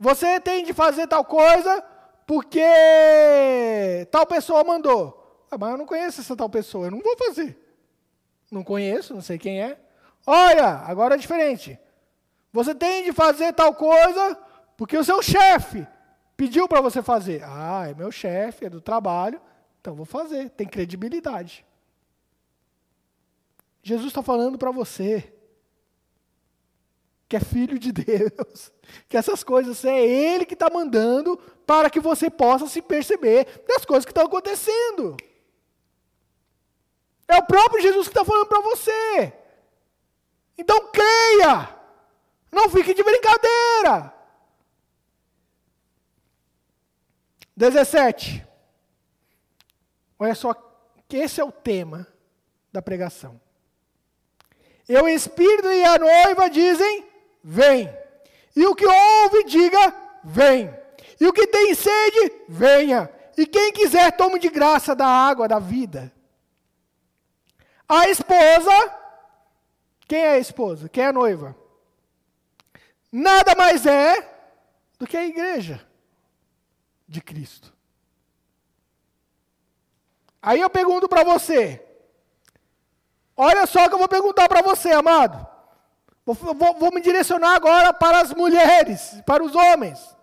você 0.00 0.40
tem 0.40 0.64
de 0.64 0.72
fazer 0.72 1.06
tal 1.06 1.24
coisa 1.24 1.84
porque 2.28 4.06
tal 4.10 4.26
pessoa 4.26 4.62
mandou. 4.62 5.46
Ah, 5.50 5.56
mas 5.56 5.70
eu 5.70 5.78
não 5.78 5.86
conheço 5.86 6.20
essa 6.20 6.36
tal 6.36 6.50
pessoa, 6.50 6.86
eu 6.86 6.90
não 6.90 7.00
vou 7.00 7.16
fazer. 7.16 7.58
Não 8.50 8.62
conheço, 8.62 9.14
não 9.14 9.22
sei 9.22 9.38
quem 9.38 9.62
é. 9.62 9.80
Olha, 10.26 10.66
agora 10.66 11.14
é 11.14 11.18
diferente. 11.18 11.78
Você 12.52 12.74
tem 12.74 13.04
de 13.04 13.14
fazer 13.14 13.54
tal 13.54 13.74
coisa 13.74 14.38
porque 14.76 14.94
o 14.98 15.02
seu 15.02 15.22
chefe 15.22 15.86
pediu 16.36 16.68
para 16.68 16.82
você 16.82 17.02
fazer. 17.02 17.42
Ah, 17.44 17.88
é 17.88 17.94
meu 17.94 18.12
chefe, 18.12 18.66
é 18.66 18.68
do 18.68 18.82
trabalho, 18.82 19.40
então 19.80 19.94
vou 19.94 20.04
fazer. 20.04 20.50
Tem 20.50 20.68
credibilidade. 20.68 21.64
Jesus 23.82 24.08
está 24.08 24.22
falando 24.22 24.58
para 24.58 24.70
você 24.70 25.32
que 27.28 27.36
é 27.36 27.40
filho 27.40 27.78
de 27.78 27.92
Deus, 27.92 28.72
que 29.08 29.16
essas 29.16 29.44
coisas 29.44 29.84
é 29.84 30.00
Ele 30.00 30.46
que 30.46 30.54
está 30.54 30.70
mandando 30.70 31.36
para 31.66 31.90
que 31.90 32.00
você 32.00 32.30
possa 32.30 32.66
se 32.66 32.80
perceber 32.80 33.64
das 33.68 33.84
coisas 33.84 34.04
que 34.04 34.10
estão 34.10 34.24
acontecendo. 34.26 35.16
É 37.26 37.36
o 37.36 37.44
próprio 37.44 37.82
Jesus 37.82 38.08
que 38.08 38.12
está 38.12 38.24
falando 38.24 38.46
para 38.46 38.62
você. 38.62 39.34
Então 40.56 40.90
creia, 40.90 41.76
não 42.50 42.70
fique 42.70 42.94
de 42.94 43.02
brincadeira. 43.02 44.14
17. 47.54 48.46
Olha 50.18 50.34
só, 50.34 50.54
que 51.06 51.16
esse 51.16 51.40
é 51.40 51.44
o 51.44 51.52
tema 51.52 52.06
da 52.72 52.80
pregação. 52.80 53.40
E 54.88 54.96
o 54.96 55.06
Espírito 55.06 55.70
e 55.70 55.84
a 55.84 55.98
noiva 55.98 56.48
dizem: 56.48 57.07
Vem. 57.42 57.88
E 58.54 58.66
o 58.66 58.74
que 58.74 58.86
ouve, 58.86 59.44
diga: 59.44 59.94
Vem. 60.24 60.74
E 61.20 61.26
o 61.26 61.32
que 61.32 61.46
tem 61.46 61.74
sede, 61.74 62.32
venha. 62.48 63.10
E 63.36 63.46
quem 63.46 63.72
quiser, 63.72 64.16
tome 64.16 64.38
de 64.38 64.48
graça 64.48 64.94
da 64.94 65.06
água 65.06 65.48
da 65.48 65.58
vida. 65.58 66.12
A 67.88 68.08
esposa, 68.08 68.94
quem 70.06 70.20
é 70.20 70.30
a 70.30 70.38
esposa? 70.38 70.88
Quem 70.88 71.04
é 71.04 71.06
a 71.08 71.12
noiva? 71.12 71.56
Nada 73.10 73.54
mais 73.54 73.86
é 73.86 74.16
do 74.98 75.06
que 75.06 75.16
a 75.16 75.24
igreja 75.24 75.84
de 77.06 77.20
Cristo. 77.20 77.72
Aí 80.42 80.60
eu 80.60 80.70
pergunto 80.70 81.08
para 81.08 81.24
você, 81.24 81.84
olha 83.36 83.66
só 83.66 83.88
que 83.88 83.94
eu 83.94 83.98
vou 83.98 84.08
perguntar 84.08 84.48
para 84.48 84.62
você, 84.62 84.90
amado. 84.92 85.46
Vou, 86.34 86.74
vou, 86.74 86.92
me 86.92 87.00
direcionar 87.00 87.54
agora 87.54 87.92
para 87.92 88.20
as 88.20 88.34
mulheres, 88.34 89.20
para 89.24 89.42
os 89.42 89.54
homens. 89.54 90.16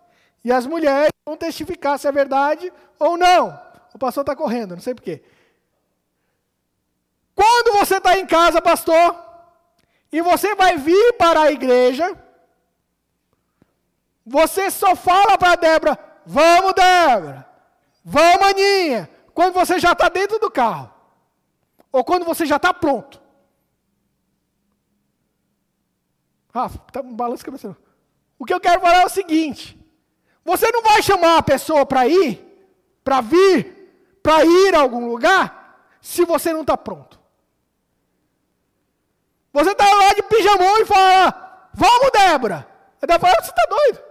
E 0.44 0.52
as 0.52 0.66
mulheres 0.68 1.12
vão 1.26 1.36
testificar 1.36 1.98
se 1.98 2.08
é 2.08 2.12
verdade 2.12 2.72
ou 3.00 3.18
não. 3.18 3.60
O 3.94 3.98
pastor 3.98 4.22
está 4.22 4.36
correndo, 4.36 4.76
não 4.76 4.82
sei 4.82 4.94
porquê. 4.94 5.24
Quando 7.34 7.78
você 7.80 7.98
está 7.98 8.18
em 8.20 8.26
casa, 8.26 8.62
pastor, 8.62 9.16
e 10.12 10.22
você 10.22 10.54
vai 10.54 10.78
vir 10.78 11.14
para 11.14 11.42
a 11.42 11.52
igreja, 11.52 12.16
você 14.26 14.70
só 14.70 14.96
fala 14.96 15.38
para 15.38 15.56
Débora, 15.56 16.00
Vamos, 16.26 16.74
Débora. 16.74 17.48
Vamos, 18.04 18.48
Aninha. 18.48 19.10
Quando 19.34 19.54
você 19.54 19.80
já 19.80 19.92
está 19.92 20.10
dentro 20.10 20.40
do 20.40 20.50
carro. 20.50 20.92
Ou 21.92 22.04
quando 22.04 22.26
você 22.26 22.46
já 22.46 22.56
está 22.56 22.74
pronto. 22.74 23.22
Rafa, 26.56 26.80
tá 26.90 27.02
um 27.02 27.14
balanço 27.14 27.44
a 27.44 27.46
cabeça. 27.46 27.78
O 28.40 28.46
que 28.46 28.54
eu 28.54 28.62
quero 28.62 28.80
falar 28.80 29.02
é 29.02 29.06
o 29.06 29.10
seguinte: 29.10 29.78
você 30.44 30.72
não 30.72 30.82
vai 30.82 31.04
chamar 31.04 31.38
a 31.38 31.44
pessoa 31.44 31.86
para 31.86 32.08
ir, 32.08 32.42
para 33.04 33.20
vir, 33.20 34.18
para 34.24 34.46
ir 34.46 34.74
a 34.74 34.80
algum 34.80 35.06
lugar, 35.06 35.98
se 36.02 36.24
você 36.24 36.54
não 36.54 36.62
está 36.62 36.78
pronto. 36.78 37.20
Você 39.52 39.72
está 39.72 39.84
lá 39.84 40.14
de 40.14 40.24
pijamão 40.24 40.80
e 40.80 40.86
fala: 40.86 41.70
Vamos, 41.74 42.12
Débora. 42.14 42.66
A 43.02 43.06
Débora 43.06 43.34
fala: 43.34 43.44
Você 43.44 43.50
está 43.50 43.66
doido? 43.70 44.04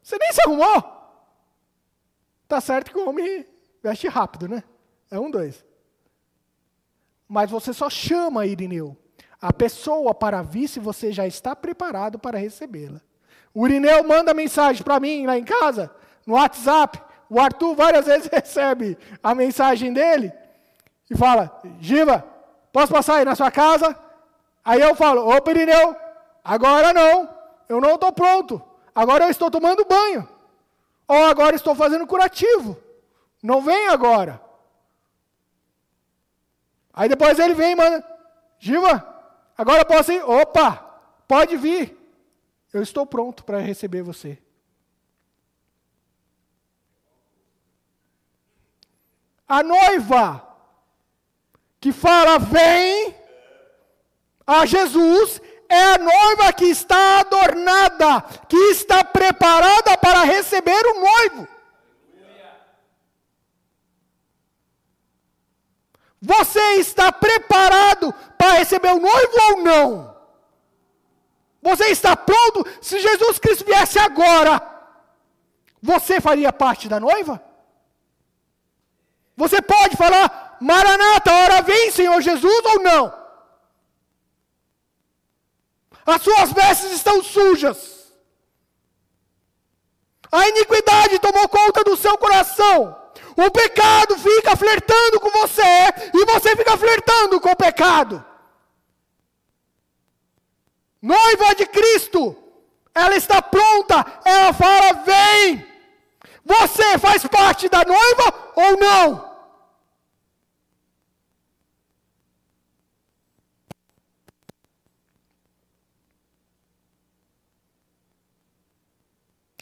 Você 0.00 0.16
nem 0.18 0.32
se 0.32 0.40
arrumou. 0.42 0.98
Tá 2.46 2.60
certo 2.60 2.92
que 2.92 2.98
o 2.98 3.08
homem 3.08 3.44
veste 3.82 4.06
rápido, 4.06 4.46
né? 4.46 4.62
É 5.10 5.18
um, 5.18 5.30
dois. 5.30 5.66
Mas 7.26 7.50
você 7.50 7.72
só 7.72 7.90
chama 7.90 8.46
Irineu. 8.46 8.96
A 9.40 9.52
pessoa 9.52 10.14
para 10.14 10.42
vir 10.42 10.68
se 10.68 10.80
você 10.80 11.12
já 11.12 11.26
está 11.26 11.54
preparado 11.54 12.18
para 12.18 12.38
recebê-la. 12.38 13.00
O 13.54 13.66
Irineu 13.66 14.02
manda 14.04 14.34
mensagem 14.34 14.82
para 14.82 14.98
mim 14.98 15.26
lá 15.26 15.38
em 15.38 15.44
casa, 15.44 15.90
no 16.26 16.34
WhatsApp. 16.34 17.00
O 17.30 17.40
Arthur 17.40 17.74
várias 17.74 18.06
vezes 18.06 18.28
recebe 18.28 18.98
a 19.22 19.34
mensagem 19.34 19.92
dele 19.92 20.32
e 21.08 21.16
fala: 21.16 21.60
Giva, 21.80 22.24
posso 22.72 22.92
passar 22.92 23.16
aí 23.16 23.24
na 23.24 23.36
sua 23.36 23.50
casa? 23.50 23.96
Aí 24.64 24.80
eu 24.80 24.94
falo: 24.94 25.26
Ô 25.26 25.50
Irineu, 25.50 25.96
agora 26.44 26.92
não, 26.92 27.28
eu 27.68 27.80
não 27.80 27.94
estou 27.94 28.12
pronto. 28.12 28.62
Agora 28.94 29.24
eu 29.24 29.30
estou 29.30 29.50
tomando 29.50 29.84
banho. 29.84 30.28
Ou 31.06 31.24
agora 31.24 31.54
estou 31.54 31.74
fazendo 31.74 32.06
curativo. 32.06 32.76
Não 33.42 33.62
vem 33.62 33.86
agora. 33.86 34.40
Aí 36.92 37.08
depois 37.08 37.38
ele 37.38 37.54
vem 37.54 37.72
e 37.72 37.76
manda, 37.76 38.04
Giva, 38.58 39.17
agora 39.58 39.84
posso 39.84 40.12
ir? 40.12 40.22
Opa, 40.22 40.76
pode 41.26 41.56
vir. 41.56 41.98
Eu 42.72 42.82
estou 42.82 43.04
pronto 43.04 43.44
para 43.44 43.58
receber 43.58 44.02
você. 44.02 44.38
A 49.46 49.62
noiva 49.62 50.46
que 51.80 51.92
fala 51.92 52.38
vem 52.38 53.14
a 54.46 54.64
Jesus 54.64 55.40
é 55.68 55.82
a 55.94 55.98
noiva 55.98 56.52
que 56.52 56.64
está 56.64 57.20
adornada, 57.20 58.22
que 58.48 58.56
está 58.70 59.04
preparada 59.04 59.96
para 59.98 60.24
receber 60.24 60.86
o 60.86 61.00
noivo. 61.00 61.48
Você 66.20 66.60
está 66.76 67.12
preparado 67.12 68.12
para 68.36 68.58
receber 68.58 68.92
o 68.92 69.00
noivo 69.00 69.32
ou 69.50 69.62
não? 69.62 70.16
Você 71.62 71.86
está 71.86 72.16
pronto? 72.16 72.66
Se 72.80 72.98
Jesus 72.98 73.38
Cristo 73.38 73.64
viesse 73.64 73.98
agora, 73.98 74.60
você 75.82 76.20
faria 76.20 76.52
parte 76.52 76.88
da 76.88 76.98
noiva? 76.98 77.42
Você 79.36 79.62
pode 79.62 79.96
falar, 79.96 80.56
Maranata, 80.60 81.32
hora 81.32 81.62
vem, 81.62 81.92
Senhor 81.92 82.20
Jesus, 82.20 82.64
ou 82.64 82.82
não? 82.82 83.18
As 86.04 86.22
suas 86.22 86.52
vestes 86.52 86.90
estão 86.92 87.22
sujas. 87.22 88.12
A 90.32 90.48
iniquidade 90.48 91.18
tomou 91.18 91.48
conta 91.48 91.84
do 91.84 91.96
seu 91.96 92.16
coração. 92.18 92.96
O 93.38 93.52
pecado 93.52 94.18
fica 94.18 94.56
flertando 94.56 95.20
com 95.20 95.30
você 95.30 95.62
e 96.12 96.24
você 96.24 96.56
fica 96.56 96.76
flertando 96.76 97.40
com 97.40 97.50
o 97.50 97.56
pecado. 97.56 98.24
Noiva 101.00 101.54
de 101.54 101.64
Cristo, 101.66 102.36
ela 102.92 103.14
está 103.14 103.40
pronta, 103.40 104.04
ela 104.24 104.52
fala: 104.52 105.04
vem. 105.04 105.64
Você 106.44 106.98
faz 106.98 107.24
parte 107.26 107.68
da 107.68 107.84
noiva 107.84 108.52
ou 108.56 108.76
não? 108.76 109.28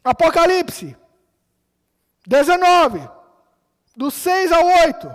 Apocalipse 0.03 0.97
19, 2.27 3.15
do 3.97 4.11
6 4.11 4.53
ao 4.53 4.66
8. 4.66 5.11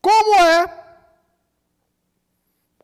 Como 0.00 0.34
é? 0.36 0.84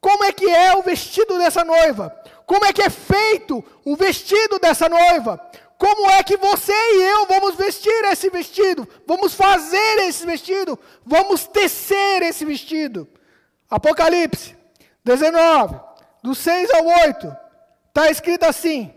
Como 0.01 0.25
é 0.25 0.33
que 0.33 0.49
é 0.49 0.77
o 0.77 0.83
vestido 0.83 1.39
dessa 1.39 1.63
noiva? 1.63 2.11
Como 2.47 2.65
é 2.65 2.73
que 2.73 2.83
é 2.83 2.91
feito 2.91 3.63
o 3.85 3.95
vestido 3.95 4.59
dessa 4.59 4.89
noiva? 4.89 5.39
Como 5.79 6.11
é 6.11 6.23
que 6.23 6.37
você 6.37 6.73
e 6.73 7.03
eu 7.03 7.27
vamos 7.27 7.55
vestir 7.55 8.05
esse 8.07 8.29
vestido? 8.29 8.89
Vamos 9.07 9.35
fazer 9.35 9.99
esse 10.01 10.27
vestido? 10.27 10.79
Vamos 11.05 11.47
tecer 11.47 12.23
esse 12.23 12.45
vestido? 12.45 13.09
Apocalipse 13.69 14.57
19, 15.05 15.81
do 16.23 16.35
6 16.35 16.71
ao 16.73 16.87
8, 16.87 17.37
está 17.89 18.11
escrito 18.11 18.45
assim: 18.45 18.93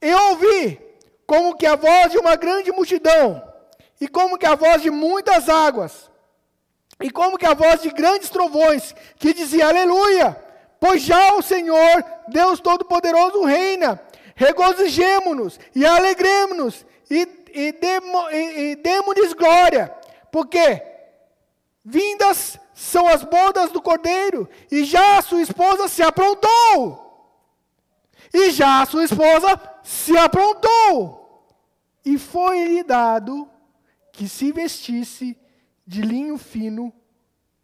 Eu 0.00 0.18
ouvi 0.30 0.80
como 1.26 1.56
que 1.56 1.66
a 1.66 1.76
voz 1.76 2.12
de 2.12 2.18
uma 2.18 2.36
grande 2.36 2.70
multidão, 2.72 3.42
e 4.00 4.06
como 4.06 4.38
que 4.38 4.46
a 4.46 4.54
voz 4.54 4.82
de 4.82 4.90
muitas 4.90 5.48
águas, 5.48 6.10
e 7.00 7.10
como 7.10 7.36
que 7.36 7.46
a 7.46 7.54
voz 7.54 7.82
de 7.82 7.90
grandes 7.90 8.30
trovões, 8.30 8.94
que 9.18 9.34
dizia: 9.34 9.68
Aleluia! 9.68 10.44
Pois 10.78 11.02
já 11.02 11.34
o 11.34 11.42
Senhor, 11.42 12.04
Deus 12.28 12.60
Todo-Poderoso, 12.60 13.44
reina. 13.44 14.00
Regozijemo-nos 14.34 15.58
e 15.74 15.86
alegremos-nos 15.86 16.84
e, 17.10 17.26
e, 17.54 17.74
e, 18.32 18.70
e 18.70 18.76
demos-lhes 18.76 19.32
glória, 19.32 19.94
porque 20.30 20.82
vindas 21.82 22.58
são 22.74 23.08
as 23.08 23.24
bodas 23.24 23.70
do 23.70 23.80
cordeiro, 23.80 24.46
e 24.70 24.84
já 24.84 25.22
sua 25.22 25.40
esposa 25.40 25.88
se 25.88 26.02
aprontou. 26.02 27.05
E 28.36 28.50
já 28.50 28.82
a 28.82 28.86
sua 28.86 29.02
esposa 29.04 29.58
se 29.82 30.14
aprontou. 30.14 31.42
E 32.04 32.18
foi-lhe 32.18 32.82
dado 32.82 33.48
que 34.12 34.28
se 34.28 34.52
vestisse 34.52 35.34
de 35.86 36.02
linho 36.02 36.36
fino, 36.36 36.92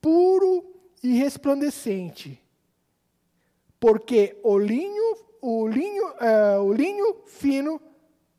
puro 0.01 0.65
e 1.03 1.13
resplandecente. 1.13 2.43
Porque 3.79 4.41
o 4.43 4.59
linho, 4.59 5.19
o 5.43 5.69
linho, 5.69 6.07
uh, 6.09 6.63
o 6.63 6.73
linho 6.73 7.17
fino 7.27 7.79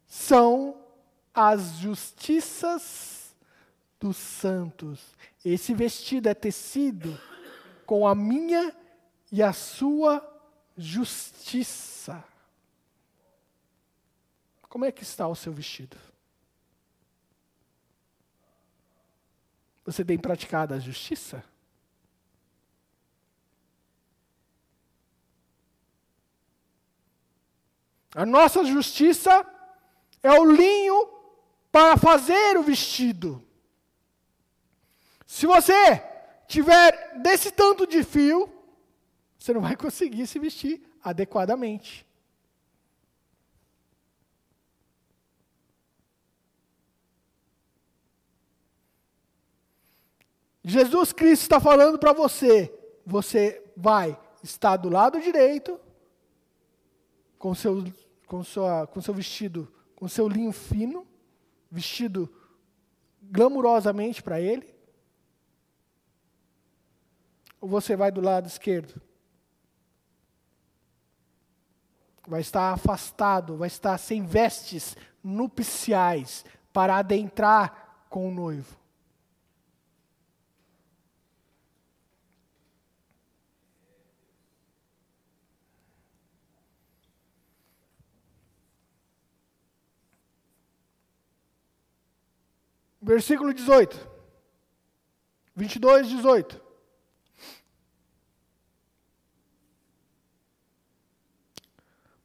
são 0.07 0.75
as 1.31 1.77
justiças 1.77 3.35
dos 3.99 4.17
santos. 4.17 4.99
Esse 5.45 5.71
vestido 5.75 6.29
é 6.29 6.33
tecido 6.33 7.15
com 7.85 8.07
a 8.07 8.15
minha 8.15 8.75
e 9.31 9.43
a 9.43 9.53
sua 9.53 10.32
justiça. 10.77 12.23
Como 14.69 14.85
é 14.85 14.91
que 14.91 15.03
está 15.03 15.27
o 15.27 15.35
seu 15.35 15.53
vestido? 15.53 15.97
Você 19.85 20.03
tem 20.03 20.17
praticado 20.17 20.73
a 20.73 20.79
justiça? 20.79 21.43
A 28.15 28.25
nossa 28.25 28.63
justiça 28.63 29.45
é 30.21 30.31
o 30.31 30.45
linho 30.45 31.09
para 31.71 31.97
fazer 31.97 32.57
o 32.57 32.63
vestido. 32.63 33.43
Se 35.25 35.47
você 35.47 35.99
tiver 36.47 37.19
desse 37.21 37.51
tanto 37.51 37.87
de 37.87 38.03
fio, 38.03 38.52
você 39.43 39.51
não 39.51 39.59
vai 39.59 39.75
conseguir 39.75 40.25
se 40.25 40.39
vestir 40.39 40.81
adequadamente. 41.03 42.07
Jesus 50.63 51.11
Cristo 51.11 51.41
está 51.41 51.59
falando 51.59 51.99
para 51.99 52.13
você: 52.13 52.73
você 53.05 53.61
vai 53.75 54.17
estar 54.41 54.77
do 54.77 54.87
lado 54.87 55.19
direito, 55.19 55.77
com 57.37 57.53
seu, 57.53 57.83
com, 58.25 58.45
sua, 58.45 58.87
com 58.87 59.01
seu 59.01 59.13
vestido, 59.13 59.69
com 59.93 60.07
seu 60.07 60.25
linho 60.25 60.53
fino, 60.53 61.05
vestido 61.69 62.33
glamurosamente 63.21 64.23
para 64.23 64.39
Ele, 64.39 64.73
ou 67.59 67.67
você 67.67 67.93
vai 67.97 68.09
do 68.09 68.21
lado 68.21 68.47
esquerdo? 68.47 69.01
Vai 72.27 72.41
estar 72.41 72.71
afastado, 72.71 73.57
vai 73.57 73.67
estar 73.67 73.97
sem 73.97 74.25
vestes 74.25 74.95
nupciais 75.23 76.45
para 76.71 76.97
adentrar 76.97 78.05
com 78.09 78.27
o 78.27 78.31
noivo. 78.31 78.83
Versículo 93.03 93.53
18. 93.53 94.09
22, 95.55 96.07
18. 96.07 96.62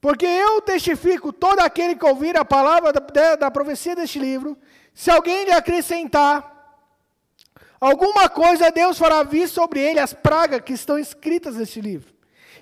Porque 0.01 0.27
eu 0.27 0.61
testifico 0.61 1.33
todo 1.33 1.61
aquele 1.61 1.97
que 1.97 2.07
ouvir 2.07 2.37
a 2.37 2.45
palavra 2.45 2.93
da, 2.93 3.37
da 3.37 3.51
profecia 3.51 3.97
deste 3.97 4.19
livro, 4.19 4.57
se 4.95 5.11
alguém 5.11 5.45
lhe 5.45 5.53
acrescentar 5.53 6.57
alguma 7.81 8.29
coisa, 8.29 8.71
Deus 8.71 8.97
fará 8.97 9.23
vir 9.23 9.49
sobre 9.49 9.81
ele 9.81 9.99
as 9.99 10.13
pragas 10.13 10.61
que 10.61 10.73
estão 10.73 10.99
escritas 10.99 11.57
neste 11.57 11.81
livro. 11.81 12.15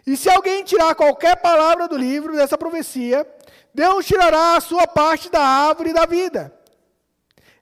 E 0.07 0.17
se 0.17 0.31
alguém 0.31 0.65
tirar 0.65 0.95
qualquer 0.95 1.37
palavra 1.37 1.89
do 1.89 1.97
livro 1.97 2.35
dessa 2.35 2.57
profecia, 2.57 3.27
Deus 3.75 4.07
tirará 4.07 4.57
a 4.57 4.61
sua 4.61 4.87
parte 4.87 5.31
da 5.31 5.41
árvore 5.41 5.93
da 5.93 6.07
vida 6.07 6.57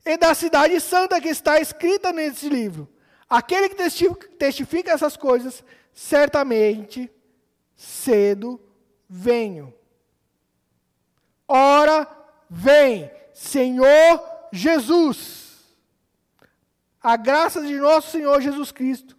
e 0.06 0.16
da 0.16 0.34
cidade 0.34 0.78
santa 0.80 1.20
que 1.20 1.28
está 1.28 1.58
escrita 1.58 2.12
nesse 2.12 2.48
livro. 2.48 2.88
Aquele 3.28 3.70
que 3.70 3.76
testifica 4.38 4.92
essas 4.92 5.16
coisas, 5.16 5.64
certamente, 5.92 7.10
cedo 7.74 8.60
venho. 9.08 9.72
Ora, 11.46 12.08
vem, 12.48 13.10
Senhor 13.32 14.22
Jesus. 14.52 15.62
A 17.02 17.16
graça 17.16 17.60
de 17.62 17.74
nosso 17.76 18.10
Senhor 18.10 18.40
Jesus 18.40 18.72
Cristo 18.72 19.16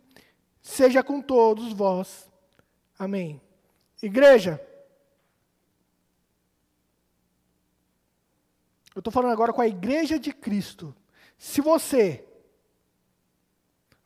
seja 0.61 1.03
com 1.03 1.21
todos 1.21 1.71
vós. 1.71 2.29
Amém. 2.97 3.39
Igreja, 4.01 4.59
eu 8.95 8.99
estou 8.99 9.11
falando 9.13 9.33
agora 9.33 9.53
com 9.53 9.61
a 9.61 9.67
igreja 9.67 10.17
de 10.17 10.33
Cristo. 10.33 10.95
Se 11.37 11.61
você 11.61 12.25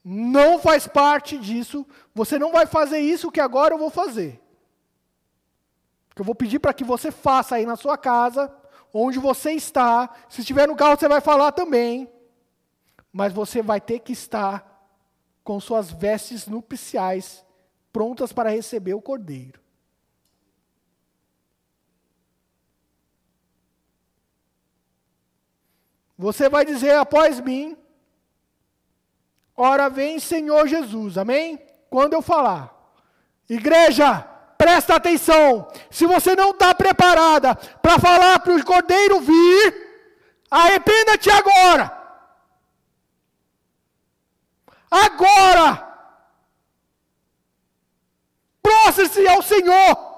não 0.03 0.59
faz 0.59 0.87
parte 0.87 1.37
disso, 1.37 1.85
você 2.13 2.37
não 2.37 2.51
vai 2.51 2.65
fazer 2.65 2.99
isso 2.99 3.31
que 3.31 3.39
agora 3.39 3.73
eu 3.73 3.77
vou 3.77 3.89
fazer 3.89 4.41
que 6.19 6.21
eu 6.21 6.25
vou 6.25 6.35
pedir 6.35 6.59
para 6.59 6.73
que 6.73 6.83
você 6.83 7.11
faça 7.11 7.55
aí 7.55 7.65
na 7.65 7.77
sua 7.77 7.97
casa, 7.97 8.53
onde 8.93 9.17
você 9.17 9.53
está. 9.53 10.13
Se 10.27 10.41
estiver 10.41 10.67
no 10.67 10.75
carro, 10.75 10.99
você 10.99 11.07
vai 11.07 11.21
falar 11.21 11.53
também. 11.53 12.11
Mas 13.09 13.31
você 13.31 13.61
vai 13.61 13.79
ter 13.79 13.99
que 13.99 14.11
estar 14.11 14.85
com 15.45 15.61
suas 15.61 15.89
vestes 15.89 16.45
nupciais 16.45 17.45
prontas 17.93 18.33
para 18.33 18.49
receber 18.49 18.93
o 18.93 19.01
cordeiro. 19.01 19.61
Você 26.17 26.49
vai 26.49 26.65
dizer 26.65 26.95
após 26.95 27.39
mim: 27.39 27.77
Ora 29.55 29.89
vem 29.89 30.19
Senhor 30.19 30.67
Jesus, 30.67 31.17
amém? 31.17 31.65
Quando 31.89 32.11
eu 32.11 32.21
falar, 32.21 32.77
igreja, 33.49 34.29
presta 34.59 34.95
atenção. 34.97 35.71
Se 35.89 36.05
você 36.05 36.35
não 36.35 36.51
está 36.51 36.75
preparada 36.75 37.55
para 37.81 37.97
falar 37.97 38.39
para 38.39 38.53
o 38.53 38.65
cordeiro 38.65 39.21
vir, 39.21 40.03
arrependa-te 40.51 41.31
agora. 41.31 41.97
Agora! 44.91 45.87
Prostre-se 48.61 49.25
ao 49.29 49.41
Senhor. 49.41 50.09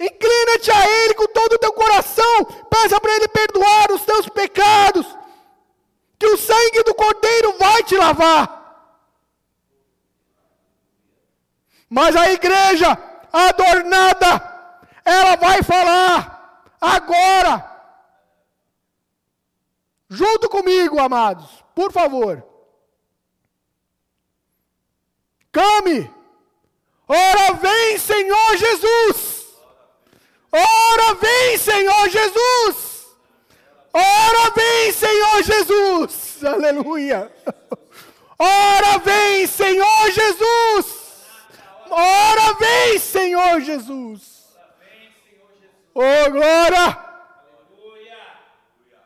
Inclina-te 0.00 0.70
a 0.72 0.88
Ele 0.88 1.14
com 1.14 1.26
todo 1.28 1.52
o 1.52 1.58
teu 1.58 1.72
coração. 1.72 2.44
Peça 2.68 3.00
para 3.00 3.14
Ele 3.14 3.28
perdoar 3.28 3.92
os 3.92 4.04
teus 4.04 4.28
pecados. 4.28 5.06
Que 6.18 6.26
o 6.26 6.36
sangue 6.36 6.82
do 6.82 6.94
Cordeiro 6.94 7.56
vai 7.58 7.84
te 7.84 7.96
lavar. 7.96 8.57
Mas 11.88 12.14
a 12.14 12.30
igreja 12.30 12.98
adornada, 13.32 14.42
ela 15.04 15.36
vai 15.36 15.62
falar 15.62 16.64
agora. 16.80 17.64
Junto 20.10 20.48
comigo, 20.48 20.98
amados, 20.98 21.64
por 21.74 21.92
favor. 21.92 22.44
Came. 25.52 26.10
Ora 27.06 27.54
vem, 27.54 27.98
Senhor 27.98 28.56
Jesus. 28.56 29.46
Ora 30.52 31.14
vem, 31.14 31.58
Senhor 31.58 32.08
Jesus. 32.08 33.06
Ora 33.92 34.50
vem, 34.54 34.92
Senhor 34.92 35.42
Jesus. 35.42 36.44
Aleluia. 36.44 37.32
Ora 41.90 42.54
vem, 42.54 42.98
Senhor 42.98 43.60
Jesus. 43.60 44.56
Ora 44.56 44.74
vem, 44.78 45.10
Senhor 45.24 45.50
Jesus. 45.60 45.80
Oh, 45.94 46.30
glória. 46.30 47.08